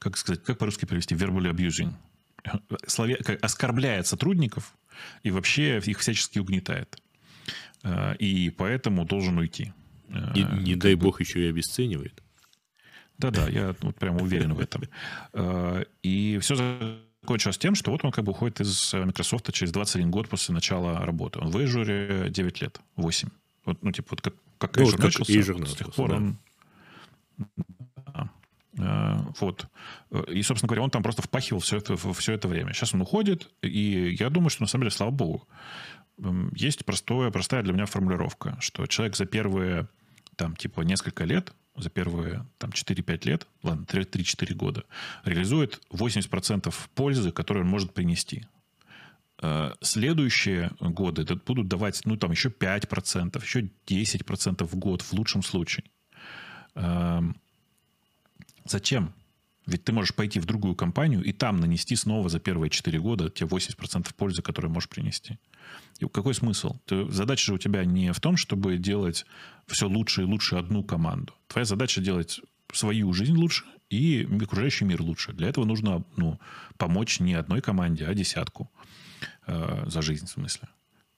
как 0.00 0.16
сказать, 0.16 0.42
как 0.42 0.58
по-русски 0.58 0.84
перевести, 0.84 1.14
verbally 1.14 1.52
abusing. 1.52 1.92
Слове, 2.88 3.14
оскорбляет 3.40 4.08
сотрудников 4.08 4.74
и 5.22 5.30
вообще 5.30 5.78
их 5.78 6.00
всячески 6.00 6.40
угнетает. 6.40 7.00
Э, 7.82 8.14
и 8.16 8.50
поэтому 8.50 9.04
должен 9.04 9.38
уйти. 9.38 9.72
Не, 10.08 10.42
э, 10.42 10.60
не 10.60 10.76
дай 10.76 10.94
бы... 10.94 11.06
бог 11.06 11.20
еще 11.20 11.44
и 11.46 11.48
обесценивает. 11.48 12.22
Да-да, 13.20 13.48
я 13.48 13.74
вот 13.80 13.96
прям 13.96 14.20
уверен 14.20 14.54
в 14.54 14.60
этом. 14.60 14.82
Э, 15.34 15.84
и 16.02 16.38
все 16.40 16.54
закончилось 16.54 17.58
тем, 17.58 17.74
что 17.74 17.90
вот 17.90 18.04
он 18.04 18.12
как 18.12 18.24
бы 18.24 18.32
уходит 18.32 18.60
из 18.60 18.92
Microsoft 18.94 19.52
через 19.52 19.72
21 19.72 20.10
год 20.10 20.28
после 20.28 20.54
начала 20.54 21.04
работы. 21.04 21.38
Он 21.38 21.50
в 21.50 21.56
Azure 21.56 22.30
9 22.30 22.62
лет, 22.62 22.80
8. 22.96 23.28
Вот, 23.66 23.82
ну, 23.82 23.92
типа, 23.92 24.08
вот 24.12 24.20
как, 24.22 24.34
как 24.58 24.76
ну, 24.76 24.84
Azure 24.84 24.90
вот 24.92 25.00
начался, 25.00 25.32
Azure 25.32 25.66
с 25.66 25.76
тех 25.76 25.94
пор 25.94 26.10
да. 26.10 26.16
он... 26.16 26.38
Вот. 29.40 29.66
И, 30.28 30.42
собственно 30.42 30.68
говоря, 30.68 30.82
он 30.82 30.90
там 30.90 31.02
просто 31.02 31.22
впахивал 31.22 31.60
все 31.60 31.76
это, 31.78 31.96
все 31.96 32.32
это 32.32 32.48
время. 32.48 32.72
Сейчас 32.72 32.94
он 32.94 33.02
уходит, 33.02 33.50
и 33.62 34.16
я 34.18 34.30
думаю, 34.30 34.48
что 34.48 34.62
на 34.62 34.68
самом 34.68 34.84
деле, 34.84 34.92
слава 34.92 35.10
богу, 35.10 35.46
есть 36.54 36.84
простое, 36.84 37.30
простая 37.30 37.62
для 37.62 37.72
меня 37.72 37.86
формулировка, 37.86 38.56
что 38.60 38.86
человек 38.86 39.16
за 39.16 39.26
первые 39.26 39.88
там, 40.36 40.56
типа, 40.56 40.82
несколько 40.82 41.24
лет 41.24 41.52
за 41.76 41.90
первые 41.90 42.46
там, 42.58 42.70
4-5 42.70 43.26
лет, 43.26 43.46
ладно, 43.62 43.84
3-4 43.84 44.54
года, 44.54 44.84
реализует 45.24 45.80
80% 45.90 46.74
пользы, 46.94 47.32
которую 47.32 47.64
он 47.64 47.70
может 47.70 47.94
принести. 47.94 48.46
Э, 49.42 49.72
следующие 49.80 50.70
годы 50.80 51.24
будут 51.46 51.68
давать, 51.68 52.00
ну, 52.04 52.16
там, 52.16 52.30
еще 52.30 52.50
5%, 52.50 53.42
еще 53.42 53.70
10% 53.86 54.64
в 54.64 54.76
год 54.76 55.02
в 55.02 55.12
лучшем 55.12 55.42
случае. 55.42 55.84
Эм, 56.74 57.36
зачем? 58.64 59.14
Ведь 59.70 59.84
ты 59.84 59.92
можешь 59.92 60.14
пойти 60.16 60.40
в 60.40 60.46
другую 60.46 60.74
компанию 60.74 61.22
и 61.22 61.32
там 61.32 61.60
нанести 61.60 61.94
снова 61.94 62.28
за 62.28 62.40
первые 62.40 62.70
4 62.70 62.98
года 62.98 63.30
те 63.30 63.44
80% 63.44 64.08
пользы, 64.16 64.42
которые 64.42 64.70
можешь 64.70 64.88
принести. 64.88 65.38
И 66.00 66.06
какой 66.08 66.34
смысл? 66.34 66.80
Ты, 66.86 67.08
задача 67.08 67.46
же 67.46 67.54
у 67.54 67.58
тебя 67.58 67.84
не 67.84 68.12
в 68.12 68.18
том, 68.18 68.36
чтобы 68.36 68.78
делать 68.78 69.24
все 69.68 69.88
лучше 69.88 70.22
и 70.22 70.24
лучше 70.24 70.56
одну 70.56 70.82
команду. 70.82 71.34
Твоя 71.46 71.64
задача 71.64 72.00
делать 72.00 72.40
свою 72.72 73.12
жизнь 73.12 73.36
лучше 73.36 73.64
и 73.90 74.26
окружающий 74.42 74.86
мир 74.86 75.02
лучше. 75.02 75.32
Для 75.32 75.48
этого 75.48 75.64
нужно 75.64 76.04
ну, 76.16 76.40
помочь 76.76 77.20
не 77.20 77.34
одной 77.34 77.60
команде, 77.60 78.06
а 78.06 78.14
десятку 78.14 78.72
э, 79.46 79.84
за 79.86 80.02
жизнь, 80.02 80.26
в 80.26 80.30
смысле. 80.30 80.68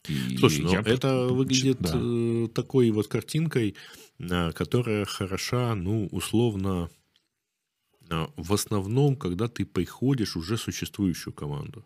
И 0.08 0.36
Слушай, 0.36 0.60
ну 0.60 0.74
это 0.74 1.28
выглядит 1.28 1.80
да. 1.80 1.92
Э, 1.94 2.48
такой 2.54 2.90
вот 2.90 3.06
картинкой, 3.06 3.76
э, 4.18 4.52
которая 4.52 5.06
хороша, 5.06 5.74
ну, 5.74 6.06
условно, 6.12 6.90
в 8.36 8.52
основном, 8.52 9.16
когда 9.16 9.48
ты 9.48 9.64
приходишь 9.64 10.36
уже 10.36 10.56
существующую 10.56 11.32
команду. 11.32 11.84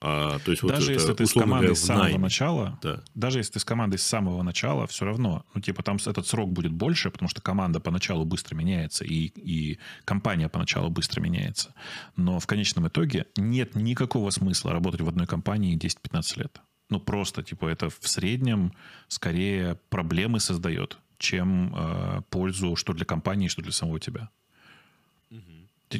А, 0.00 0.38
то 0.40 0.50
есть 0.50 0.62
даже 0.62 0.82
вот 0.82 0.90
если 0.90 1.08
это, 1.08 1.14
ты 1.14 1.26
с 1.26 1.32
командой 1.32 1.68
говоря, 1.68 1.74
с 1.74 1.80
самого 1.80 2.02
найме. 2.02 2.18
начала, 2.18 2.78
да. 2.82 3.02
даже 3.14 3.38
если 3.38 3.54
ты 3.54 3.60
с 3.60 3.64
командой 3.64 3.96
с 3.96 4.02
самого 4.02 4.42
начала, 4.42 4.86
все 4.86 5.06
равно, 5.06 5.46
ну 5.54 5.60
типа 5.62 5.82
там 5.82 5.96
этот 5.96 6.26
срок 6.26 6.52
будет 6.52 6.72
больше, 6.72 7.10
потому 7.10 7.30
что 7.30 7.40
команда 7.40 7.80
поначалу 7.80 8.26
быстро 8.26 8.54
меняется 8.54 9.04
и 9.04 9.32
и 9.34 9.78
компания 10.04 10.50
поначалу 10.50 10.90
быстро 10.90 11.22
меняется, 11.22 11.74
но 12.14 12.38
в 12.38 12.46
конечном 12.46 12.88
итоге 12.88 13.24
нет 13.38 13.74
никакого 13.74 14.28
смысла 14.30 14.72
работать 14.72 15.00
в 15.00 15.08
одной 15.08 15.26
компании 15.26 15.78
10-15 15.78 16.40
лет. 16.40 16.60
Ну 16.90 17.00
просто 17.00 17.42
типа 17.42 17.66
это 17.66 17.88
в 17.88 18.06
среднем 18.06 18.74
скорее 19.08 19.76
проблемы 19.88 20.40
создает, 20.40 20.98
чем 21.16 21.74
э, 21.74 22.20
пользу, 22.28 22.76
что 22.76 22.92
для 22.92 23.06
компании, 23.06 23.48
что 23.48 23.62
для 23.62 23.72
самого 23.72 23.98
тебя 23.98 24.28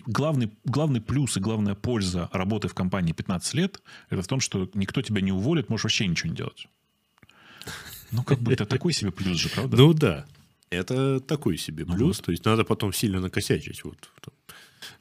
главный, 0.07 0.53
главный 0.65 1.01
плюс 1.01 1.37
и 1.37 1.41
главная 1.41 1.75
польза 1.75 2.29
работы 2.33 2.69
в 2.69 2.75
компании 2.75 3.13
15 3.13 3.55
лет 3.55 3.83
это 4.11 4.23
в 4.23 4.27
том, 4.27 4.41
что 4.41 4.69
никто 4.75 5.03
тебя 5.03 5.21
не 5.21 5.33
уволит, 5.33 5.69
можешь 5.69 5.85
вообще 5.85 6.07
ничего 6.07 6.31
не 6.31 6.37
делать. 6.37 6.69
Ну, 8.13 8.23
как 8.23 8.39
бы 8.39 8.53
это 8.53 8.67
такой 8.67 8.93
себе 8.93 9.11
плюс 9.11 9.39
же, 9.39 9.49
правда? 9.49 9.77
Ну 9.77 9.93
да. 9.93 10.27
Это 10.71 11.21
такой 11.21 11.59
себе 11.59 11.85
плюс. 11.85 12.19
Вот. 12.19 12.27
То 12.27 12.31
есть 12.33 12.45
надо 12.45 12.65
потом 12.65 12.93
сильно 12.93 13.21
накосячить. 13.21 13.85
Вот 13.85 13.97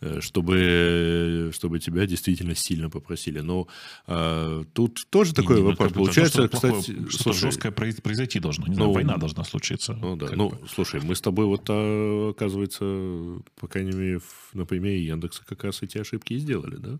Э, 0.01 0.19
чтобы, 0.21 1.51
чтобы 1.53 1.79
тебя 1.79 2.05
действительно 2.05 2.55
сильно 2.55 2.89
попросили. 2.89 3.39
Но 3.39 3.67
а, 4.07 4.63
тут 4.73 5.07
тоже 5.09 5.33
такой 5.33 5.57
не, 5.57 5.61
ну, 5.61 5.69
вопрос. 5.69 5.93
Получается, 5.93 6.47
что 6.47 6.55
кстати... 6.55 7.09
Что-то 7.09 7.33
жесткое 7.33 7.71
произойти 7.71 8.39
должно. 8.39 8.67
Не 8.67 8.75
знаю, 8.75 8.89
ну, 8.89 8.93
война 8.93 9.17
должна 9.17 9.43
случиться. 9.43 9.93
Ну 9.93 10.15
да. 10.15 10.29
Ну, 10.33 10.49
бы. 10.49 10.59
слушай, 10.67 11.01
мы 11.01 11.15
с 11.15 11.21
тобой 11.21 11.45
вот, 11.45 11.65
а, 11.69 12.29
оказывается, 12.31 13.41
по 13.59 13.67
крайней 13.67 13.93
мере, 13.93 14.21
на 14.53 14.65
примере 14.65 15.05
Яндекса 15.05 15.43
как 15.45 15.63
раз 15.63 15.81
эти 15.81 15.97
ошибки 15.97 16.33
и 16.33 16.37
сделали, 16.37 16.77
да? 16.77 16.99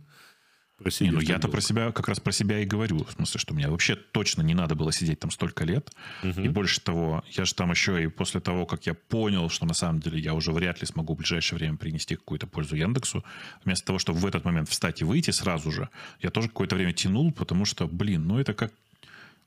Не, 1.00 1.12
ну 1.12 1.22
я-то 1.22 1.48
про 1.48 1.62
себя, 1.62 1.92
как 1.92 2.10
раз 2.10 2.20
про 2.20 2.32
себя 2.32 2.60
и 2.60 2.66
говорю. 2.66 3.04
В 3.06 3.12
смысле, 3.12 3.40
что 3.40 3.54
мне 3.54 3.70
вообще 3.70 3.96
точно 3.96 4.42
не 4.42 4.54
надо 4.54 4.76
было 4.76 4.92
сидеть 4.92 5.20
там 5.20 5.32
столько 5.32 5.64
лет. 5.64 5.92
Угу. 6.24 6.42
И 6.42 6.50
больше 6.50 6.82
того, 6.82 7.24
я 7.32 7.46
же 7.46 7.56
там 7.56 7.72
еще 7.72 8.04
и 8.04 8.08
после 8.08 8.42
того, 8.42 8.66
как 8.66 8.86
я 8.86 8.94
понял, 8.94 9.50
что 9.50 9.66
на 9.66 9.74
самом 9.74 10.02
деле 10.02 10.20
я 10.20 10.34
уже 10.34 10.52
вряд 10.52 10.82
ли 10.82 10.88
смогу 10.88 11.14
в 11.14 11.18
ближайшее 11.18 11.58
время 11.58 11.78
принести 11.78 12.16
какую-то 12.16 12.48
пользу 12.48 12.76
Яндексу, 12.76 13.24
вместо 13.64 13.86
того, 13.86 14.00
чтобы 14.00 14.20
в 14.20 14.26
этот 14.26 14.44
момент 14.44 14.68
встать 14.70 15.02
и 15.02 15.06
выйти 15.06 15.32
сразу 15.32 15.72
же, 15.72 15.90
я 16.22 16.30
тоже 16.30 16.50
какое-то 16.50 16.76
время 16.76 16.92
тянул, 16.92 17.32
потому 17.32 17.66
что, 17.66 17.88
блин, 17.88 18.28
ну 18.28 18.40
это 18.40 18.54
как 18.54 18.74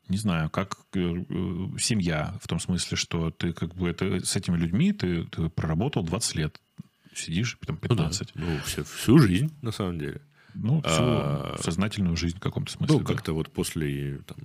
не 0.09 0.17
знаю, 0.17 0.49
как 0.49 0.79
э, 0.95 1.01
э, 1.01 1.79
семья, 1.79 2.35
в 2.41 2.49
том 2.49 2.59
смысле, 2.61 2.97
что 2.97 3.31
ты 3.31 3.53
как 3.53 3.75
бы 3.75 3.91
это, 3.91 4.25
с 4.25 4.37
этими 4.37 4.57
людьми 4.57 4.93
ты, 4.93 5.25
ты 5.25 5.51
проработал 5.51 6.03
20 6.03 6.35
лет, 6.37 6.61
сидишь, 7.15 7.59
потом 7.59 7.77
15. 7.77 8.33
Ну, 8.35 8.47
да. 8.47 8.53
ну 8.53 8.61
всю, 8.61 8.85
всю 8.85 9.19
жизнь, 9.19 9.53
на 9.61 9.71
самом 9.71 9.99
деле. 9.99 10.23
Ну, 10.55 10.81
всю 10.81 11.03
а, 11.03 11.57
сознательную 11.61 12.17
жизнь 12.17 12.37
в 12.37 12.41
каком-то 12.41 12.73
смысле. 12.73 12.99
Ну, 12.99 13.05
как-то 13.05 13.33
вот 13.33 13.51
после 13.51 14.19
там, 14.27 14.39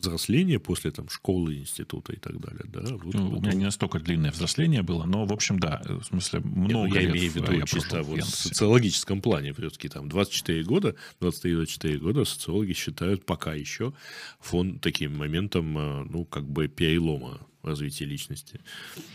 взросления, 0.00 0.58
после 0.58 0.90
там, 0.90 1.08
школы, 1.08 1.56
института 1.56 2.12
и 2.12 2.16
так 2.16 2.40
далее. 2.40 2.64
Да? 2.66 2.80
Вот, 2.96 3.14
ну, 3.14 3.28
вот, 3.28 3.38
у 3.38 3.42
меня 3.42 3.52
не 3.54 3.64
настолько 3.64 4.00
длинное 4.00 4.32
взросление 4.32 4.82
было, 4.82 5.04
но, 5.04 5.24
в 5.24 5.32
общем, 5.32 5.58
да, 5.58 5.82
в 5.84 6.02
смысле, 6.04 6.40
ну, 6.44 6.50
много 6.50 6.94
Нет, 6.94 7.02
Я 7.02 7.10
имею 7.10 7.30
в 7.30 7.36
виду 7.36 7.52
я 7.52 7.64
чисто 7.66 8.02
вот 8.02 8.20
в 8.20 8.24
социологическом 8.24 9.20
плане. 9.20 9.52
Все-таки 9.52 9.88
там 9.88 10.08
24 10.08 10.64
года, 10.64 10.96
23-24 11.20 11.98
года 11.98 12.24
социологи 12.24 12.72
считают 12.72 13.24
пока 13.24 13.54
еще 13.54 13.92
фон 14.40 14.78
таким 14.78 15.16
моментом, 15.16 15.76
э, 15.78 16.04
ну, 16.04 16.24
как 16.24 16.48
бы 16.48 16.68
перелома 16.68 17.40
развития 17.62 18.06
личности. 18.06 18.60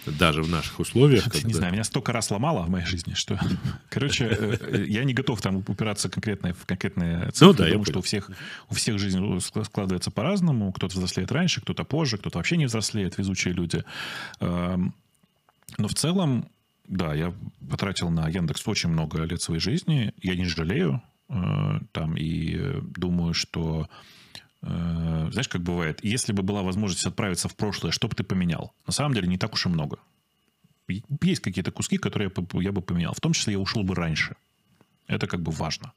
Даже 0.05 0.43
в 0.43 0.49
наших 0.49 0.79
условиях. 0.79 1.23
Когда... 1.23 1.47
Не 1.47 1.53
знаю, 1.53 1.73
меня 1.73 1.83
столько 1.83 2.11
раз 2.11 2.31
ломало 2.31 2.63
в 2.63 2.69
моей 2.69 2.85
жизни, 2.85 3.13
что... 3.13 3.39
Короче, 3.89 4.25
э, 4.25 4.57
э, 4.61 4.85
я 4.87 5.03
не 5.03 5.13
готов 5.13 5.41
там 5.41 5.57
упираться 5.57 6.09
конкретно 6.09 6.53
в 6.53 6.65
конкретные 6.65 7.31
цифры, 7.31 7.47
ну, 7.47 7.53
да, 7.53 7.65
потому 7.65 7.85
что 7.85 7.99
у 7.99 8.01
всех, 8.01 8.29
у 8.69 8.75
всех 8.75 8.99
жизнь 8.99 9.19
складывается 9.39 10.11
по-разному. 10.11 10.71
Кто-то 10.71 10.95
взрослеет 10.95 11.31
раньше, 11.31 11.61
кто-то 11.61 11.83
позже, 11.83 12.17
кто-то 12.17 12.37
вообще 12.37 12.57
не 12.57 12.65
взрослеет, 12.65 13.17
везучие 13.17 13.53
люди. 13.53 13.83
Эм, 14.39 14.93
но 15.77 15.87
в 15.87 15.93
целом, 15.95 16.49
да, 16.87 17.13
я 17.13 17.33
потратил 17.69 18.09
на 18.09 18.27
Яндекс 18.27 18.67
очень 18.67 18.89
много 18.89 19.23
лет 19.23 19.41
своей 19.41 19.59
жизни. 19.59 20.13
Я 20.21 20.35
не 20.35 20.45
жалею 20.45 21.01
э, 21.29 21.79
там 21.91 22.15
и 22.15 22.81
думаю, 22.81 23.33
что 23.33 23.89
знаешь, 24.65 25.47
как 25.47 25.61
бывает, 25.61 26.03
если 26.03 26.33
бы 26.33 26.43
была 26.43 26.63
возможность 26.63 27.05
отправиться 27.05 27.47
в 27.47 27.55
прошлое, 27.55 27.91
что 27.91 28.07
бы 28.07 28.15
ты 28.15 28.23
поменял? 28.23 28.73
На 28.87 28.93
самом 28.93 29.13
деле 29.13 29.27
не 29.27 29.37
так 29.37 29.53
уж 29.53 29.65
и 29.65 29.69
много. 29.69 29.99
Есть 31.21 31.41
какие-то 31.41 31.71
куски, 31.71 31.97
которые 31.97 32.31
я 32.53 32.71
бы 32.71 32.81
поменял. 32.81 33.13
В 33.13 33.19
том 33.19 33.33
числе 33.33 33.53
я 33.53 33.59
ушел 33.59 33.83
бы 33.83 33.95
раньше. 33.95 34.35
Это 35.07 35.27
как 35.27 35.41
бы 35.41 35.51
важно. 35.51 35.93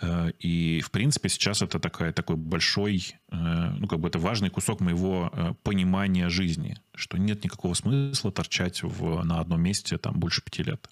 Э, 0.00 0.30
и, 0.38 0.80
в 0.80 0.90
принципе, 0.90 1.28
сейчас 1.28 1.62
это 1.62 1.78
такая, 1.78 2.12
такой 2.12 2.36
большой, 2.36 3.14
э, 3.30 3.36
ну, 3.36 3.86
как 3.86 4.00
бы 4.00 4.08
это 4.08 4.18
важный 4.18 4.50
кусок 4.50 4.80
моего 4.80 5.56
понимания 5.62 6.28
жизни, 6.28 6.78
что 6.94 7.18
нет 7.18 7.44
никакого 7.44 7.74
смысла 7.74 8.32
торчать 8.32 8.82
в, 8.82 9.22
на 9.24 9.40
одном 9.40 9.62
месте 9.62 9.98
там 9.98 10.18
больше 10.18 10.42
пяти 10.42 10.62
лет. 10.62 10.88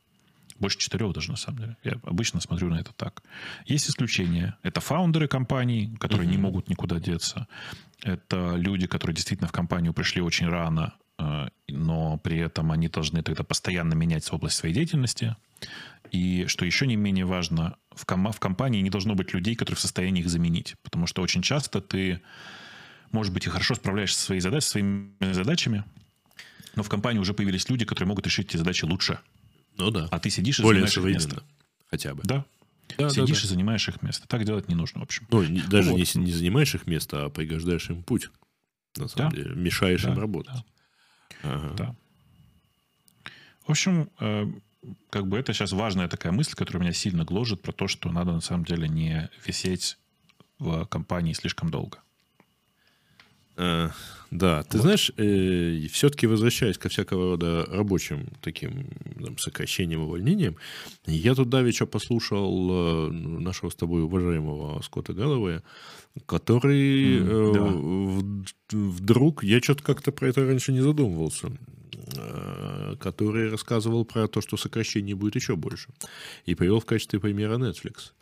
Больше 0.58 0.78
четырех 0.78 1.12
даже, 1.12 1.30
на 1.30 1.36
самом 1.36 1.58
деле. 1.58 1.76
Я 1.82 1.92
обычно 2.04 2.40
смотрю 2.40 2.68
на 2.68 2.76
это 2.76 2.92
так. 2.92 3.22
Есть 3.66 3.90
исключения. 3.90 4.56
Это 4.62 4.80
фаундеры 4.80 5.26
компаний, 5.26 5.94
которые 5.98 6.28
mm-hmm. 6.28 6.30
не 6.30 6.38
могут 6.38 6.68
никуда 6.68 7.00
деться. 7.00 7.48
Это 8.02 8.54
люди, 8.56 8.86
которые 8.86 9.14
действительно 9.14 9.48
в 9.48 9.52
компанию 9.52 9.92
пришли 9.92 10.22
очень 10.22 10.48
рано, 10.48 10.94
э, 11.18 11.48
но 11.68 12.18
при 12.18 12.38
этом 12.38 12.70
они 12.70 12.88
должны 12.88 13.22
тогда 13.22 13.42
постоянно 13.42 13.94
менять 13.94 14.32
область 14.32 14.56
своей 14.56 14.74
деятельности. 14.74 15.36
И 16.12 16.46
что 16.46 16.64
еще 16.64 16.86
не 16.86 16.96
менее 16.96 17.24
важно, 17.24 17.76
в, 17.90 18.06
ком- 18.06 18.30
в 18.30 18.38
компании 18.38 18.80
не 18.80 18.90
должно 18.90 19.16
быть 19.16 19.34
людей, 19.34 19.56
которые 19.56 19.76
в 19.76 19.80
состоянии 19.80 20.20
их 20.20 20.28
заменить. 20.28 20.76
Потому 20.82 21.08
что 21.08 21.22
очень 21.22 21.42
часто 21.42 21.80
ты, 21.80 22.20
может 23.10 23.32
быть, 23.32 23.46
и 23.46 23.50
хорошо 23.50 23.74
справляешься 23.74 24.18
со 24.18 24.26
своей 24.26 24.40
задач, 24.40 24.62
своими 24.62 25.32
задачами, 25.32 25.84
но 26.76 26.84
в 26.84 26.88
компании 26.88 27.18
уже 27.18 27.34
появились 27.34 27.68
люди, 27.68 27.84
которые 27.84 28.08
могут 28.08 28.26
решить 28.26 28.50
эти 28.50 28.56
задачи 28.56 28.84
лучше– 28.84 29.18
ну 29.76 29.90
да. 29.90 30.08
А 30.10 30.18
ты 30.18 30.30
сидишь 30.30 30.60
и 30.60 30.62
Более 30.62 30.86
занимаешь 30.86 31.20
их 31.20 31.28
место. 31.28 31.42
Хотя 31.90 32.14
бы. 32.14 32.22
Да. 32.24 32.44
да 32.96 33.08
Сидишь 33.10 33.26
да, 33.28 33.42
да. 33.42 33.46
и 33.46 33.48
занимаешь 33.48 33.88
их 33.88 34.02
место. 34.02 34.28
Так 34.28 34.44
делать 34.44 34.68
не 34.68 34.74
нужно, 34.74 35.00
в 35.00 35.02
общем. 35.04 35.26
Ну, 35.30 35.44
даже 35.68 35.90
вот. 35.90 35.98
не, 35.98 36.20
не 36.22 36.32
занимаешь 36.32 36.74
их 36.74 36.86
место, 36.86 37.24
а 37.24 37.30
пригождаешь 37.30 37.90
им 37.90 38.02
путь. 38.02 38.30
На 38.96 39.08
самом 39.08 39.30
да. 39.30 39.36
деле. 39.36 39.54
Мешаешь 39.54 40.02
да. 40.02 40.12
им 40.12 40.18
работать. 40.18 40.54
Да. 40.54 40.64
Ага. 41.42 41.74
да. 41.76 41.96
В 43.66 43.70
общем, 43.70 44.10
э, 44.20 44.46
как 45.10 45.26
бы 45.26 45.38
это 45.38 45.52
сейчас 45.52 45.72
важная 45.72 46.08
такая 46.08 46.32
мысль, 46.32 46.54
которая 46.54 46.82
меня 46.82 46.92
сильно 46.92 47.24
гложет 47.24 47.62
про 47.62 47.72
то, 47.72 47.88
что 47.88 48.10
надо 48.10 48.32
на 48.32 48.40
самом 48.40 48.64
деле 48.64 48.88
не 48.88 49.30
висеть 49.44 49.98
в 50.58 50.84
компании 50.86 51.32
слишком 51.32 51.70
долго. 51.70 51.98
А, 53.56 53.90
да, 54.30 54.64
ты 54.64 54.78
вот. 54.78 54.82
знаешь, 54.82 55.12
э, 55.16 55.86
все-таки 55.92 56.26
возвращаясь 56.26 56.76
ко 56.76 56.88
всякого 56.88 57.32
рода 57.32 57.64
рабочим 57.66 58.26
таким 58.40 58.88
там, 59.22 59.38
сокращениям, 59.38 60.02
увольнениям, 60.02 60.56
я 61.06 61.34
тут 61.34 61.50
давеча 61.50 61.86
послушал 61.86 63.08
э, 63.08 63.10
нашего 63.12 63.70
с 63.70 63.76
тобой 63.76 64.02
уважаемого 64.02 64.82
Скотта 64.82 65.12
Галловая, 65.12 65.62
который 66.26 67.20
mm, 67.20 67.28
э, 67.28 68.22
да. 68.72 68.76
вдруг, 68.76 69.44
я 69.44 69.60
что-то 69.60 69.84
как-то 69.84 70.10
про 70.10 70.28
это 70.28 70.44
раньше 70.44 70.72
не 70.72 70.80
задумывался, 70.80 71.52
э, 72.16 72.96
который 72.98 73.50
рассказывал 73.50 74.04
про 74.04 74.26
то, 74.26 74.40
что 74.40 74.56
сокращений 74.56 75.14
будет 75.14 75.36
еще 75.36 75.54
больше, 75.54 75.90
и 76.44 76.56
привел 76.56 76.80
в 76.80 76.86
качестве 76.86 77.20
примера 77.20 77.56
Netflix. 77.56 78.12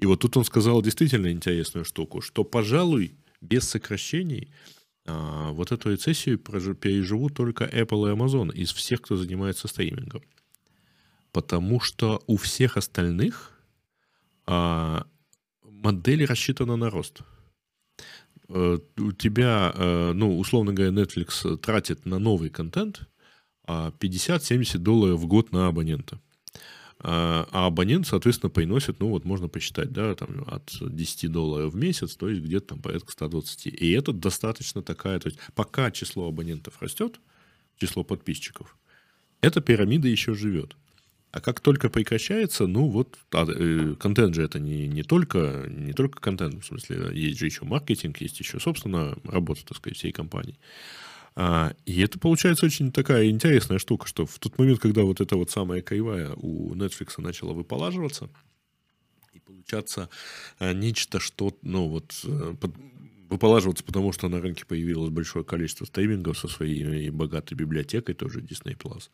И 0.00 0.06
вот 0.06 0.20
тут 0.20 0.36
он 0.36 0.44
сказал 0.44 0.82
действительно 0.82 1.30
интересную 1.30 1.84
штуку, 1.84 2.22
что, 2.22 2.42
пожалуй, 2.42 3.14
без 3.40 3.68
сокращений 3.68 4.50
А 5.10 5.50
вот 5.52 5.72
эту 5.72 5.90
рецессию 5.90 6.38
переживут 6.38 7.34
только 7.34 7.64
Apple 7.64 8.08
и 8.08 8.14
Amazon 8.14 8.52
из 8.52 8.72
всех, 8.72 9.02
кто 9.02 9.16
занимается 9.16 9.66
стримингом. 9.66 10.22
Потому 11.32 11.80
что 11.80 12.22
у 12.26 12.36
всех 12.36 12.76
остальных 12.76 13.52
а, 14.46 15.06
модель 15.62 16.24
рассчитана 16.24 16.76
на 16.76 16.90
рост. 16.90 17.20
Э, 18.48 18.78
у 18.98 19.12
тебя, 19.12 19.72
э, 19.74 20.12
ну, 20.12 20.38
условно 20.38 20.72
говоря, 20.72 20.92
Netflix 20.92 21.56
тратит 21.58 22.06
на 22.06 22.18
новый 22.18 22.50
контент 22.50 23.08
50-70 23.66 24.78
долларов 24.78 25.20
в 25.20 25.26
год 25.26 25.52
на 25.52 25.68
абонента. 25.68 26.20
А, 27.02 27.48
а 27.50 27.66
абонент, 27.66 28.06
соответственно, 28.06 28.50
приносит, 28.50 29.00
ну 29.00 29.08
вот 29.08 29.24
можно 29.24 29.48
посчитать, 29.48 29.90
да, 29.90 30.14
там 30.14 30.44
от 30.46 30.70
10 30.80 31.32
долларов 31.32 31.72
в 31.72 31.76
месяц, 31.76 32.14
то 32.14 32.28
есть 32.28 32.42
где-то 32.42 32.68
там 32.68 32.80
порядка 32.80 33.10
120. 33.12 33.66
И 33.66 33.90
это 33.92 34.12
достаточно 34.12 34.82
такая, 34.82 35.18
то 35.18 35.28
есть 35.28 35.38
пока 35.54 35.90
число 35.90 36.28
абонентов 36.28 36.80
растет, 36.82 37.18
число 37.78 38.04
подписчиков, 38.04 38.76
эта 39.40 39.62
пирамида 39.62 40.08
еще 40.08 40.34
живет. 40.34 40.76
А 41.32 41.40
как 41.40 41.60
только 41.60 41.88
прекращается, 41.88 42.66
ну 42.66 42.88
вот, 42.88 43.16
а, 43.30 43.46
э, 43.48 43.94
контент 43.98 44.34
же 44.34 44.42
это 44.42 44.58
не, 44.58 44.86
не, 44.86 45.02
только, 45.02 45.64
не 45.68 45.94
только 45.94 46.20
контент, 46.20 46.62
в 46.62 46.66
смысле, 46.66 47.12
есть 47.14 47.38
же 47.38 47.46
еще 47.46 47.64
маркетинг, 47.64 48.20
есть 48.20 48.40
еще, 48.40 48.60
собственно, 48.60 49.16
работа, 49.24 49.64
так 49.64 49.78
сказать, 49.78 49.96
всей 49.96 50.12
компании. 50.12 50.58
А, 51.42 51.72
и 51.86 52.02
это 52.02 52.18
получается 52.18 52.66
очень 52.66 52.92
такая 52.92 53.30
интересная 53.30 53.78
штука, 53.78 54.06
что 54.06 54.26
в 54.26 54.38
тот 54.38 54.58
момент, 54.58 54.78
когда 54.78 55.04
вот 55.04 55.22
эта 55.22 55.36
вот 55.36 55.50
самая 55.50 55.80
кривая 55.80 56.34
у 56.34 56.74
Netflix 56.74 57.14
начала 57.16 57.54
выполаживаться, 57.54 58.28
и 59.32 59.38
получаться 59.38 60.10
а, 60.58 60.74
нечто, 60.74 61.18
что, 61.18 61.56
ну 61.62 61.88
вот, 61.88 62.12
э, 62.24 62.54
под, 62.60 62.72
выполаживаться, 63.30 63.82
потому 63.82 64.12
что 64.12 64.28
на 64.28 64.42
рынке 64.42 64.66
появилось 64.66 65.08
большое 65.08 65.42
количество 65.42 65.86
стримингов 65.86 66.36
со 66.36 66.46
своей 66.46 67.08
богатой 67.08 67.56
библиотекой, 67.56 68.14
тоже 68.14 68.42
Disney+. 68.42 68.76
Plus. 68.76 69.08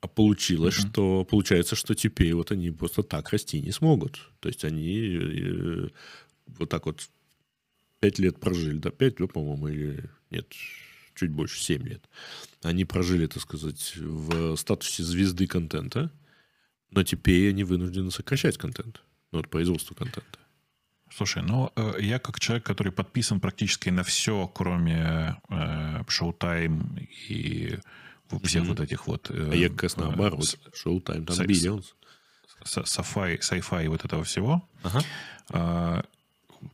А 0.00 0.08
получилось, 0.08 0.74
mm-hmm. 0.74 0.90
что 0.90 1.24
получается, 1.24 1.76
что 1.76 1.94
теперь 1.94 2.34
вот 2.34 2.50
они 2.50 2.72
просто 2.72 3.04
так 3.04 3.30
расти 3.30 3.60
не 3.60 3.70
смогут. 3.70 4.28
То 4.40 4.48
есть 4.48 4.64
они 4.64 5.16
э, 5.16 5.88
вот 6.48 6.68
так 6.68 6.86
вот 6.86 7.08
пять 8.00 8.18
лет 8.18 8.40
прожили, 8.40 8.78
да, 8.78 8.90
пять 8.90 9.20
лет, 9.20 9.32
по-моему, 9.32 9.68
или 9.68 10.10
нет, 10.32 10.52
чуть 11.18 11.30
больше, 11.30 11.60
7 11.62 11.82
лет. 11.82 12.04
Они 12.62 12.84
прожили, 12.84 13.26
так 13.26 13.42
сказать, 13.42 13.94
в 13.96 14.56
статусе 14.56 15.02
звезды 15.02 15.46
контента, 15.46 16.10
но 16.90 17.02
теперь 17.02 17.50
они 17.50 17.64
вынуждены 17.64 18.10
сокращать 18.10 18.56
контент, 18.56 19.02
ну, 19.32 19.40
от 19.40 19.48
производства 19.48 19.94
контента. 19.94 20.38
Слушай, 21.10 21.42
ну, 21.42 21.72
э, 21.74 21.94
я 22.00 22.18
как 22.18 22.38
человек, 22.38 22.64
который 22.64 22.92
подписан 22.92 23.40
практически 23.40 23.88
на 23.88 24.02
все, 24.02 24.46
кроме 24.54 25.36
э, 25.48 26.02
Showtime 26.02 27.08
и 27.28 27.78
всех 28.44 28.64
mm-hmm. 28.64 28.66
вот 28.66 28.80
этих 28.80 29.06
вот... 29.06 29.30
Э, 29.30 29.50
а 29.52 29.54
я 29.54 29.68
как 29.68 29.84
раз 29.84 29.96
наоборот. 29.96 30.58
Э, 30.64 30.70
Showtime, 30.70 31.24
там 31.24 31.46
Billions. 31.46 31.84
Sci-fi, 32.64 33.88
вот 33.88 34.04
этого 34.04 34.24
всего. 34.24 34.68
Ага. 34.82 36.04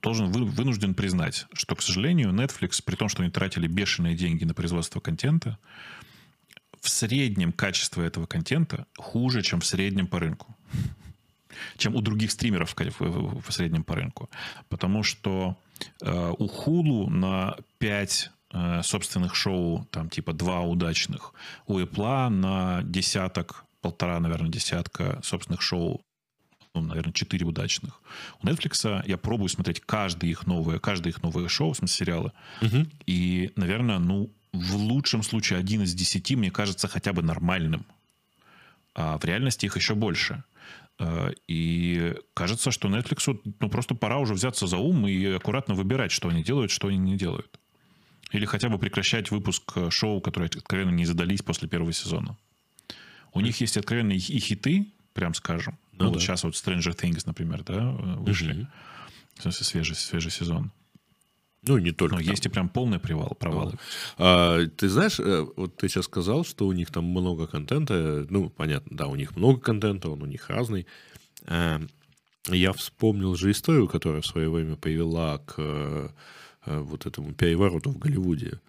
Должен 0.02 0.30
вы, 0.30 0.44
вынужден 0.44 0.94
признать, 0.94 1.46
что, 1.52 1.74
к 1.74 1.82
сожалению, 1.82 2.30
Netflix, 2.30 2.82
при 2.84 2.96
том, 2.96 3.08
что 3.08 3.22
они 3.22 3.30
тратили 3.30 3.66
бешеные 3.66 4.14
деньги 4.14 4.44
на 4.44 4.54
производство 4.54 5.00
контента, 5.00 5.58
в 6.80 6.88
среднем 6.88 7.52
качество 7.52 8.02
этого 8.02 8.26
контента 8.26 8.86
хуже, 8.98 9.42
чем 9.42 9.60
в 9.60 9.66
среднем 9.66 10.06
по 10.06 10.20
рынку. 10.20 10.54
Чем 11.78 11.94
у 11.94 12.00
других 12.00 12.30
стримеров 12.30 12.74
в 12.76 13.52
среднем 13.52 13.84
по 13.84 13.94
рынку. 13.94 14.28
Потому 14.68 15.02
что 15.02 15.56
э, 16.02 16.32
у 16.38 16.46
Hulu 16.46 17.08
на 17.08 17.56
5 17.78 18.30
э, 18.52 18.82
собственных 18.82 19.34
шоу, 19.34 19.86
там 19.90 20.10
типа 20.10 20.32
2 20.32 20.60
удачных, 20.62 21.32
у 21.66 21.78
Apple 21.78 22.28
на 22.28 22.82
десяток, 22.82 23.64
полтора, 23.80 24.20
наверное, 24.20 24.50
десятка 24.50 25.20
собственных 25.22 25.62
шоу 25.62 26.02
ну, 26.74 26.82
наверное, 26.82 27.12
четыре 27.12 27.46
удачных. 27.46 28.00
У 28.42 28.46
Netflix 28.46 29.04
я 29.06 29.16
пробую 29.16 29.48
смотреть 29.48 29.80
каждое 29.80 30.30
их 30.30 30.46
новое, 30.46 30.78
каждое 30.78 31.10
их 31.10 31.22
новое 31.22 31.48
шоу, 31.48 31.72
в 31.72 31.76
смысле 31.76 31.96
сериалы. 31.96 32.32
Угу. 32.62 32.86
И, 33.06 33.52
наверное, 33.56 33.98
ну, 33.98 34.30
в 34.52 34.76
лучшем 34.76 35.22
случае 35.22 35.58
один 35.58 35.82
из 35.82 35.94
десяти 35.94 36.36
мне 36.36 36.50
кажется 36.50 36.88
хотя 36.88 37.12
бы 37.12 37.22
нормальным. 37.22 37.86
А 38.94 39.18
в 39.18 39.24
реальности 39.24 39.66
их 39.66 39.76
еще 39.76 39.94
больше. 39.94 40.42
А, 40.98 41.30
и 41.46 42.14
кажется, 42.34 42.70
что 42.72 42.88
Netflix 42.88 43.40
ну, 43.60 43.68
просто 43.68 43.94
пора 43.94 44.18
уже 44.18 44.34
взяться 44.34 44.66
за 44.66 44.76
ум 44.76 45.06
и 45.06 45.24
аккуратно 45.26 45.74
выбирать, 45.74 46.10
что 46.12 46.28
они 46.28 46.42
делают, 46.42 46.72
что 46.72 46.88
они 46.88 46.98
не 46.98 47.16
делают. 47.16 47.58
Или 48.32 48.46
хотя 48.46 48.68
бы 48.68 48.78
прекращать 48.78 49.30
выпуск 49.30 49.76
шоу, 49.90 50.20
которые 50.20 50.48
откровенно 50.48 50.90
не 50.90 51.06
задались 51.06 51.42
после 51.42 51.68
первого 51.68 51.92
сезона. 51.92 52.36
У 53.32 53.40
них 53.40 53.60
есть 53.60 53.76
откровенные 53.76 54.18
и 54.18 54.38
хиты, 54.38 54.92
прям 55.12 55.34
скажем. 55.34 55.78
Ну, 55.98 56.04
ну 56.04 56.10
да. 56.10 56.14
вот 56.14 56.22
сейчас 56.22 56.44
вот 56.44 56.54
Stranger 56.54 56.94
Things, 56.96 57.22
например, 57.26 57.62
да, 57.64 57.90
вышли. 58.18 58.62
Угу. 58.62 58.68
В 59.36 59.42
смысле, 59.42 59.66
свежий, 59.66 59.96
свежий 59.96 60.30
сезон. 60.30 60.70
Ну, 61.66 61.78
не 61.78 61.92
только. 61.92 62.16
Но 62.16 62.20
там. 62.20 62.30
есть 62.30 62.46
и 62.46 62.48
прям 62.48 62.68
полный 62.68 62.98
привал, 62.98 63.34
провалы. 63.38 63.72
Ну, 63.72 63.78
а, 64.18 64.66
ты 64.66 64.88
знаешь, 64.88 65.18
э, 65.18 65.46
вот 65.56 65.76
ты 65.76 65.88
сейчас 65.88 66.04
сказал, 66.04 66.44
что 66.44 66.66
у 66.66 66.72
них 66.72 66.90
там 66.90 67.04
много 67.04 67.46
контента. 67.46 68.26
Ну, 68.28 68.50
понятно, 68.50 68.96
да, 68.96 69.06
у 69.06 69.16
них 69.16 69.34
много 69.36 69.60
контента, 69.60 70.10
он 70.10 70.22
у 70.22 70.26
них 70.26 70.50
разный. 70.50 70.86
А, 71.46 71.80
я 72.48 72.72
вспомнил 72.72 73.34
же 73.36 73.50
историю, 73.50 73.88
которая 73.88 74.20
в 74.20 74.26
свое 74.26 74.50
время 74.50 74.76
привела 74.76 75.38
к 75.38 75.54
э, 75.56 76.08
вот 76.66 77.06
этому 77.06 77.32
перевороту 77.32 77.90
в 77.90 77.98
Голливуде 77.98 78.60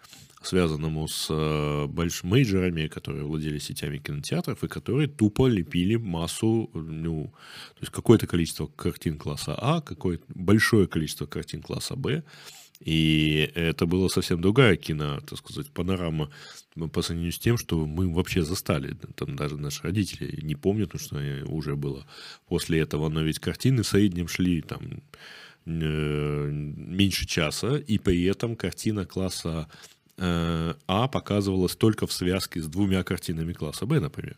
связанному 0.45 1.07
с 1.07 1.27
э, 1.29 1.87
большими 1.87 2.31
мейджорами, 2.31 2.87
которые 2.87 3.23
владели 3.23 3.59
сетями 3.59 3.97
кинотеатров 3.97 4.63
и 4.63 4.67
которые 4.67 5.07
тупо 5.07 5.47
лепили 5.47 5.95
массу, 5.95 6.69
ну, 6.73 7.33
то 7.75 7.81
есть 7.81 7.91
какое-то 7.91 8.27
количество 8.27 8.67
картин 8.67 9.17
класса 9.17 9.55
А, 9.57 9.81
какое-то 9.81 10.23
большое 10.29 10.87
количество 10.87 11.25
картин 11.25 11.61
класса 11.61 11.95
Б, 11.95 12.23
и 12.79 13.51
это 13.55 13.85
была 13.85 14.09
совсем 14.09 14.41
другая 14.41 14.75
кино, 14.75 15.21
так 15.21 15.39
сказать, 15.39 15.71
панорама 15.71 16.29
по 16.91 17.01
сравнению 17.01 17.31
с 17.31 17.39
тем, 17.39 17.57
что 17.57 17.85
мы 17.85 18.13
вообще 18.13 18.43
застали. 18.43 18.95
Там 19.15 19.35
даже 19.35 19.57
наши 19.57 19.81
родители 19.83 20.41
не 20.41 20.55
помнят, 20.55 20.93
ну, 20.93 20.99
что 20.99 21.17
уже 21.47 21.75
было 21.75 22.05
после 22.47 22.79
этого. 22.79 23.09
Но 23.09 23.21
ведь 23.21 23.39
картины 23.39 23.83
в 23.83 23.87
среднем 23.87 24.27
шли 24.27 24.61
там 24.61 25.01
э, 25.65 26.49
меньше 26.51 27.25
часа, 27.25 27.77
и 27.77 27.97
при 27.97 28.23
этом 28.25 28.55
картина 28.55 29.05
класса 29.05 29.69
а 30.17 31.07
показывалась 31.07 31.75
только 31.75 32.07
в 32.07 32.13
связке 32.13 32.61
с 32.61 32.67
двумя 32.67 33.03
картинами 33.03 33.53
класса 33.53 33.85
Б, 33.85 33.99
например. 33.99 34.37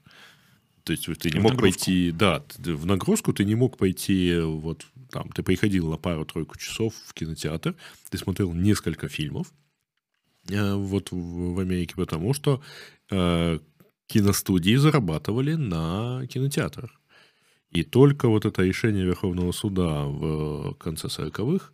То 0.87 0.93
есть 0.93 1.05
ты 1.19 1.29
не 1.31 1.39
в 1.39 1.43
мог 1.43 1.51
нагрузку. 1.51 1.79
пойти, 1.79 2.11
да, 2.11 2.43
в 2.57 2.85
нагрузку 2.85 3.33
ты 3.33 3.43
не 3.43 3.55
мог 3.55 3.77
пойти, 3.77 4.39
вот 4.39 4.85
там, 5.11 5.29
ты 5.31 5.43
приходил 5.43 5.89
на 5.89 5.97
пару-тройку 5.97 6.57
часов 6.57 6.93
в 7.05 7.13
кинотеатр, 7.13 7.75
ты 8.09 8.17
смотрел 8.17 8.53
несколько 8.53 9.09
фильмов, 9.09 9.51
э, 10.49 10.73
вот 10.75 11.09
в 11.11 11.59
Америке, 11.59 11.95
потому 11.97 12.33
что 12.33 12.61
э, 13.11 13.59
киностудии 14.07 14.75
зарабатывали 14.75 15.55
на 15.55 16.25
кинотеатрах. 16.27 16.91
И 17.71 17.83
только 17.83 18.29
вот 18.29 18.45
это 18.45 18.63
решение 18.63 19.05
Верховного 19.05 19.51
суда 19.51 20.05
в 20.05 20.73
конце 20.75 21.07
40-х 21.07 21.71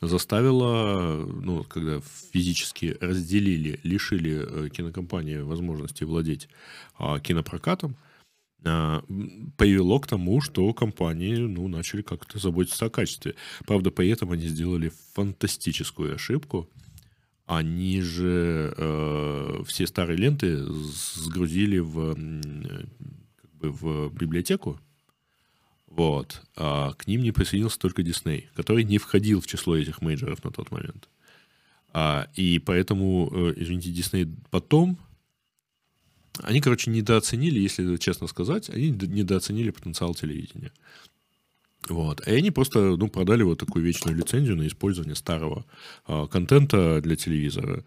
заставила, 0.00 1.26
ну, 1.26 1.64
когда 1.64 2.00
физически 2.32 2.96
разделили, 3.00 3.80
лишили 3.82 4.66
э, 4.66 4.68
кинокомпании 4.70 5.38
возможности 5.38 6.04
владеть 6.04 6.48
а, 6.98 7.20
кинопрокатом, 7.20 7.96
а, 8.64 9.02
привело 9.56 10.00
к 10.00 10.06
тому, 10.06 10.40
что 10.40 10.72
компании 10.72 11.36
ну, 11.36 11.68
начали 11.68 12.02
как-то 12.02 12.38
заботиться 12.38 12.86
о 12.86 12.90
качестве. 12.90 13.34
Правда, 13.66 13.90
при 13.90 14.08
этом 14.08 14.32
они 14.32 14.46
сделали 14.46 14.92
фантастическую 15.14 16.14
ошибку. 16.14 16.68
Они 17.46 18.00
же 18.00 18.72
э, 18.76 19.62
все 19.66 19.86
старые 19.88 20.16
ленты 20.16 20.56
сгрузили 20.56 21.80
в, 21.80 22.14
как 22.14 23.50
бы 23.54 23.72
в 23.72 24.14
библиотеку, 24.14 24.78
вот. 25.90 26.42
А 26.56 26.92
к 26.94 27.06
ним 27.06 27.22
не 27.22 27.32
присоединился 27.32 27.78
только 27.78 28.02
Дисней, 28.02 28.48
который 28.54 28.84
не 28.84 28.98
входил 28.98 29.40
в 29.40 29.46
число 29.46 29.76
этих 29.76 30.00
мейджоров 30.00 30.42
на 30.44 30.50
тот 30.50 30.70
момент. 30.70 31.08
А, 31.92 32.28
и 32.36 32.60
поэтому, 32.60 33.28
э, 33.32 33.54
извините, 33.56 33.90
Дисней 33.90 34.28
потом... 34.50 34.98
Они, 36.42 36.60
короче, 36.60 36.90
недооценили, 36.90 37.58
если 37.58 37.96
честно 37.96 38.28
сказать, 38.28 38.70
они 38.70 38.90
недооценили 38.90 39.70
потенциал 39.70 40.14
телевидения. 40.14 40.72
Вот. 41.88 42.26
И 42.26 42.30
они 42.30 42.50
просто 42.50 42.96
ну, 42.96 43.08
продали 43.08 43.42
вот 43.42 43.58
такую 43.58 43.84
вечную 43.84 44.16
лицензию 44.16 44.56
на 44.56 44.66
использование 44.66 45.16
старого 45.16 45.66
а, 46.06 46.28
контента 46.28 47.00
для 47.02 47.16
телевизора. 47.16 47.84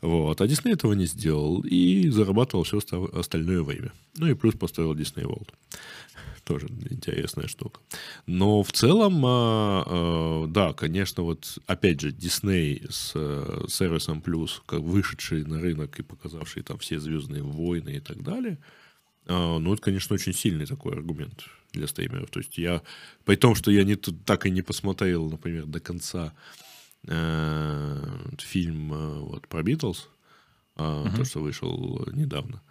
Вот. 0.00 0.40
А 0.40 0.46
Disney 0.46 0.72
этого 0.72 0.94
не 0.94 1.06
сделал 1.06 1.60
и 1.60 2.08
зарабатывал 2.08 2.64
все 2.64 2.80
остальное 3.12 3.62
время. 3.62 3.92
Ну 4.16 4.26
и 4.26 4.34
плюс 4.34 4.54
поставил 4.54 4.94
Disney 4.94 5.24
World 5.24 5.48
тоже 6.44 6.68
интересная 6.90 7.46
штука. 7.46 7.80
Но 8.26 8.62
в 8.62 8.72
целом, 8.72 9.24
а, 9.24 9.84
а, 9.86 10.46
да, 10.48 10.72
конечно, 10.72 11.22
вот 11.22 11.58
опять 11.66 12.00
же, 12.00 12.10
Disney 12.10 12.84
с 12.90 13.12
э, 13.14 13.64
сервисом 13.68 14.20
плюс, 14.20 14.62
как 14.66 14.80
вышедший 14.80 15.44
на 15.44 15.60
рынок 15.60 15.98
и 15.98 16.02
показавший 16.02 16.62
там 16.62 16.78
все 16.78 16.98
звездные 16.98 17.42
войны 17.42 17.90
и 17.96 18.00
так 18.00 18.22
далее, 18.22 18.58
а, 19.26 19.58
ну, 19.58 19.72
это, 19.72 19.82
конечно, 19.82 20.14
очень 20.14 20.34
сильный 20.34 20.66
такой 20.66 20.92
аргумент 20.92 21.44
для 21.72 21.86
стримеров. 21.86 22.30
То 22.30 22.40
есть 22.40 22.58
я, 22.58 22.82
при 23.24 23.36
том, 23.36 23.54
что 23.54 23.70
я 23.70 23.84
не, 23.84 23.96
так 23.96 24.46
и 24.46 24.50
не 24.50 24.62
посмотрел, 24.62 25.30
например, 25.30 25.66
до 25.66 25.80
конца 25.80 26.32
э, 27.06 28.00
фильм 28.38 28.92
э, 28.92 29.18
вот, 29.20 29.48
про 29.48 29.62
Битлз, 29.62 30.08
э, 30.76 30.82
uh-huh. 30.82 31.16
то, 31.16 31.24
что 31.24 31.40
вышел 31.40 32.06
недавно, 32.12 32.62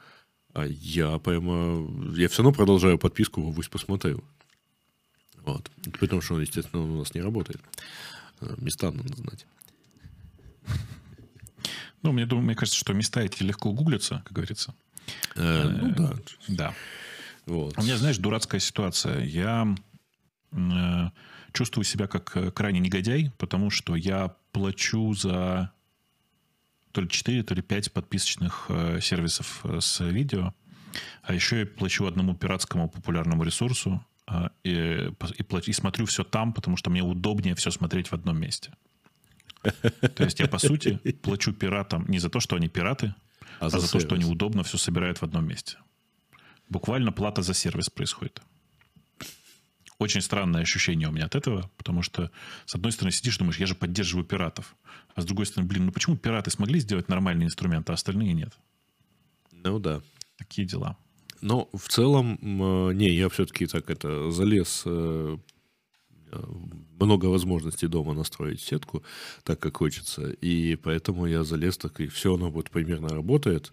а 0.54 0.66
я 0.66 1.18
прямо... 1.20 1.88
Я 2.16 2.28
все 2.28 2.44
равно 2.44 2.56
продолжаю 2.56 2.98
подписку, 2.98 3.54
пусть 3.54 3.70
посмотрю. 3.70 4.24
Вот. 5.44 5.70
Потому 6.00 6.22
что 6.22 6.36
он, 6.36 6.42
естественно, 6.42 6.84
у 6.84 6.98
нас 7.00 7.14
не 7.14 7.22
работает. 7.22 7.62
Э, 8.42 8.56
места 8.58 8.92
надо 8.92 9.16
знать. 9.16 9.46
Ну, 12.04 12.12
мне, 12.12 12.26
думаю, 12.26 12.46
мне 12.46 12.56
кажется, 12.56 12.80
что 12.80 12.94
места 12.94 13.22
эти 13.22 13.44
легко 13.44 13.72
гуглятся, 13.72 14.24
как 14.26 14.34
говорится. 14.34 14.74
Э, 15.36 15.70
ну, 15.70 15.94
да. 15.96 16.14
Да. 16.48 16.74
Вот. 17.46 17.78
У 17.78 17.84
меня, 17.84 17.98
знаешь, 17.98 18.18
дурацкая 18.18 18.60
ситуация. 18.60 19.24
Я 19.24 19.76
э, 20.52 21.10
чувствую 21.54 21.86
себя 21.86 22.08
как 22.08 22.36
э, 22.36 22.52
крайне 22.52 22.80
негодяй, 22.80 23.32
потому 23.38 23.70
что 23.70 23.96
я 23.96 24.36
плачу 24.52 25.14
за 25.14 25.72
то 26.92 27.02
ли 27.02 27.10
4, 27.10 27.44
то 27.44 27.54
ли 27.54 27.62
5 27.62 27.94
подписочных 27.94 28.66
э, 28.70 29.00
сервисов 29.02 29.62
э, 29.64 29.80
с 29.80 30.04
видео. 30.04 30.54
А 31.24 31.34
еще 31.34 31.60
я 31.60 31.66
плачу 31.66 32.06
одному 32.06 32.36
пиратскому 32.36 32.90
популярному 32.90 33.44
ресурсу 33.44 34.06
э, 34.28 34.50
и, 34.64 35.12
и, 35.38 35.70
и 35.70 35.74
смотрю 35.74 36.06
все 36.06 36.24
там, 36.24 36.54
потому 36.54 36.78
что 36.78 36.90
мне 36.90 37.02
удобнее 37.02 37.56
все 37.56 37.72
смотреть 37.72 38.08
в 38.08 38.14
одном 38.14 38.40
месте. 38.40 38.72
То 39.62 40.24
есть 40.24 40.40
я, 40.40 40.48
по 40.48 40.58
сути, 40.58 40.98
плачу 41.22 41.54
пиратам 41.54 42.06
не 42.08 42.20
за 42.20 42.30
то, 42.30 42.40
что 42.40 42.56
они 42.56 42.68
пираты, 42.68 43.14
а, 43.60 43.68
а 43.68 43.70
за, 43.70 43.80
за 43.80 43.92
то, 43.92 44.00
что 44.00 44.16
они 44.16 44.26
удобно 44.26 44.64
все 44.64 44.78
собирают 44.78 45.20
в 45.20 45.24
одном 45.24 45.48
месте. 45.48 45.78
Буквально 46.70 47.12
плата 47.12 47.42
за 47.42 47.54
сервис 47.54 47.90
происходит. 47.90 48.42
Очень 50.02 50.22
странное 50.22 50.64
ощущение 50.64 51.10
у 51.10 51.12
меня 51.12 51.26
от 51.26 51.36
этого, 51.36 51.70
потому 51.78 52.02
что, 52.02 52.32
с 52.66 52.74
одной 52.74 52.92
стороны, 52.92 53.12
сидишь, 53.12 53.38
думаешь, 53.38 53.60
я 53.60 53.68
же 53.68 53.76
поддерживаю 53.76 54.26
пиратов. 54.26 54.76
А 55.14 55.22
с 55.22 55.26
другой 55.26 55.46
стороны, 55.46 55.70
блин, 55.70 55.86
ну 55.86 55.92
почему 55.92 56.18
пираты 56.18 56.50
смогли 56.50 56.80
сделать 56.80 57.08
нормальный 57.08 57.46
инструмент, 57.46 57.88
а 57.88 57.94
остальные 57.94 58.34
нет? 58.34 58.52
Ну 59.52 59.78
да. 59.78 60.02
Такие 60.40 60.68
дела. 60.68 60.98
Но 61.42 61.70
в 61.72 61.88
целом, 61.88 62.40
не, 62.42 63.12
я 63.12 63.30
все-таки 63.30 63.68
так 63.68 63.92
это 63.92 64.32
залез 64.32 64.82
э, 64.88 65.38
много 67.00 67.26
возможностей 67.28 67.86
дома 67.86 68.16
настроить 68.16 68.62
сетку 68.62 69.04
так, 69.44 69.60
как 69.60 69.78
хочется. 69.78 70.32
И 70.32 70.78
поэтому 70.78 71.28
я 71.28 71.44
залез 71.44 71.78
так, 71.78 72.00
и 72.00 72.08
все 72.08 72.34
оно 72.34 72.50
вот 72.50 72.72
примерно 72.72 73.10
работает. 73.10 73.72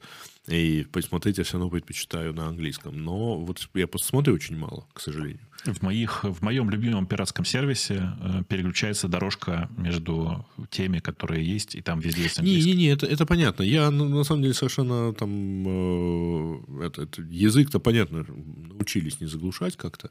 И 0.49 0.87
посмотреть 0.91 1.39
я 1.39 1.45
все 1.45 1.55
равно 1.55 1.71
предпочитаю 1.71 2.33
на 2.33 2.49
английском. 2.49 2.97
Но 3.05 3.39
вот 3.39 3.69
я 3.75 3.87
просто 3.87 4.09
смотрю 4.09 4.35
очень 4.35 4.57
мало, 4.57 4.87
к 4.95 5.01
сожалению. 5.01 5.41
В, 5.65 5.83
моих, 5.83 6.25
в 6.25 6.43
моем 6.43 6.71
любимом 6.71 7.07
пиратском 7.07 7.45
сервисе 7.45 8.13
э, 8.21 8.43
переключается 8.49 9.09
дорожка 9.09 9.69
между 9.77 10.47
теми, 10.71 11.01
которые 11.01 11.45
есть, 11.45 11.75
и 11.75 11.83
там 11.83 12.01
везде 12.01 12.23
есть 12.23 12.39
английский. 12.39 12.71
Не-не-не, 12.71 12.93
это, 12.93 13.07
это 13.07 13.27
понятно. 13.27 13.63
Я, 13.65 13.91
ну, 13.91 14.09
на 14.09 14.25
самом 14.25 14.43
деле, 14.43 14.55
совершенно 14.55 15.13
там... 15.13 15.65
Э, 15.67 16.87
это, 16.87 17.03
это, 17.03 17.23
язык-то, 17.23 17.81
понятно, 17.81 18.25
научились 18.29 19.21
не 19.21 19.27
заглушать 19.27 19.77
как-то. 19.77 20.11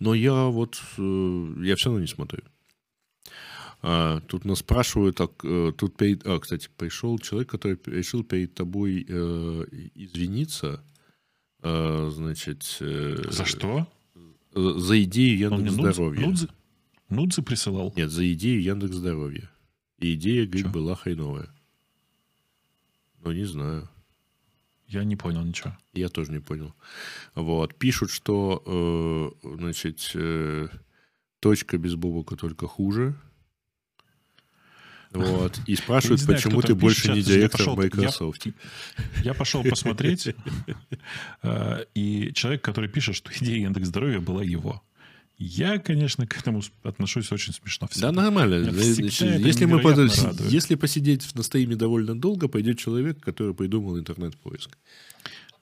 Но 0.00 0.14
я 0.14 0.46
вот... 0.46 0.82
Э, 0.98 1.54
я 1.62 1.76
все 1.76 1.86
равно 1.90 2.00
не 2.00 2.08
смотрю. 2.08 2.42
А, 3.80 4.20
тут 4.22 4.44
нас 4.44 4.58
спрашивают, 4.58 5.20
а, 5.20 5.28
э, 5.44 5.72
тут 5.76 5.96
перед, 5.96 6.26
а, 6.26 6.38
кстати, 6.40 6.68
пришел 6.76 7.18
человек, 7.18 7.50
который 7.50 7.78
решил 7.86 8.24
перед 8.24 8.54
тобой 8.54 9.06
э, 9.08 9.64
извиниться, 9.94 10.82
э, 11.62 12.10
значит... 12.12 12.78
Э, 12.80 13.30
за 13.30 13.44
что? 13.44 13.86
За 14.54 15.02
идею 15.04 15.38
Яндекс 15.38 15.74
Здоровья. 15.74 16.26
Нудзы, 16.26 16.48
Нудзы 17.08 17.42
присылал? 17.42 17.92
Нет, 17.96 18.10
за 18.10 18.30
идею 18.32 18.62
Яндекс 18.62 18.96
Здоровья. 18.96 19.48
И 19.98 20.14
идея, 20.14 20.46
говорит, 20.46 20.66
Чё? 20.66 20.72
была 20.72 20.96
хреновая. 20.96 21.48
Ну, 23.22 23.32
не 23.32 23.44
знаю. 23.44 23.88
Я 24.88 25.04
не 25.04 25.16
понял 25.16 25.44
ничего. 25.44 25.76
Я 25.92 26.08
тоже 26.08 26.32
не 26.32 26.40
понял. 26.40 26.74
Вот. 27.34 27.74
Пишут, 27.74 28.10
что, 28.10 29.34
э, 29.44 29.48
значит, 29.56 30.10
э, 30.14 30.68
точка 31.40 31.78
без 31.78 31.94
бубока 31.94 32.36
только 32.36 32.66
хуже. 32.66 33.14
Вот. 35.12 35.60
И 35.66 35.74
спрашивают, 35.74 36.20
знаю, 36.20 36.38
почему 36.38 36.60
ты 36.60 36.74
больше 36.74 37.12
не 37.12 37.22
директор 37.22 37.58
пошел, 37.58 37.76
Microsoft. 37.76 38.46
Я, 38.46 38.52
я 39.22 39.34
пошел 39.34 39.64
посмотреть, 39.64 40.28
э, 41.42 41.84
и 41.94 42.32
человек, 42.34 42.62
который 42.62 42.88
пишет, 42.90 43.16
что 43.16 43.30
идея 43.32 43.66
индекс 43.66 43.88
здоровья 43.88 44.20
была 44.20 44.42
его. 44.42 44.82
Я, 45.38 45.78
конечно, 45.78 46.26
к 46.26 46.36
этому 46.36 46.62
отношусь 46.82 47.30
очень 47.30 47.52
смешно. 47.52 47.86
Всегда. 47.86 48.10
Да, 48.10 48.22
нормально. 48.22 48.70
Если, 48.70 49.66
мы 49.66 49.80
под... 49.80 50.10
Если 50.50 50.74
посидеть 50.74 51.32
на 51.34 51.44
стриме 51.44 51.76
довольно 51.76 52.20
долго, 52.20 52.48
пойдет 52.48 52.78
человек, 52.78 53.20
который 53.20 53.54
придумал 53.54 53.98
интернет-поиск. 53.98 54.76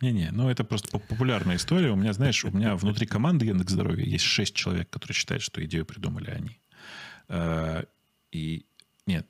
Не-не, 0.01 0.31
ну 0.31 0.49
это 0.49 0.65
просто 0.65 0.99
популярная 0.99 1.57
история. 1.57 1.91
У 1.91 1.97
меня, 1.97 2.13
знаешь, 2.13 2.45
у 2.45 2.51
меня 2.51 2.77
внутри 2.77 3.07
команды 3.07 3.47
Яндекс 3.47 3.73
Здоровья 3.73 4.05
есть 4.05 4.25
шесть 4.25 4.55
человек, 4.55 4.91
которые 4.91 5.15
считают, 5.15 5.43
что 5.43 5.65
идею 5.65 5.87
придумали 5.87 6.31
они. 6.31 6.59
Э, 7.29 7.85
и 8.31 8.67
нет, 9.07 9.27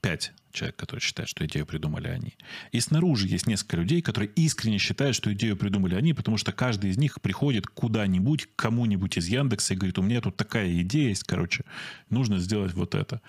пять 0.00 0.32
человек, 0.52 0.76
которые 0.76 1.02
считают, 1.02 1.28
что 1.28 1.44
идею 1.46 1.66
придумали 1.66 2.08
они. 2.08 2.34
И 2.72 2.80
снаружи 2.80 3.28
есть 3.28 3.46
несколько 3.46 3.76
людей, 3.76 4.02
которые 4.02 4.30
искренне 4.34 4.78
считают, 4.78 5.14
что 5.14 5.32
идею 5.32 5.56
придумали 5.56 5.94
они, 5.94 6.14
потому 6.14 6.38
что 6.38 6.52
каждый 6.52 6.90
из 6.90 6.98
них 6.98 7.20
приходит 7.20 7.66
куда-нибудь, 7.66 8.46
к 8.46 8.56
кому-нибудь 8.56 9.18
из 9.18 9.28
Яндекса 9.28 9.74
и 9.74 9.76
говорит, 9.76 9.98
у 9.98 10.02
меня 10.02 10.20
тут 10.20 10.36
такая 10.36 10.80
идея 10.80 11.10
есть, 11.10 11.24
короче, 11.24 11.64
нужно 12.10 12.38
сделать 12.38 12.74
вот 12.74 12.94
это. 12.94 13.20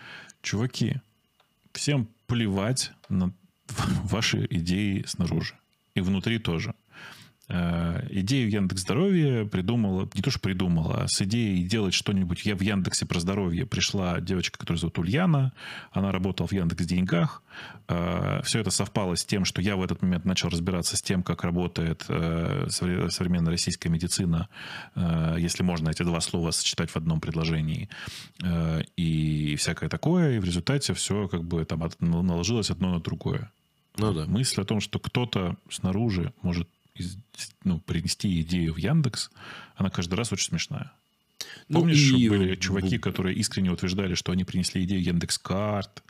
Чуваки, 0.42 0.96
всем 1.74 2.08
плевать 2.28 2.92
на 3.10 3.34
ваши 4.04 4.48
идеи 4.50 5.04
снаружи. 5.06 5.56
И 5.96 6.02
внутри 6.02 6.40
тоже. 6.40 6.76
Э, 7.50 8.06
идею 8.10 8.50
Яндекс 8.50 8.82
Здоровья 8.82 9.46
придумала, 9.46 10.10
не 10.14 10.22
то 10.22 10.30
что 10.30 10.40
придумала, 10.40 11.04
а 11.04 11.08
с 11.08 11.22
идеей 11.22 11.64
делать 11.64 11.94
что-нибудь. 11.94 12.46
Я 12.46 12.56
в 12.56 12.62
Яндексе 12.62 13.06
про 13.06 13.20
здоровье 13.20 13.66
пришла 13.66 14.20
девочка, 14.20 14.60
которая 14.60 14.80
зовут 14.80 15.00
Ульяна. 15.00 15.54
Она 15.92 16.12
работала 16.12 16.48
в 16.48 16.52
Яндекс 16.52 16.86
Деньгах. 16.86 17.42
Э, 17.88 18.42
Все 18.44 18.60
это 18.60 18.70
совпало 18.70 19.16
с 19.16 19.24
тем, 19.26 19.46
что 19.46 19.62
я 19.62 19.78
в 19.78 19.84
этот 19.84 20.02
момент 20.02 20.26
начал 20.26 20.50
разбираться 20.50 20.98
с 20.98 21.02
тем, 21.02 21.24
как 21.24 21.44
работает 21.44 22.06
э, 22.10 22.68
современная 22.70 23.52
российская 23.52 23.90
медицина, 23.90 24.50
если 25.38 25.64
можно 25.64 25.90
эти 25.90 26.04
два 26.04 26.20
слова 26.20 26.52
сочетать 26.52 26.90
в 26.90 26.98
одном 26.98 27.20
предложении, 27.20 27.90
и 28.96 29.56
всякое 29.58 29.90
такое. 29.90 30.36
И 30.36 30.40
в 30.40 30.44
результате 30.44 30.94
все 30.94 31.28
как 31.28 31.44
бы 31.44 31.64
там 31.66 31.90
наложилось 32.00 32.70
одно 32.72 32.94
на 32.94 33.00
другое. 33.00 33.52
Ну, 33.98 34.14
да. 34.14 34.26
Мысль 34.26 34.62
о 34.62 34.66
том, 34.66 34.80
что 34.80 35.00
кто-то 35.00 35.56
снаружи 35.70 36.34
может 36.42 36.70
ну, 37.64 37.80
принести 37.80 38.42
идею 38.42 38.74
в 38.74 38.78
Яндекс, 38.78 39.30
она 39.76 39.90
каждый 39.90 40.16
раз 40.16 40.32
очень 40.32 40.50
смешная. 40.50 40.92
Ну, 41.70 41.80
Помнишь, 41.80 42.12
и... 42.12 42.30
были 42.30 42.56
чуваки, 42.56 42.98
которые 42.98 43.36
искренне 43.36 43.72
утверждали, 43.72 44.16
что 44.16 44.32
они 44.32 44.44
принесли 44.44 44.84
идею 44.84 45.02
Яндекс 45.02 45.38
Карт, 45.38 46.04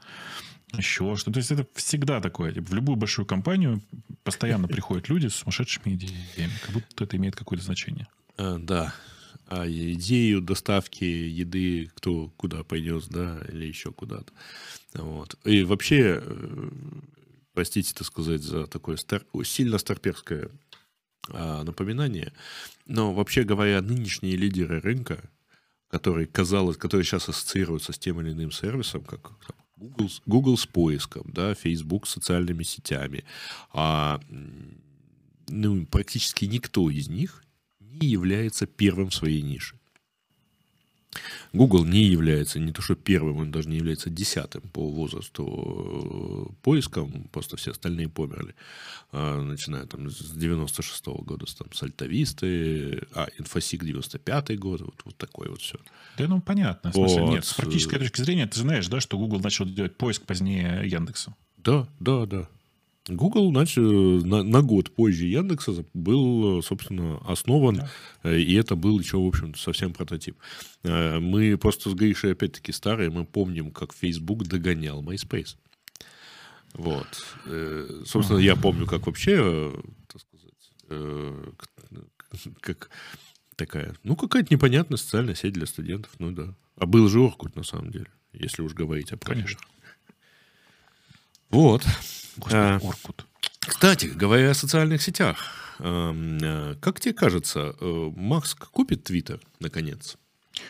еще 0.74 1.16
что-то. 1.16 1.34
То 1.34 1.38
есть 1.38 1.52
это 1.52 1.66
всегда 1.76 2.20
такое. 2.20 2.52
В 2.54 2.74
любую 2.74 2.98
большую 2.98 3.26
компанию 3.26 3.82
постоянно 4.24 4.68
приходят 4.68 5.10
люди 5.10 5.28
с 5.28 5.36
сумасшедшими 5.36 5.94
идеями, 5.94 6.54
как 6.62 6.74
будто 6.74 7.04
это 7.04 7.18
имеет 7.18 7.36
какое-то 7.36 7.64
значение. 7.64 8.08
А, 8.38 8.58
да. 8.60 8.94
А 9.48 9.66
идею 9.66 10.42
доставки 10.42 11.06
еды 11.06 11.90
кто 11.96 12.30
куда 12.36 12.64
пойдет, 12.64 13.06
да, 13.10 13.40
или 13.50 13.66
еще 13.66 13.94
куда-то. 13.94 14.34
Вот. 14.94 15.38
И 15.46 15.64
вообще, 15.64 16.22
э, 16.22 16.70
простите, 17.54 17.94
так 17.94 18.06
сказать, 18.06 18.42
за 18.42 18.68
такое 18.68 18.98
стар... 18.98 19.24
сильно 19.46 19.78
старперское 19.78 20.50
напоминание. 21.34 22.34
Но 22.86 23.14
вообще 23.14 23.44
говоря, 23.44 23.82
нынешние 23.82 24.36
лидеры 24.36 24.80
рынка, 24.80 25.30
которые, 25.90 26.28
казалось, 26.28 26.78
которые 26.78 27.06
сейчас 27.06 27.30
ассоциируются 27.30 27.94
с 27.94 28.00
тем 28.00 28.22
или 28.22 28.32
иным 28.32 28.52
сервисом, 28.52 29.04
как 29.04 29.22
там, 29.22 29.58
Google, 29.78 30.10
Google 30.26 30.58
с 30.58 30.66
поиском, 30.66 31.24
да, 31.34 31.54
Facebook 31.54 32.08
с 32.08 32.12
социальными 32.12 32.64
сетями, 32.64 33.24
а, 33.72 34.20
ну, 35.48 35.86
практически 35.86 36.46
никто 36.46 36.90
из 36.90 37.08
них 37.08 37.44
не 37.80 38.08
является 38.08 38.66
первым 38.66 39.10
в 39.10 39.16
своей 39.16 39.42
нише. 39.42 39.77
Google 41.54 41.86
не 41.86 42.04
является 42.04 42.60
не 42.60 42.72
то 42.72 42.82
что 42.82 42.96
первым, 42.96 43.38
он 43.38 43.52
даже 43.52 43.70
не 43.70 43.78
является 43.78 44.10
десятым 44.10 44.62
по 44.62 44.90
возрасту 44.90 46.50
э, 46.50 46.54
поиском, 46.64 47.28
просто 47.32 47.58
все 47.58 47.72
остальные 47.72 48.10
померли, 48.10 48.56
а, 49.12 49.42
начиная 49.42 49.86
там 49.86 50.10
с 50.10 50.32
96 50.32 51.08
-го 51.08 51.24
года, 51.24 51.46
там, 51.58 51.72
с 51.74 51.84
Альтависты, 51.84 53.08
а, 53.14 53.28
Инфосик 53.40 53.84
95 53.84 54.58
год, 54.58 54.82
вот, 54.82 54.96
вот 55.06 55.18
такое 55.18 55.50
вот 55.50 55.62
все. 55.62 55.78
Да, 56.18 56.28
ну, 56.28 56.42
понятно. 56.42 56.92
В 56.92 56.96
смысле, 56.96 57.22
вот. 57.22 57.32
нет, 57.32 57.46
с 57.46 57.54
практической 57.54 58.00
точки 58.00 58.22
зрения, 58.22 58.48
ты 58.48 58.60
знаешь, 58.60 58.88
да, 58.88 59.00
что 59.00 59.18
Google 59.18 59.40
начал 59.40 59.66
делать 59.66 59.96
поиск 59.96 60.24
позднее 60.24 60.88
Яндекса. 60.88 61.34
Да, 61.58 61.88
да, 62.00 62.26
да. 62.26 62.48
Google 63.08 63.52
значит, 63.52 63.84
на, 63.84 64.44
на 64.44 64.62
год 64.62 64.94
позже 64.94 65.26
Яндекса 65.26 65.86
был, 65.94 66.62
собственно, 66.62 67.20
основан, 67.26 67.78
да. 67.78 67.90
Э, 68.24 68.40
и 68.40 68.54
это 68.56 68.76
был 68.76 69.00
еще, 69.00 69.18
в 69.18 69.26
общем 69.26 69.56
совсем 69.56 69.94
прототип. 69.94 70.38
Э, 70.84 71.20
мы 71.20 71.58
просто 71.58 71.90
с 71.90 71.94
Гришей, 71.94 72.34
опять-таки, 72.34 72.72
старые, 72.72 73.10
мы 73.10 73.26
помним, 73.26 73.72
как 73.72 73.94
Facebook 73.94 74.44
догонял 74.44 75.02
MySpace. 75.04 75.56
Вот. 76.74 77.08
Э, 77.46 78.04
собственно, 78.06 78.40
я 78.40 78.56
помню, 78.56 78.86
как 78.86 79.08
вообще, 79.08 79.74
так 80.08 80.22
сказать, 80.22 80.54
как 82.62 82.90
такая, 83.56 83.96
ну, 84.04 84.16
какая-то 84.16 84.54
непонятная 84.54 84.98
социальная 84.98 85.36
сеть 85.36 85.54
для 85.54 85.66
студентов, 85.66 86.12
ну 86.20 86.32
да. 86.32 86.54
А 86.78 86.86
был 86.86 87.08
же 87.08 87.20
Оркут, 87.20 87.56
на 87.56 87.64
самом 87.64 87.92
деле, 87.92 88.08
если 88.34 88.62
уж 88.62 88.74
говорить 88.74 89.12
о 89.12 89.18
Конечно. 89.18 89.60
Вот. 91.50 91.84
Господи, 92.38 92.56
а, 92.56 92.80
Оркут. 92.84 93.26
Кстати, 93.60 94.06
говоря 94.06 94.52
о 94.52 94.54
социальных 94.54 95.02
сетях, 95.02 95.38
эм, 95.80 96.38
э, 96.42 96.76
как 96.80 97.00
тебе 97.00 97.14
кажется, 97.14 97.76
э, 97.80 98.12
Макс 98.16 98.54
купит 98.54 99.04
Твиттер 99.04 99.40
наконец? 99.60 100.18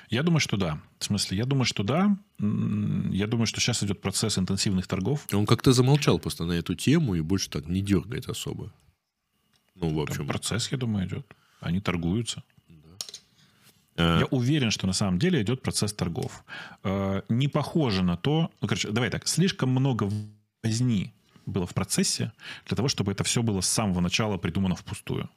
Я 0.09 0.23
думаю, 0.23 0.39
что 0.39 0.57
да. 0.57 0.81
В 0.99 1.05
смысле, 1.05 1.37
я 1.37 1.45
думаю, 1.45 1.65
что 1.65 1.83
да. 1.83 2.17
Я 2.39 3.27
думаю, 3.27 3.45
что 3.45 3.59
сейчас 3.61 3.83
идет 3.83 4.01
процесс 4.01 4.37
интенсивных 4.37 4.87
торгов. 4.87 5.25
Он 5.31 5.45
как-то 5.45 5.71
замолчал 5.71 6.19
просто 6.19 6.45
на 6.45 6.53
эту 6.53 6.75
тему 6.75 7.15
и 7.15 7.21
больше 7.21 7.49
так 7.49 7.67
не 7.67 7.81
дергает 7.81 8.27
особо. 8.27 8.73
Ну, 9.75 9.93
в 9.93 9.99
общем. 9.99 10.17
Там 10.17 10.27
процесс, 10.27 10.71
я 10.71 10.77
думаю, 10.77 11.07
идет. 11.07 11.25
Они 11.59 11.79
торгуются. 11.79 12.43
Я 13.97 14.27
уверен, 14.29 14.69
что 14.69 14.85
на 14.85 14.93
самом 14.93 15.17
деле 15.17 15.41
идет 15.41 15.63
процесс 15.63 15.91
торгов. 15.91 16.43
Э, 16.83 17.23
не 17.29 17.47
похоже 17.47 18.03
на 18.03 18.15
то... 18.15 18.51
Ну, 18.61 18.67
короче, 18.67 18.91
давай 18.91 19.09
так. 19.09 19.27
Слишком 19.27 19.71
много 19.71 20.11
возни 20.63 21.13
было 21.45 21.65
в 21.65 21.73
процессе 21.73 22.33
для 22.65 22.75
того, 22.75 22.87
чтобы 22.87 23.11
это 23.11 23.23
все 23.23 23.41
было 23.41 23.61
с 23.61 23.67
самого 23.67 24.01
начала 24.01 24.37
придумано 24.37 24.75
впустую. 24.75 25.29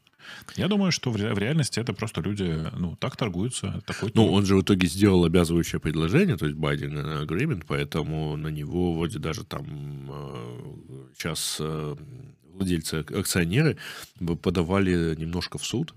Я 0.56 0.68
думаю, 0.68 0.92
что 0.92 1.10
в, 1.10 1.16
реальности 1.16 1.80
это 1.80 1.92
просто 1.92 2.20
люди, 2.20 2.68
ну, 2.76 2.96
так 2.96 3.16
торгуются. 3.16 3.82
Такой 3.86 4.10
ну, 4.14 4.30
он 4.32 4.44
же 4.44 4.56
в 4.56 4.62
итоге 4.62 4.86
сделал 4.86 5.24
обязывающее 5.24 5.80
предложение, 5.80 6.36
то 6.36 6.46
есть 6.46 6.58
Biden 6.58 7.26
Agreement, 7.26 7.64
поэтому 7.66 8.36
на 8.36 8.48
него 8.48 8.94
вроде 8.94 9.18
даже 9.18 9.44
там 9.44 9.64
сейчас 11.16 11.56
э, 11.60 11.96
э, 11.98 12.04
владельцы, 12.54 12.96
акционеры 12.96 13.78
подавали 14.42 15.14
немножко 15.16 15.58
в 15.58 15.64
суд, 15.64 15.94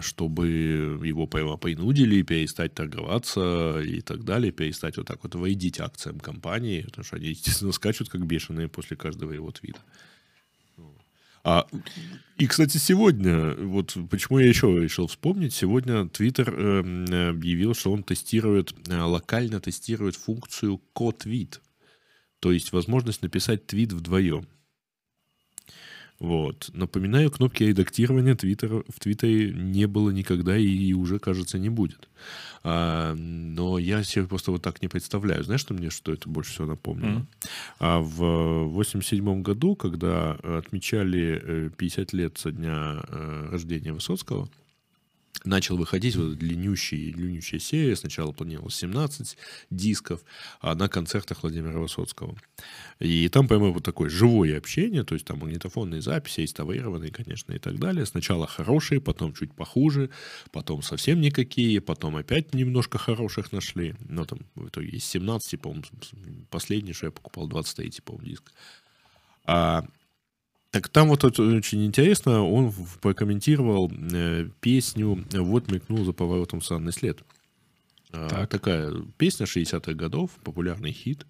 чтобы 0.00 0.48
его 0.48 1.26
принудили 1.26 2.22
перестать 2.22 2.74
торговаться 2.74 3.80
и 3.80 4.00
так 4.00 4.24
далее, 4.24 4.52
перестать 4.52 4.96
вот 4.96 5.06
так 5.06 5.22
вот 5.22 5.34
войдить 5.34 5.80
акциям 5.80 6.18
компании, 6.18 6.82
потому 6.82 7.04
что 7.04 7.16
они, 7.16 7.28
естественно, 7.28 7.72
скачут 7.72 8.08
как 8.08 8.26
бешеные 8.26 8.68
после 8.68 8.96
каждого 8.96 9.32
его 9.32 9.50
твита. 9.52 9.80
А, 11.42 11.66
и, 12.36 12.46
кстати, 12.46 12.76
сегодня, 12.76 13.54
вот 13.54 13.96
почему 14.10 14.38
я 14.40 14.48
еще 14.48 14.66
решил 14.78 15.06
вспомнить, 15.06 15.54
сегодня 15.54 16.02
Twitter 16.04 16.52
э, 16.52 17.30
объявил, 17.30 17.74
что 17.74 17.92
он 17.92 18.02
тестирует, 18.02 18.74
э, 18.88 19.00
локально 19.00 19.60
тестирует 19.60 20.16
функцию 20.16 20.78
ко-твит, 20.92 21.62
то 22.40 22.52
есть 22.52 22.72
возможность 22.72 23.22
написать 23.22 23.66
твит 23.66 23.92
вдвоем. 23.92 24.46
Вот. 26.20 26.70
Напоминаю, 26.74 27.30
кнопки 27.30 27.64
редактирования 27.64 28.34
Твиттера 28.34 28.84
в 28.88 29.00
Твиттере 29.00 29.54
не 29.54 29.86
было 29.86 30.10
никогда 30.10 30.56
и 30.56 30.92
уже, 30.92 31.18
кажется, 31.18 31.58
не 31.58 31.70
будет. 31.70 32.08
А, 32.62 33.14
но 33.14 33.78
я 33.78 34.02
себе 34.04 34.26
просто 34.26 34.52
вот 34.52 34.60
так 34.60 34.82
не 34.82 34.88
представляю. 34.88 35.42
Знаешь, 35.42 35.62
что 35.62 35.72
мне 35.72 35.88
что 35.88 36.12
это 36.12 36.28
больше 36.28 36.52
всего 36.52 36.66
напомнило? 36.66 37.20
Mm-hmm. 37.20 37.48
А 37.78 38.00
в 38.00 38.64
87 38.68 39.42
году, 39.42 39.74
когда 39.76 40.32
отмечали 40.32 41.70
50 41.78 42.12
э, 42.12 42.16
лет 42.16 42.36
со 42.36 42.52
дня 42.52 43.02
э, 43.08 43.48
рождения 43.50 43.94
Высоцкого, 43.94 44.50
начал 45.44 45.76
выходить 45.76 46.16
вот 46.16 46.36
длиннющий, 46.36 47.12
длиннющая 47.12 47.58
серия. 47.58 47.96
Сначала 47.96 48.32
планировалось 48.32 48.76
17 48.76 49.36
дисков 49.70 50.20
а 50.60 50.74
на 50.74 50.88
концертах 50.88 51.42
Владимира 51.42 51.78
Высоцкого. 51.78 52.36
И 52.98 53.28
там 53.28 53.48
прямо 53.48 53.70
вот 53.70 53.84
такое 53.84 54.10
живое 54.10 54.58
общение, 54.58 55.04
то 55.04 55.14
есть 55.14 55.26
там 55.26 55.38
магнитофонные 55.38 56.02
записи, 56.02 56.42
инсталлированные, 56.42 57.10
конечно, 57.10 57.52
и 57.52 57.58
так 57.58 57.78
далее. 57.78 58.04
Сначала 58.06 58.46
хорошие, 58.46 59.00
потом 59.00 59.32
чуть 59.32 59.54
похуже, 59.54 60.10
потом 60.52 60.82
совсем 60.82 61.20
никакие, 61.20 61.80
потом 61.80 62.16
опять 62.16 62.54
немножко 62.54 62.98
хороших 62.98 63.52
нашли. 63.52 63.94
Но 64.08 64.24
там 64.24 64.40
в 64.54 64.68
итоге 64.68 64.88
из 64.88 65.04
17, 65.04 65.60
по-моему, 65.60 65.84
последний, 66.50 66.92
что 66.92 67.06
я 67.06 67.12
покупал, 67.12 67.48
23, 67.48 67.92
по-моему, 68.04 68.28
диск. 68.28 68.52
А 69.44 69.84
так 70.70 70.88
там 70.88 71.08
вот 71.08 71.24
очень 71.24 71.84
интересно, 71.84 72.44
он 72.44 72.72
прокомментировал 73.00 73.90
э, 74.12 74.48
песню 74.60 75.24
«Вот 75.32 75.70
мелькнул 75.70 76.04
за 76.04 76.12
поворотом 76.12 76.62
санный 76.62 76.92
след». 76.92 77.18
А, 78.12 78.28
так. 78.28 78.50
Такая 78.50 78.92
песня 79.18 79.46
60-х 79.46 79.92
годов, 79.94 80.30
популярный 80.42 80.92
хит. 80.92 81.26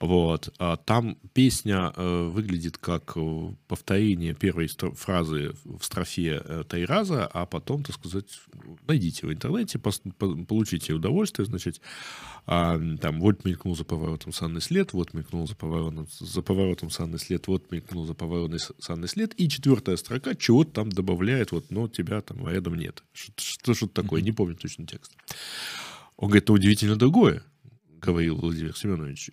Вот. 0.00 0.54
А 0.58 0.76
там 0.76 1.16
песня 1.32 1.92
э, 1.96 2.28
выглядит 2.28 2.78
как 2.78 3.12
э, 3.16 3.52
повторение 3.66 4.32
первой 4.32 4.68
фразы 4.68 5.54
в 5.64 5.82
строфе 5.82 6.40
э, 6.44 6.64
Тайраза, 6.68 7.26
а 7.26 7.46
потом, 7.46 7.82
так 7.82 7.96
сказать, 7.96 8.26
найдите 8.86 9.26
в 9.26 9.32
интернете, 9.32 9.78
получите 9.78 10.92
удовольствие, 10.92 11.46
значит, 11.46 11.80
а, 12.46 12.80
там 13.00 13.20
вот 13.20 13.44
мелькнул 13.44 13.74
за 13.74 13.84
поворотом 13.84 14.32
санный 14.32 14.60
след, 14.60 14.92
вот 14.92 15.14
мелькнул 15.14 15.48
за 15.48 15.56
поворотом, 15.56 16.06
за 16.10 16.42
поворотом 16.42 16.90
санный 16.90 17.18
след, 17.18 17.48
вот 17.48 17.70
мелькнул 17.72 18.06
за 18.06 18.14
поворотом 18.14 18.58
санный 18.78 19.08
след, 19.08 19.38
и 19.40 19.48
четвертая 19.48 19.96
строка 19.96 20.36
чего-то 20.36 20.70
там 20.70 20.90
добавляет, 20.90 21.50
вот, 21.50 21.70
но 21.70 21.88
тебя 21.88 22.20
там 22.20 22.48
рядом 22.48 22.76
нет. 22.76 23.02
Что, 23.12 23.74
что 23.74 23.88
такое, 23.88 24.22
не 24.22 24.32
помню 24.32 24.54
точно 24.54 24.86
текст. 24.86 25.12
Он 26.16 26.28
говорит, 26.28 26.44
это 26.44 26.52
удивительно 26.52 26.96
другое, 26.96 27.42
говорил 28.00 28.36
Владимир 28.36 28.76
Семенович. 28.76 29.30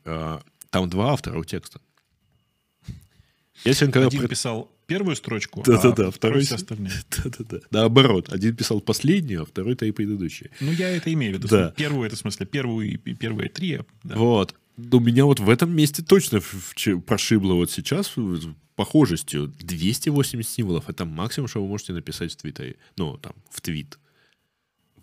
Там 0.70 0.90
два 0.90 1.14
автора 1.14 1.40
у 1.40 1.44
текста. 1.44 1.80
Если 3.64 3.86
он 3.86 3.92
когда 3.92 4.08
Один 4.08 4.22
про... 4.22 4.28
писал 4.28 4.72
первую 4.86 5.16
строчку, 5.16 5.64
да, 5.66 5.80
а 5.80 5.82
да, 5.82 5.92
да, 5.92 6.12
второй 6.12 6.42
все 6.44 6.56
остальные. 6.56 6.94
Да, 7.10 7.24
да, 7.26 7.46
да. 7.50 7.60
Наоборот, 7.72 8.32
один 8.32 8.56
писал 8.56 8.82
последнюю, 8.82 9.44
а 9.44 9.46
второй 9.46 9.76
то 9.76 9.86
и 9.86 9.92
предыдущие. 9.92 10.52
Ну, 10.60 10.72
я 10.72 10.90
это 10.90 11.12
имею 11.14 11.34
в 11.34 11.38
виду. 11.38 11.48
Да. 11.48 11.72
Первую, 11.72 12.08
это 12.08 12.16
в 12.16 12.20
смысле, 12.20 12.46
первую 12.46 12.92
и 12.92 12.98
первые 12.98 13.50
три. 13.50 13.82
Да. 14.04 14.16
Вот. 14.16 14.56
Но 14.78 15.00
меня 15.00 15.26
вот 15.26 15.40
в 15.40 15.50
этом 15.50 15.74
месте 15.74 16.04
точно 16.04 16.42
прошибло 17.06 17.54
вот 17.54 17.72
сейчас 17.72 18.14
похожестью. 18.76 19.48
280 19.48 20.52
символов— 20.52 20.86
это 20.90 21.06
максимум, 21.06 21.48
что 21.48 21.62
вы 21.62 21.70
можете 21.70 21.94
написать 21.94 22.34
в 22.34 22.36
Твиттере. 22.36 22.76
Ну, 22.98 23.18
там, 23.18 23.34
в 23.50 23.62
твит. 23.62 23.98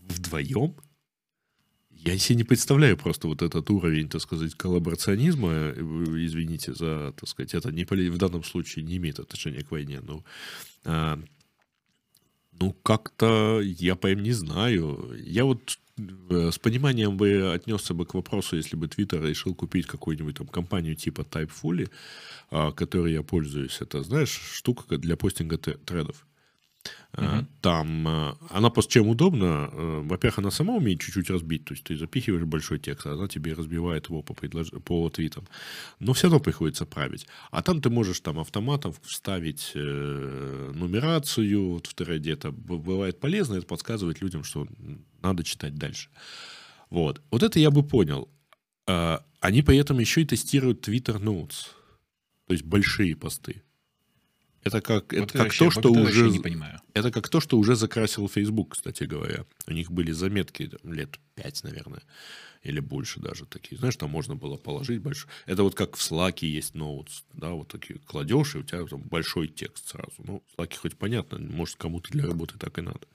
Вдвоем— 0.08 0.74
я 2.04 2.18
себе 2.18 2.36
не 2.36 2.44
представляю 2.44 2.96
просто 2.96 3.28
вот 3.28 3.42
этот 3.42 3.70
уровень, 3.70 4.08
так 4.08 4.20
сказать, 4.20 4.54
коллаборационизма, 4.54 5.50
э, 5.52 5.74
извините 6.26 6.74
за, 6.74 7.12
так 7.12 7.28
сказать, 7.28 7.54
это 7.54 7.70
не, 7.70 7.84
в 7.84 8.18
данном 8.18 8.42
случае 8.44 8.84
не 8.84 8.96
имеет 8.96 9.20
отношения 9.20 9.62
к 9.62 9.70
войне, 9.70 10.00
но 10.00 10.24
а, 10.84 11.18
ну, 12.60 12.72
как-то 12.82 13.60
я 13.60 13.96
прям 13.96 14.22
не 14.22 14.32
знаю. 14.32 15.16
Я 15.24 15.44
вот 15.44 15.78
э, 15.98 16.50
с 16.52 16.58
пониманием 16.58 17.16
бы 17.16 17.52
отнесся 17.54 17.94
бы 17.94 18.04
к 18.04 18.14
вопросу, 18.14 18.56
если 18.56 18.76
бы 18.76 18.86
Twitter 18.86 19.26
решил 19.26 19.54
купить 19.54 19.86
какую-нибудь 19.86 20.36
там 20.36 20.46
компанию 20.46 20.96
типа 20.96 21.22
Typefully, 21.22 21.90
а, 22.50 22.72
которой 22.72 23.12
я 23.12 23.22
пользуюсь. 23.22 23.80
Это, 23.80 24.02
знаешь, 24.02 24.40
штука 24.54 24.98
для 24.98 25.16
постинга 25.16 25.56
тредов. 25.56 26.26
Uh-huh. 27.12 27.44
Там 27.60 28.08
э, 28.08 28.34
она 28.48 28.70
просто 28.70 28.92
чем 28.92 29.08
удобно, 29.08 29.68
э, 29.70 30.00
во-первых, 30.04 30.38
она 30.38 30.50
сама 30.50 30.74
умеет 30.74 31.00
чуть-чуть 31.00 31.28
разбить, 31.28 31.66
то 31.66 31.74
есть 31.74 31.84
ты 31.84 31.94
запихиваешь 31.94 32.44
большой 32.44 32.78
текст, 32.78 33.06
а 33.06 33.12
она 33.12 33.28
тебе 33.28 33.52
разбивает 33.52 34.08
его 34.08 34.22
по, 34.22 34.32
предлож... 34.32 34.70
по 34.70 35.10
твитам, 35.10 35.46
но 36.00 36.14
все 36.14 36.28
равно 36.28 36.40
приходится 36.40 36.86
править. 36.86 37.26
А 37.50 37.62
там 37.62 37.82
ты 37.82 37.90
можешь 37.90 38.20
там 38.20 38.38
автоматом 38.38 38.94
вставить 39.02 39.72
э, 39.74 40.72
нумерацию, 40.74 41.72
вот 41.72 41.86
в 41.86 41.92
треде 41.92 42.32
это 42.32 42.50
бывает 42.50 43.20
полезно, 43.20 43.56
это 43.56 43.66
подсказывает 43.66 44.22
людям, 44.22 44.42
что 44.42 44.66
надо 45.20 45.44
читать 45.44 45.74
дальше. 45.74 46.08
Вот, 46.88 47.20
вот 47.30 47.42
это 47.42 47.58
я 47.58 47.70
бы 47.70 47.82
понял. 47.82 48.28
Они 48.86 49.62
при 49.62 49.76
этом 49.76 49.98
еще 49.98 50.22
и 50.22 50.24
тестируют 50.24 50.88
Twitter 50.88 51.22
Notes, 51.22 51.66
то 52.46 52.54
есть 52.54 52.64
большие 52.64 53.14
посты. 53.14 53.62
Это 54.64 54.80
как, 54.80 55.12
Вот 55.12 55.22
это 55.22 55.32
как 55.32 55.42
вообще- 55.42 55.64
то, 55.64 55.70
что 55.70 55.92
уже... 55.92 56.30
не 56.30 56.38
понимаю. 56.38 56.80
Это 56.94 57.10
как 57.10 57.28
то, 57.28 57.40
что 57.40 57.58
уже 57.58 57.74
закрасил 57.74 58.28
Facebook, 58.28 58.72
кстати 58.72 59.04
говоря. 59.04 59.44
У 59.66 59.72
них 59.72 59.90
были 59.90 60.12
заметки 60.12 60.66
там, 60.68 60.92
лет 60.92 61.18
пять, 61.34 61.64
наверное, 61.64 62.02
или 62.62 62.78
больше 62.78 63.18
даже 63.18 63.44
такие. 63.44 63.78
Знаешь, 63.78 63.96
там 63.96 64.10
можно 64.10 64.36
было 64.36 64.56
положить 64.56 65.00
большой. 65.00 65.28
Это 65.46 65.64
вот 65.64 65.74
как 65.74 65.96
в 65.96 66.00
Slack 66.00 66.38
есть 66.46 66.74
ноутс, 66.74 67.24
да, 67.32 67.50
вот 67.50 67.68
такие 67.68 67.98
кладешь, 67.98 68.54
и 68.54 68.58
у 68.58 68.62
тебя 68.62 68.84
там 68.86 69.02
большой 69.02 69.48
текст 69.48 69.88
сразу. 69.88 70.14
Ну, 70.18 70.42
в 70.46 70.60
Slack 70.60 70.76
хоть 70.76 70.96
понятно, 70.96 71.38
может, 71.38 71.76
кому-то 71.76 72.10
для 72.12 72.26
работы 72.26 72.56
так 72.56 72.78
и 72.78 72.82
надо. 72.82 73.06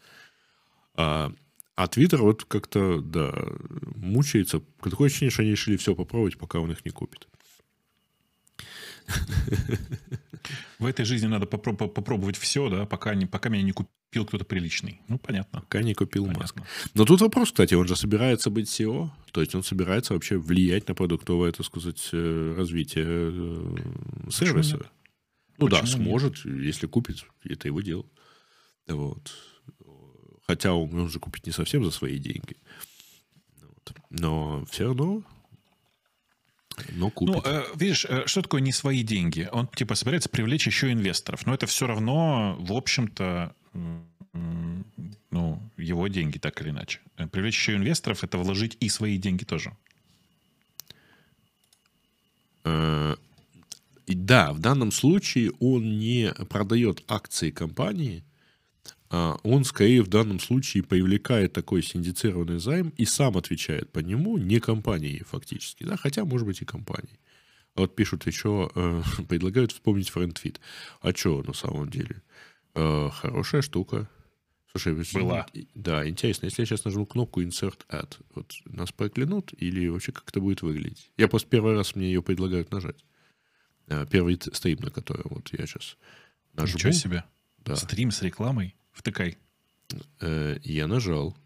А, 0.96 1.32
а 1.76 1.86
Twitter 1.86 2.18
вот 2.18 2.44
как-то, 2.44 3.00
да, 3.00 3.34
мучается. 3.96 4.62
Такое 4.82 5.08
ощущение, 5.08 5.32
что 5.32 5.44
они 5.44 5.52
решили 5.52 5.78
все 5.78 5.96
попробовать, 5.96 6.38
пока 6.38 6.60
он 6.60 6.72
их 6.72 6.84
не 6.84 6.92
купит. 6.92 7.28
В 10.80 10.86
этой 10.86 11.06
жизни 11.06 11.28
надо 11.28 11.46
попро- 11.46 11.76
по- 11.76 11.88
попробовать 11.88 12.38
все, 12.38 12.70
да, 12.70 12.86
пока, 12.86 13.16
не, 13.16 13.26
пока 13.26 13.50
меня 13.50 13.64
не 13.64 13.72
купил 13.72 14.26
кто-то 14.26 14.46
приличный. 14.46 15.02
Ну, 15.08 15.18
понятно. 15.18 15.62
Пока 15.62 15.82
не 15.82 15.94
купил 15.94 16.26
Маск. 16.28 16.56
понятно. 16.56 16.66
Но 16.94 17.06
тут 17.06 17.22
вопрос, 17.22 17.50
кстати, 17.52 17.74
он 17.74 17.88
же 17.88 17.96
собирается 17.96 18.50
быть 18.50 18.68
SEO, 18.70 19.10
то 19.32 19.42
есть 19.42 19.56
он 19.56 19.64
собирается 19.64 20.14
вообще 20.14 20.38
влиять 20.38 20.88
на 20.88 20.94
продуктовое, 20.96 21.52
так 21.52 21.66
сказать, 21.66 22.10
э, 22.14 22.54
развитие 22.56 23.06
э, 23.08 23.76
сервиса. 24.30 24.78
нет? 24.78 24.88
Ну 25.58 25.68
да, 25.68 25.82
Почему 25.82 25.98
нет? 26.04 26.08
сможет, 26.08 26.46
если 26.46 26.86
купит, 26.88 27.26
это 27.44 27.68
его 27.68 27.82
дело. 27.82 28.06
Вот. 28.88 29.34
Хотя 30.46 30.74
он, 30.74 30.94
он 30.94 31.10
же 31.10 31.20
купит 31.20 31.46
не 31.48 31.52
совсем 31.52 31.84
за 31.84 31.92
свои 31.92 32.20
деньги. 32.20 32.56
Но 34.12 34.64
все 34.70 34.86
равно, 34.86 35.24
но 36.90 37.10
купит. 37.10 37.36
Ну, 37.36 37.42
э, 37.44 37.64
видишь, 37.76 38.06
э, 38.06 38.24
что 38.26 38.42
такое 38.42 38.62
не 38.62 38.72
свои 38.72 39.04
деньги? 39.04 39.50
Он, 39.52 39.68
типа, 39.68 39.96
собирается 39.96 40.30
привлечь 40.30 40.68
еще 40.68 40.92
инвесторов. 40.92 41.46
Но 41.46 41.54
это 41.54 41.66
все 41.66 41.88
равно, 41.88 42.56
в 42.60 42.74
общем-то, 42.74 43.54
ну, 45.32 45.62
его 45.78 46.08
деньги, 46.08 46.38
так 46.38 46.62
или 46.62 46.70
иначе. 46.70 47.00
Э, 47.18 47.28
Привлечь 47.28 47.58
еще 47.58 47.76
инвесторов— 47.76 48.24
это 48.26 48.38
вложить 48.38 48.78
и 48.80 48.90
свои 48.90 49.18
деньги 49.18 49.44
тоже. 49.44 49.76
Да, 52.64 54.52
в 54.54 54.60
данном 54.60 54.92
случае 54.92 55.52
он 55.60 56.00
не 56.00 56.34
продает 56.50 57.04
акции 57.08 57.50
компании, 57.50 58.24
он 59.10 59.64
скорее 59.64 60.02
в 60.02 60.08
данном 60.08 60.40
случае 60.40 60.84
привлекает 60.84 61.54
такой 61.54 61.82
синдицированный 61.82 62.60
займ 62.60 62.90
и 62.98 63.06
сам 63.06 63.38
отвечает 63.38 63.92
по 63.92 64.00
нему, 64.00 64.38
не 64.38 64.60
компании 64.60 65.24
фактически, 65.28 65.84
да, 65.84 65.98
хотя, 65.98 66.26
может 66.26 66.46
быть, 66.46 66.62
и 66.62 66.66
компании. 66.66 67.20
Вот 67.78 67.96
пишут 67.96 68.26
еще, 68.26 68.70
э, 68.76 69.02
предлагают 69.30 69.72
вспомнить 69.72 70.12
FriendFit. 70.14 70.58
А 71.02 71.14
что 71.14 71.44
на 71.44 71.54
самом 71.54 71.90
деле? 71.90 72.22
Э, 72.74 73.10
хорошая 73.14 73.62
штука. 73.62 74.10
Слушай, 74.72 74.94
Была. 75.14 75.46
Да, 75.74 76.08
интересно, 76.08 76.46
если 76.46 76.62
я 76.62 76.66
сейчас 76.66 76.86
нажму 76.86 77.06
кнопку 77.06 77.42
Insert 77.42 77.80
Add, 77.90 78.18
вот 78.36 78.54
нас 78.66 78.92
проклянут 78.92 79.54
или 79.58 79.88
вообще 79.88 80.12
как 80.12 80.28
это 80.30 80.40
будет 80.40 80.62
выглядеть? 80.62 81.12
Я 81.18 81.28
просто 81.28 81.50
первый 81.50 81.74
раз 81.74 81.96
мне 81.96 82.08
ее 82.08 82.22
предлагают 82.22 82.72
нажать. 82.72 83.04
Э, 83.88 84.06
Первый 84.10 84.40
стрим, 84.54 84.80
на 84.82 84.92
котором 84.92 85.28
вот 85.30 85.50
я 85.58 85.66
сейчас 85.66 85.98
нажму. 86.54 86.76
Ничего 86.78 86.92
себе. 86.92 87.24
Да. 87.60 87.76
Стрим 87.76 88.12
с 88.12 88.22
рекламой. 88.22 88.76
Втыкай. 88.98 89.38
Э, 90.22 90.58
Я 90.64 90.88
нажал. 90.88 91.38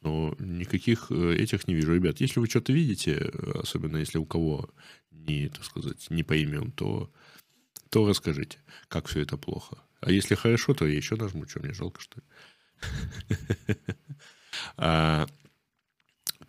Но 0.00 0.36
никаких 0.38 1.10
э, 1.10 1.34
этих 1.34 1.66
не 1.66 1.74
вижу. 1.74 1.92
Ребят, 1.94 2.20
если 2.20 2.38
вы 2.38 2.46
что-то 2.46 2.72
видите, 2.72 3.32
особенно 3.54 3.96
если 3.96 4.18
у 4.18 4.24
кого 4.24 4.70
не, 5.10 5.48
так 5.48 5.64
сказать, 5.64 6.08
не 6.10 6.22
по 6.22 6.34
имен, 6.34 6.70
то, 6.70 7.10
то 7.90 8.06
расскажите, 8.08 8.58
как 8.86 9.06
все 9.08 9.22
это 9.22 9.36
плохо. 9.36 9.78
А 10.00 10.12
если 10.12 10.36
хорошо, 10.36 10.72
то 10.72 10.86
я 10.86 10.96
еще 10.96 11.16
нажму. 11.16 11.48
Что, 11.48 11.58
мне 11.60 11.72
жалко, 11.74 12.00
что 12.00 12.20
ли? 12.20 13.76
А, 14.76 15.26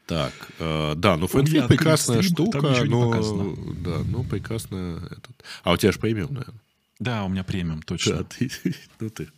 Так, 0.07 0.33
э, 0.59 0.93
да, 0.95 1.17
ну 1.17 1.25
открыт 1.25 1.67
прекрасная 1.67 2.21
штука, 2.21 2.83
но... 2.85 3.55
Да, 3.83 3.99
ну 4.07 4.23
прекрасно 4.23 5.07
этот... 5.11 5.43
А 5.63 5.73
у 5.73 5.77
тебя 5.77 5.91
же 5.91 5.99
премиум, 5.99 6.33
наверное. 6.33 6.61
Да, 6.99 7.23
у 7.25 7.29
меня 7.29 7.43
премиум, 7.43 7.81
точно. 7.81 8.17
Да, 8.17 8.23
ты, 8.23 8.51
ну 8.99 9.09
ты 9.09 9.29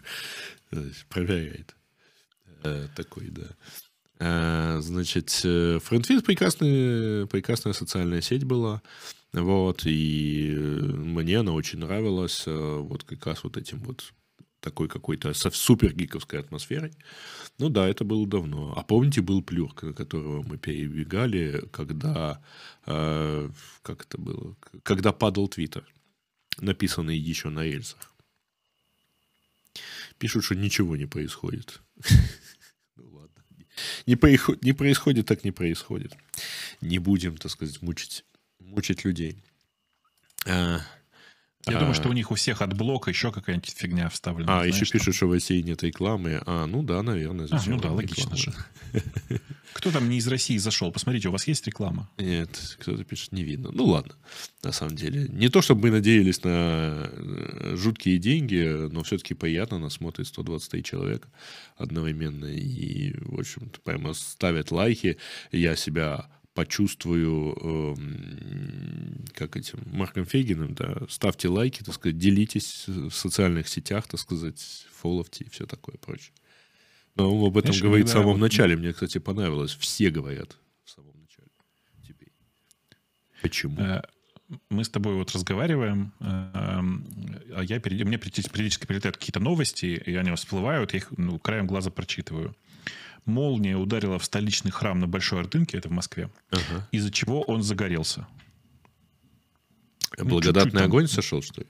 э, 0.72 0.90
проверяет. 1.10 1.76
Э, 2.64 2.88
Такой, 2.96 3.30
да. 3.30 3.48
Э, 4.20 4.80
Значит, 4.82 5.42
э, 5.44 5.78
FriendFit 5.78 6.24
прекрасная, 6.24 7.26
прекрасная 7.28 7.74
социальная 7.74 8.22
сеть 8.22 8.44
была. 8.46 8.82
Вот, 9.34 9.86
и 9.86 10.54
э, 10.56 10.60
мне 10.60 11.40
она 11.40 11.54
очень 11.54 11.80
нравилась. 11.80 12.44
э, 12.48 12.78
Вот 12.80 13.04
как 13.04 13.26
раз 13.28 13.44
вот 13.44 13.58
этим 13.58 13.80
вот 13.80 14.12
такой 14.60 14.88
какой-то 14.88 15.34
со 15.34 15.50
супер 15.52 15.94
гиковской 15.94 16.40
атмосферой. 16.40 16.94
Ну 17.58 17.70
да, 17.70 17.88
это 17.88 18.04
было 18.06 18.28
давно. 18.28 18.74
А 18.78 18.84
помните, 18.84 19.22
был 19.22 19.42
плюрк, 19.42 19.84
на 19.84 19.94
которого 19.94 20.44
мы 20.44 20.58
перебегали, 20.58 21.64
когда... 21.72 22.42
э, 22.86 23.50
как 23.82 24.06
это 24.06 24.18
было? 24.20 24.56
Когда 24.84 25.12
падал 25.14 25.48
Твиттер, 25.48 25.86
написанный 26.62 27.18
еще 27.18 27.50
на 27.50 27.64
рельсах. 27.64 28.14
Пишут, 30.18 30.46
что 30.46 30.56
ничего 30.56 30.96
не 30.96 31.06
происходит. 31.06 31.82
Ну 32.98 33.10
ладно. 33.14 33.44
Не, 34.06 34.16
происход- 34.16 34.64
не 34.64 34.74
происходит, 34.74 35.26
так 35.26 35.44
не 35.44 35.52
происходит. 35.52 36.14
Не 36.82 37.00
будем, 37.00 37.38
так 37.38 37.52
сказать, 37.52 37.82
мучить, 37.82 38.26
мучить 38.60 39.06
людей. 39.06 39.42
А, 40.46 40.82
Я 41.66 41.78
а, 41.78 41.80
думаю, 41.80 41.96
что 41.96 42.10
у 42.10 42.14
них 42.14 42.30
у 42.32 42.36
всех 42.36 42.62
от 42.62 42.74
блока 42.76 43.10
еще 43.10 43.32
какая-нибудь 43.32 43.72
фигня 43.72 44.10
вставлена. 44.10 44.54
А, 44.54 44.60
знаешь, 44.60 44.76
еще 44.76 44.92
пишут, 44.92 45.16
что 45.16 45.28
в 45.28 45.32
России 45.32 45.62
нет 45.62 45.82
рекламы. 45.84 46.44
А, 46.46 46.68
ну 46.68 46.84
да, 46.84 47.02
наверное. 47.02 47.48
А, 47.50 47.62
ну 47.66 47.80
да, 47.80 47.92
логично 47.92 48.36
же. 48.36 48.54
Кто 49.82 49.90
там 49.90 50.10
не 50.10 50.18
из 50.18 50.28
России 50.28 50.58
зашел? 50.58 50.92
Посмотрите, 50.92 51.30
у 51.30 51.32
вас 51.32 51.48
есть 51.48 51.66
реклама? 51.66 52.08
Нет, 52.20 52.78
кто-то 52.78 53.04
пишет, 53.04 53.32
не 53.32 53.44
видно. 53.44 53.72
Ну 53.74 53.86
ладно, 53.86 54.14
на 54.62 54.72
самом 54.72 54.96
деле. 54.96 55.28
Не 55.30 55.50
то, 55.50 55.64
чтобы 55.64 55.82
мы 55.82 55.90
надеялись 55.90 56.44
на 56.44 57.10
э, 57.12 57.74
жуткие 57.78 58.20
деньги, 58.20 58.88
но 58.92 59.02
все-таки 59.02 59.34
приятно, 59.34 59.80
нас 59.80 59.94
смотрит 59.94 60.28
123 60.28 60.84
человека 60.84 61.30
одновременно. 61.78 62.46
И, 62.46 63.16
в 63.22 63.40
общем-то, 63.40 63.80
прямо 63.82 64.14
ставят 64.14 64.70
лайки. 64.70 65.18
Я 65.52 65.76
себя 65.76 66.30
почувствую, 66.54 67.58
эм, 67.98 69.26
как 69.34 69.58
этим, 69.58 69.80
Марком 69.88 70.26
Фейгиным, 70.26 70.76
да, 70.76 70.96
ставьте 71.10 71.48
лайки, 71.48 71.82
так 71.82 71.96
сказать, 71.96 72.20
делитесь 72.20 72.84
в 72.86 73.10
социальных 73.10 73.68
сетях, 73.68 74.08
так 74.08 74.20
сказать, 74.20 74.86
фоловьте 74.92 75.46
и 75.46 75.50
все 75.50 75.66
такое 75.66 75.96
прочее. 75.96 76.34
Он 77.18 77.46
об 77.48 77.58
этом 77.58 77.74
Знаешь, 77.74 77.82
говорит 77.84 78.08
в 78.08 78.12
самом 78.12 78.40
начале. 78.40 78.76
Мне, 78.76 78.94
кстати, 78.94 79.18
понравилось. 79.18 79.76
Все 79.76 80.10
говорят 80.10 80.58
в 80.84 80.90
самом 80.90 81.20
начале. 81.20 81.48
Теперь. 82.08 82.32
Почему? 83.42 83.80
Э, 83.80 84.02
Мы 84.70 84.84
с 84.84 84.90
тобой 84.90 85.16
вот 85.16 85.32
разговариваем, 85.32 86.14
э, 86.20 86.26
а 86.26 87.62
я 87.64 87.80
перед... 87.80 88.06
мне 88.08 88.18
периодически 88.18 88.86
прилетают 88.86 89.18
какие-то 89.18 89.40
новости, 89.40 89.86
и 90.06 90.16
они 90.16 90.34
всплывают, 90.36 90.94
я 90.94 91.00
их 91.00 91.12
ну, 91.18 91.38
краем 91.40 91.68
глаза 91.68 91.92
прочитываю. 91.92 92.56
Молния 93.26 93.78
ударила 93.78 94.18
в 94.18 94.26
столичный 94.26 94.72
храм 94.72 95.00
на 95.00 95.08
Большой 95.08 95.42
Ордынке, 95.42 95.78
это 95.78 95.90
в 95.90 95.92
Москве, 95.92 96.30
Ага. 96.50 96.88
из-за 96.92 97.12
чего 97.12 97.42
он 97.42 97.62
загорелся. 97.62 98.28
Ну, 100.18 100.26
Благодатный 100.26 100.80
там. 100.80 100.86
огонь 100.86 101.08
сошел, 101.08 101.42
что 101.42 101.62
ли? 101.62 101.68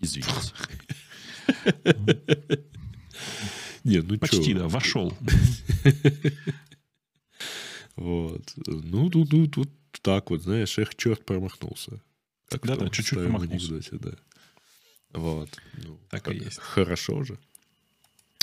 Извините. 0.00 0.32
Нет, 3.84 4.04
ну 4.08 4.18
Почти, 4.18 4.52
чё? 4.52 4.58
да, 4.60 4.68
вошел. 4.68 5.16
Вот. 7.96 8.42
Ну, 8.66 9.08
тут, 9.10 9.30
тут, 9.30 9.52
тут 9.52 9.70
так 10.02 10.30
вот, 10.30 10.42
знаешь, 10.42 10.76
эх, 10.78 10.94
черт 10.96 11.24
промахнулся. 11.24 12.00
Как 12.48 12.64
в 12.64 12.66
Да-да, 12.66 12.80
том 12.80 12.90
чуть-чуть 12.90 13.18
промахнулся. 13.18 13.66
анекдоте, 13.74 13.96
да. 13.98 14.10
Вот. 15.12 15.48
Ну, 15.84 16.00
Так 16.10 16.28
и 16.28 16.34
есть. 16.34 16.58
Хорошо 16.58 17.22
же. 17.22 17.38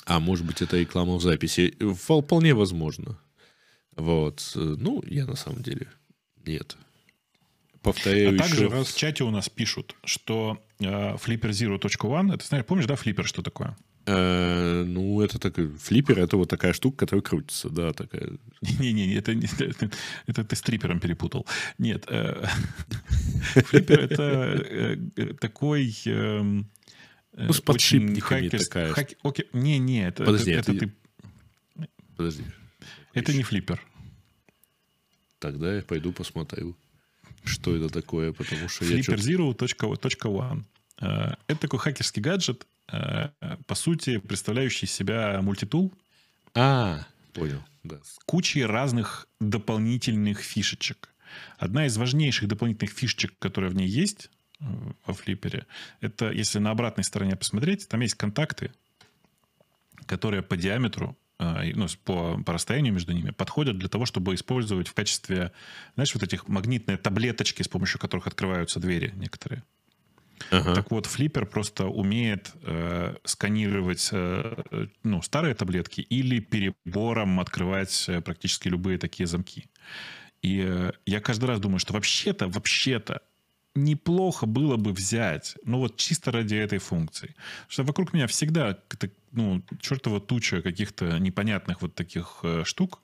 А 0.06 0.20
может 0.20 0.46
быть, 0.46 0.62
это 0.62 0.78
реклама 0.78 1.16
в 1.18 1.22
записи? 1.22 1.76
Впол- 1.80 2.24
Вполне 2.24 2.54
возможно. 2.54 3.20
Вот. 3.98 4.52
Ну, 4.56 5.04
я 5.06 5.26
на 5.26 5.36
самом 5.36 5.64
деле 5.64 5.88
нет. 6.46 6.78
Повторяю 7.82 8.36
А 8.36 8.38
также 8.38 8.56
еще 8.56 8.68
в 8.70 8.74
раз. 8.74 8.94
чате 8.94 9.24
у 9.26 9.32
нас 9.32 9.50
пишут, 9.50 9.96
что 10.06 10.64
э, 10.80 10.86
flipperzero.one, 11.18 12.34
это 12.36 12.46
знаешь, 12.46 12.66
помнишь, 12.66 12.86
да, 12.86 12.96
флиппер 12.96 13.26
что 13.28 13.42
такое? 13.42 13.76
Э, 14.06 14.84
ну, 14.84 15.22
это 15.22 15.38
такой 15.38 15.68
флиппер, 15.78 16.20
это 16.20 16.38
вот 16.38 16.50
такая 16.50 16.74
штука, 16.74 16.98
которая 16.98 17.22
крутится, 17.22 17.70
да, 17.70 17.94
такая. 17.94 18.32
Не-не-не, 18.62 19.16
это, 19.16 19.32
это, 19.32 19.92
это 20.26 20.44
ты 20.44 20.56
с 20.56 20.62
трипером 20.62 21.00
перепутал. 21.00 21.46
Нет, 21.78 22.06
э, 22.08 22.44
флиппер 23.66 24.00
это 24.00 24.66
э, 25.16 25.34
такой... 25.40 25.96
Эм, 26.06 26.70
ну, 27.34 27.54
с 27.54 27.62
подшипниками 27.62 28.50
такая. 28.50 28.94
Не-не, 29.54 30.08
это, 30.08 30.24
это, 30.24 30.74
ты... 30.74 30.92
Подожди. 32.18 32.44
Это 33.14 33.34
не 33.34 33.44
флиппер. 33.44 33.82
Тогда 35.40 35.76
я 35.76 35.82
пойду 35.82 36.12
посмотрю, 36.12 36.76
что 37.44 37.76
это 37.76 37.90
такое, 37.90 38.34
потому 38.34 38.68
что 38.68 38.86
я... 38.86 39.00
Flipper 39.00 39.18
Zero.1 39.18 40.64
это 41.02 41.60
такой 41.60 41.80
хакерский 41.80 42.22
гаджет, 42.22 42.68
э, 42.92 43.30
по 43.66 43.76
сути, 43.76 44.18
представляющий 44.18 44.88
себя 44.88 45.42
мультитул. 45.42 45.94
А, 46.54 47.06
понял. 47.34 47.64
Да. 47.84 47.98
С 48.04 48.20
кучей 48.26 48.64
разных 48.64 49.28
дополнительных 49.40 50.40
фишечек. 50.42 51.10
Одна 51.58 51.88
из 51.88 51.98
важнейших 51.98 52.48
дополнительных 52.48 52.94
фишечек, 52.94 53.34
которая 53.40 53.72
в 53.72 53.76
ней 53.76 53.88
есть 53.88 54.30
э, 54.60 54.66
во 55.06 55.14
флиппере, 55.14 55.66
это, 56.02 56.32
если 56.32 56.60
на 56.60 56.72
обратной 56.72 57.04
стороне 57.04 57.36
посмотреть, 57.36 57.88
там 57.88 58.02
есть 58.02 58.16
контакты, 58.16 58.72
которые 60.06 60.44
по 60.44 60.56
диаметру 60.56 61.18
ну, 61.40 61.88
по, 62.06 62.40
по 62.44 62.54
расстоянию 62.54 62.94
между 62.94 63.14
ними 63.14 63.32
подходят 63.32 63.76
для 63.80 63.90
того, 63.90 64.06
чтобы 64.06 64.36
использовать 64.36 64.88
в 64.88 64.94
качестве, 64.94 65.52
знаешь, 65.96 66.14
вот 66.14 66.22
этих 66.22 66.48
магнитные 66.48 66.98
таблеточки, 66.98 67.64
с 67.64 67.68
помощью 67.68 68.00
которых 68.00 68.28
открываются 68.28 68.80
двери 68.80 69.12
некоторые. 69.16 69.64
Ага. 70.50 70.76
Так 70.76 70.92
вот, 70.92 71.06
флиппер 71.06 71.46
просто 71.46 71.86
умеет 71.86 72.52
э, 72.64 73.16
сканировать 73.24 74.10
э, 74.12 74.88
ну, 75.04 75.22
старые 75.22 75.56
таблетки 75.56 76.02
или 76.02 76.40
перебором 76.40 77.40
открывать 77.40 78.06
э, 78.08 78.22
практически 78.22 78.68
любые 78.68 78.98
такие 78.98 79.28
замки. 79.28 79.66
И 80.42 80.64
э, 80.66 80.92
я 81.06 81.20
каждый 81.20 81.46
раз 81.46 81.60
думаю, 81.60 81.80
что 81.80 81.94
вообще-то, 81.94 82.48
вообще-то 82.48 83.22
неплохо 83.76 84.46
было 84.46 84.76
бы 84.76 84.92
взять, 84.92 85.56
ну 85.64 85.80
вот 85.80 85.98
чисто 85.98 86.32
ради 86.32 86.56
этой 86.56 86.80
функции. 86.80 87.36
Потому 87.62 87.70
что 87.72 87.84
вокруг 87.84 88.14
меня 88.14 88.28
всегда 88.28 88.78
ну, 89.32 89.64
чертова 89.80 90.20
туча 90.20 90.62
каких-то 90.62 91.18
непонятных 91.20 91.82
вот 91.82 91.96
таких 91.96 92.40
э, 92.44 92.64
штук, 92.66 93.02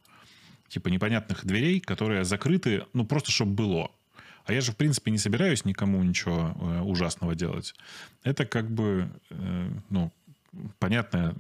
типа 0.67 0.89
непонятных 0.89 1.45
дверей, 1.45 1.79
которые 1.79 2.25
закрыты, 2.25 2.85
ну 2.93 3.05
просто 3.05 3.31
чтобы 3.31 3.51
было. 3.53 3.91
А 4.47 4.53
я 4.53 4.61
же, 4.61 4.71
в 4.71 4.77
принципе, 4.77 5.11
не 5.11 5.17
собираюсь 5.17 5.65
никому 5.65 6.01
ничего 6.03 6.55
э, 6.55 6.81
ужасного 6.81 7.35
делать. 7.35 7.75
Это 8.23 8.45
как 8.45 8.71
бы, 8.71 9.09
э, 9.29 9.69
ну, 9.89 10.11
понятная 10.79 11.35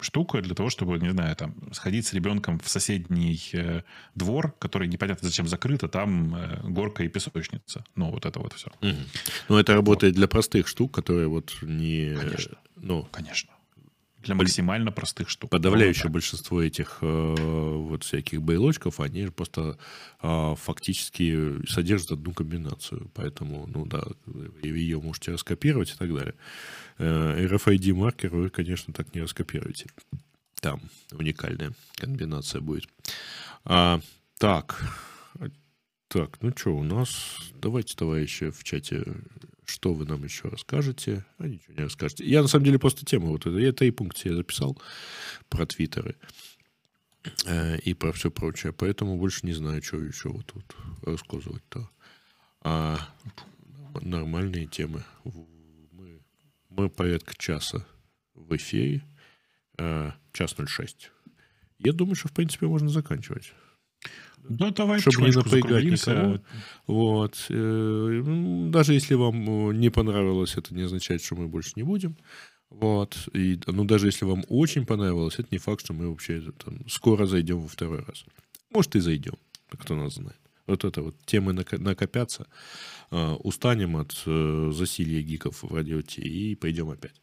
штука 0.00 0.40
для 0.42 0.54
того, 0.54 0.68
чтобы, 0.68 0.98
не 0.98 1.10
знаю, 1.10 1.36
там, 1.36 1.54
сходить 1.72 2.06
с 2.06 2.12
ребенком 2.12 2.58
в 2.58 2.68
соседний 2.68 3.40
э, 3.52 3.82
двор, 4.16 4.52
который 4.58 4.88
непонятно 4.88 5.28
зачем 5.28 5.46
закрыт, 5.46 5.84
а 5.84 5.88
там 5.88 6.34
э, 6.34 6.60
горка 6.64 7.04
и 7.04 7.08
песочница. 7.08 7.84
Ну, 7.94 8.10
вот 8.10 8.26
это 8.26 8.40
вот 8.40 8.52
все. 8.54 8.68
Угу. 8.80 8.96
Ну, 9.50 9.58
это 9.58 9.74
работает 9.74 10.14
вот. 10.14 10.18
для 10.18 10.26
простых 10.26 10.66
штук, 10.66 10.92
которые 10.92 11.28
вот 11.28 11.56
не... 11.62 12.16
Конечно. 12.16 12.58
Ну, 12.76 13.08
Конечно 13.12 13.52
для 14.22 14.34
максимально 14.34 14.92
простых 14.92 15.28
штук. 15.28 15.50
Подавляющее 15.50 16.06
ну, 16.06 16.12
большинство 16.12 16.62
этих 16.62 16.98
э, 17.00 17.34
вот 17.36 18.04
всяких 18.04 18.42
бейлочков, 18.42 19.00
они 19.00 19.26
просто 19.28 19.78
э, 20.22 20.54
фактически 20.56 21.66
содержат 21.66 22.12
одну 22.12 22.32
комбинацию. 22.32 23.10
Поэтому, 23.14 23.66
ну 23.66 23.86
да, 23.86 24.02
ее 24.62 25.00
можете 25.00 25.32
раскопировать 25.32 25.92
и 25.92 25.96
так 25.96 26.14
далее. 26.14 26.34
Э, 26.98 27.46
RFID-маркер 27.46 28.30
вы, 28.30 28.50
конечно, 28.50 28.92
так 28.92 29.14
не 29.14 29.22
раскопируете. 29.22 29.86
Там 30.60 30.82
уникальная 31.12 31.72
комбинация 31.96 32.60
будет. 32.60 32.88
А, 33.64 34.00
так, 34.38 34.82
так, 36.08 36.42
ну 36.42 36.52
что, 36.54 36.76
у 36.76 36.82
нас... 36.82 37.38
Давайте, 37.54 37.94
товарищи, 37.94 38.50
в 38.50 38.64
чате 38.64 39.04
что 39.70 39.94
вы 39.94 40.04
нам 40.04 40.24
еще 40.24 40.48
расскажете? 40.48 41.24
А 41.38 41.46
ничего 41.46 41.74
не 41.74 41.84
расскажете. 41.84 42.24
Я, 42.24 42.42
на 42.42 42.48
самом 42.48 42.64
деле, 42.64 42.78
просто 42.78 43.06
тему 43.06 43.28
вот 43.28 43.46
это, 43.46 43.58
это 43.58 43.84
и 43.84 43.90
пункт 43.90 44.18
я 44.24 44.34
записал 44.34 44.80
про 45.48 45.66
твиттеры 45.66 46.16
э, 47.46 47.78
и 47.78 47.94
про 47.94 48.12
все 48.12 48.30
прочее. 48.30 48.72
Поэтому 48.72 49.16
больше 49.16 49.46
не 49.46 49.52
знаю, 49.52 49.82
что 49.82 49.98
еще 49.98 50.30
вот 50.30 50.46
тут 50.46 50.76
рассказывать-то. 51.02 51.88
А 52.62 52.98
нормальные 54.02 54.66
темы. 54.66 55.04
Мы, 55.24 56.20
мы 56.68 56.90
порядка 56.90 57.34
часа 57.36 57.86
в 58.34 58.54
эфире. 58.56 59.02
Э, 59.78 60.12
час 60.32 60.54
06. 60.58 61.10
Я 61.78 61.92
думаю, 61.92 62.14
что, 62.14 62.28
в 62.28 62.32
принципе, 62.32 62.66
можно 62.66 62.88
заканчивать. 62.88 63.52
Ну, 64.48 64.70
давай 64.70 65.00
чтобы 65.00 65.22
не 65.22 65.30
напрягать 65.30 65.84
никого. 65.84 66.40
Вот. 66.86 67.46
Э, 67.48 68.22
ну, 68.24 68.70
даже 68.70 68.94
если 68.94 69.14
вам 69.14 69.70
э, 69.70 69.74
не 69.74 69.90
понравилось, 69.90 70.56
это 70.56 70.74
не 70.74 70.82
означает, 70.82 71.22
что 71.22 71.36
мы 71.36 71.48
больше 71.48 71.72
не 71.76 71.82
будем. 71.82 72.16
Вот. 72.68 73.28
И, 73.32 73.60
ну, 73.66 73.84
даже 73.84 74.06
если 74.06 74.24
вам 74.24 74.44
очень 74.48 74.86
понравилось, 74.86 75.38
это 75.38 75.48
не 75.50 75.58
факт, 75.58 75.84
что 75.84 75.92
мы 75.92 76.08
вообще 76.08 76.42
там, 76.64 76.88
скоро 76.88 77.26
зайдем 77.26 77.60
во 77.60 77.68
второй 77.68 78.00
раз. 78.04 78.24
Может, 78.70 78.96
и 78.96 79.00
зайдем. 79.00 79.34
Кто 79.68 79.94
нас 79.94 80.14
знает. 80.14 80.38
Вот 80.66 80.84
это 80.84 81.02
вот 81.02 81.16
темы 81.26 81.52
накопятся. 81.52 82.46
Э, 83.10 83.34
устанем 83.34 83.96
от 83.96 84.12
засилья 84.74 85.22
гиков 85.22 85.62
в 85.62 85.74
радио 85.74 86.00
и 86.00 86.54
пойдем 86.54 86.90
опять. 86.90 87.20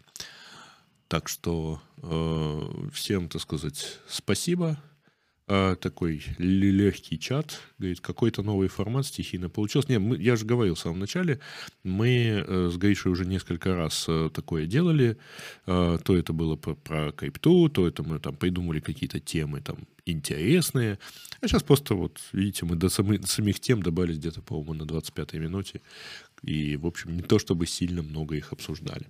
Так 1.07 1.29
что 1.29 1.81
всем, 2.91 3.29
так 3.29 3.41
сказать, 3.41 3.99
спасибо. 4.09 4.77
А, 5.49 5.77
такой 5.77 6.21
легкий 6.39 7.17
чат, 7.17 7.61
говорит, 7.77 8.01
какой-то 8.01 8.43
новый 8.43 8.67
формат 8.67 9.05
стихийно 9.05 9.47
получился. 9.47 9.89
Не, 9.89 9.97
мы, 9.97 10.17
я 10.17 10.35
же 10.35 10.45
говорил 10.45 10.75
в 10.75 10.79
самом 10.79 10.99
начале, 10.99 11.39
мы 11.83 12.43
э, 12.45 12.69
с 12.69 12.75
Гришей 12.75 13.13
уже 13.13 13.25
несколько 13.25 13.73
раз 13.73 14.05
э, 14.09 14.29
такое 14.33 14.65
делали. 14.65 15.17
Э, 15.65 15.99
то 16.03 16.17
это 16.17 16.33
было 16.33 16.57
про, 16.57 16.75
про 16.75 17.13
крипту, 17.13 17.69
то 17.69 17.87
это 17.87 18.03
мы 18.03 18.19
там 18.19 18.35
придумали 18.35 18.81
какие-то 18.81 19.21
темы 19.21 19.61
там 19.61 19.77
интересные. 20.05 20.99
А 21.39 21.47
сейчас 21.47 21.63
просто 21.63 21.95
вот, 21.95 22.19
видите, 22.33 22.65
мы 22.65 22.75
до, 22.75 22.89
самы, 22.89 23.17
до 23.17 23.27
самих 23.27 23.61
тем 23.61 23.81
добавились 23.81 24.17
где-то, 24.17 24.41
по-моему, 24.41 24.73
на 24.73 24.83
25-й 24.83 25.39
минуте. 25.39 25.81
И, 26.43 26.75
в 26.75 26.85
общем, 26.85 27.15
не 27.15 27.21
то 27.21 27.39
чтобы 27.39 27.67
сильно 27.67 28.03
много 28.03 28.35
их 28.35 28.51
обсуждали. 28.51 29.07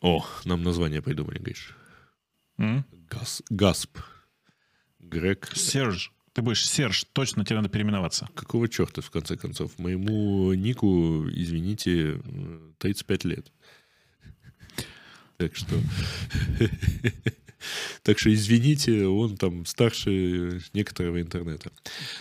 О, 0.00 0.26
нам 0.44 0.64
название 0.64 1.02
придумали, 1.02 1.38
Гриш. 1.38 1.76
Mm? 2.58 2.82
Гас, 3.08 3.44
Гасп. 3.48 3.98
Грег. 5.08 5.50
Серж. 5.54 6.12
Ты 6.32 6.42
будешь 6.42 6.68
Серж, 6.68 7.04
точно 7.12 7.44
тебе 7.44 7.56
надо 7.56 7.70
переименоваться. 7.70 8.28
Какого 8.34 8.68
черта, 8.68 9.00
в 9.00 9.10
конце 9.10 9.36
концов? 9.36 9.78
Моему 9.78 10.52
нику, 10.52 11.26
извините, 11.30 12.20
35 12.78 13.24
лет. 13.24 13.52
Так 15.38 15.56
что... 15.56 15.74
Так 18.02 18.18
что 18.18 18.32
извините, 18.32 19.06
он 19.06 19.36
там 19.36 19.66
старше 19.66 20.60
некоторого 20.72 21.20
интернета. 21.20 21.72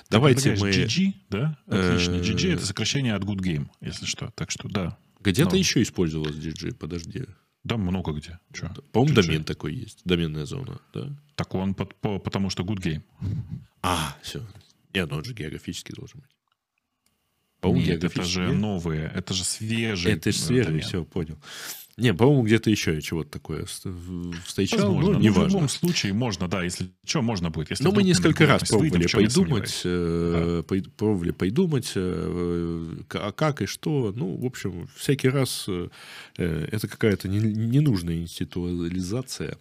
Давайте 0.10 0.56
мы... 0.56 0.72
GG, 0.72 1.14
да? 1.30 1.60
Отлично. 1.68 2.16
GG— 2.16 2.54
это 2.56 2.66
сокращение 2.66 3.14
от 3.14 3.24
Good 3.24 3.42
Game, 3.42 3.68
если 3.82 4.06
что. 4.06 4.32
Так 4.36 4.50
что 4.50 4.68
да. 4.70 4.98
Где-то 5.20 5.56
еще 5.56 5.82
использовалось 5.84 6.36
GG, 6.36 6.76
подожди. 6.76 7.26
Да, 7.66 7.78
много 7.78 8.14
где. 8.14 8.40
По-моему, 8.92 9.16
домен 9.16 9.44
такой 9.44 9.74
есть. 9.74 10.02
Доменная 10.06 10.46
зона, 10.46 10.80
да? 10.94 11.10
Так 11.36 11.56
он 11.56 11.74
под, 11.74 11.96
по, 11.96 12.20
потому 12.20 12.52
что 12.52 12.64
good 12.64 12.78
game. 12.78 13.02
А, 13.82 14.16
все. 14.22 14.46
Нет, 14.94 15.10
ну 15.10 15.18
он 15.18 15.24
же 15.24 15.34
географически 15.34 15.92
должен 15.92 16.20
быть. 16.20 16.30
По-моему, 17.66 17.88
Нет, 17.88 18.04
это 18.04 18.24
же 18.24 18.42
нет? 18.42 18.56
новые, 18.58 19.12
это 19.16 19.34
же 19.34 19.44
свежие. 19.44 20.16
Это 20.16 20.32
же 20.32 20.38
свежие, 20.38 20.82
все, 20.82 21.04
понял. 21.04 21.40
Не, 21.98 22.14
по-моему, 22.14 22.44
где-то 22.44 22.70
еще 22.70 23.02
чего-то 23.02 23.32
такое 23.32 23.66
встречал. 23.66 24.94
Возможно, 24.94 25.14
ну, 25.14 25.20
не 25.20 25.30
в 25.32 25.40
любом 25.40 25.68
случае 25.68 26.14
можно, 26.14 26.48
да, 26.48 26.62
если 26.62 26.92
что, 27.06 27.24
можно 27.24 27.50
будет. 27.50 27.72
Если 27.72 27.84
Но 27.84 27.92
мы 27.92 28.04
несколько 28.04 28.46
раз 28.46 28.70
пробовали 28.70 29.08
придумать, 29.08 29.82
э, 29.84 30.64
да. 30.70 30.82
пробовали 30.96 31.32
придумать, 31.32 31.94
э, 31.96 32.98
а 33.14 33.32
как 33.32 33.64
и 33.64 33.66
что. 33.66 34.14
Ну, 34.16 34.36
в 34.36 34.46
общем, 34.46 34.88
всякий 34.96 35.30
раз 35.30 35.66
э, 35.68 35.88
это 36.38 36.88
какая-то 36.88 37.30
ненужная 37.30 38.18
институализация. 38.18 39.58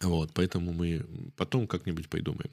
Вот, 0.00 0.30
поэтому 0.32 0.72
мы 0.72 1.04
потом 1.36 1.66
как-нибудь 1.66 2.08
придумаем. 2.08 2.50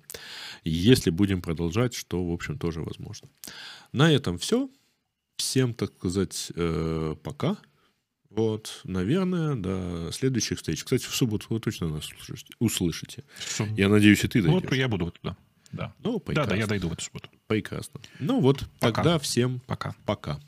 Если 0.64 1.12
будем 1.12 1.42
продолжать, 1.42 1.94
что, 1.94 2.26
в 2.26 2.32
общем, 2.32 2.58
тоже 2.58 2.82
возможно. 2.82 3.30
На 3.92 4.12
этом 4.12 4.38
все. 4.38 4.70
Всем, 5.38 5.74
так 5.74 5.94
сказать, 5.98 6.52
пока. 7.24 7.58
Вот, 8.30 8.82
наверное, 8.84 9.56
до 9.56 10.12
следующих 10.12 10.58
встреч. 10.58 10.84
Кстати, 10.84 11.06
в 11.06 11.16
субботу 11.16 11.46
вы 11.50 11.60
точно 11.60 11.88
нас 11.88 12.10
услышите. 12.60 13.24
Я 13.78 13.90
надеюсь, 13.90 14.24
и 14.24 14.28
ты 14.28 14.42
дойдешь. 14.42 14.64
Вот 14.64 14.74
я 14.74 14.88
буду 14.88 15.12
туда. 15.12 15.38
Да. 15.72 15.94
Ну, 16.04 16.20
прекрасно. 16.20 16.50
Да, 16.50 16.56
да, 16.56 16.62
я 16.62 16.68
дойду 16.68 16.90
в 16.90 16.94
эту 16.94 17.04
субботу. 17.04 17.30
Прекрасно. 17.48 18.02
Ну 18.20 18.40
вот, 18.42 18.64
пока. 18.80 19.04
тогда 19.04 19.20
всем 19.20 19.60
пока. 19.68 19.96
Пока. 20.06 20.40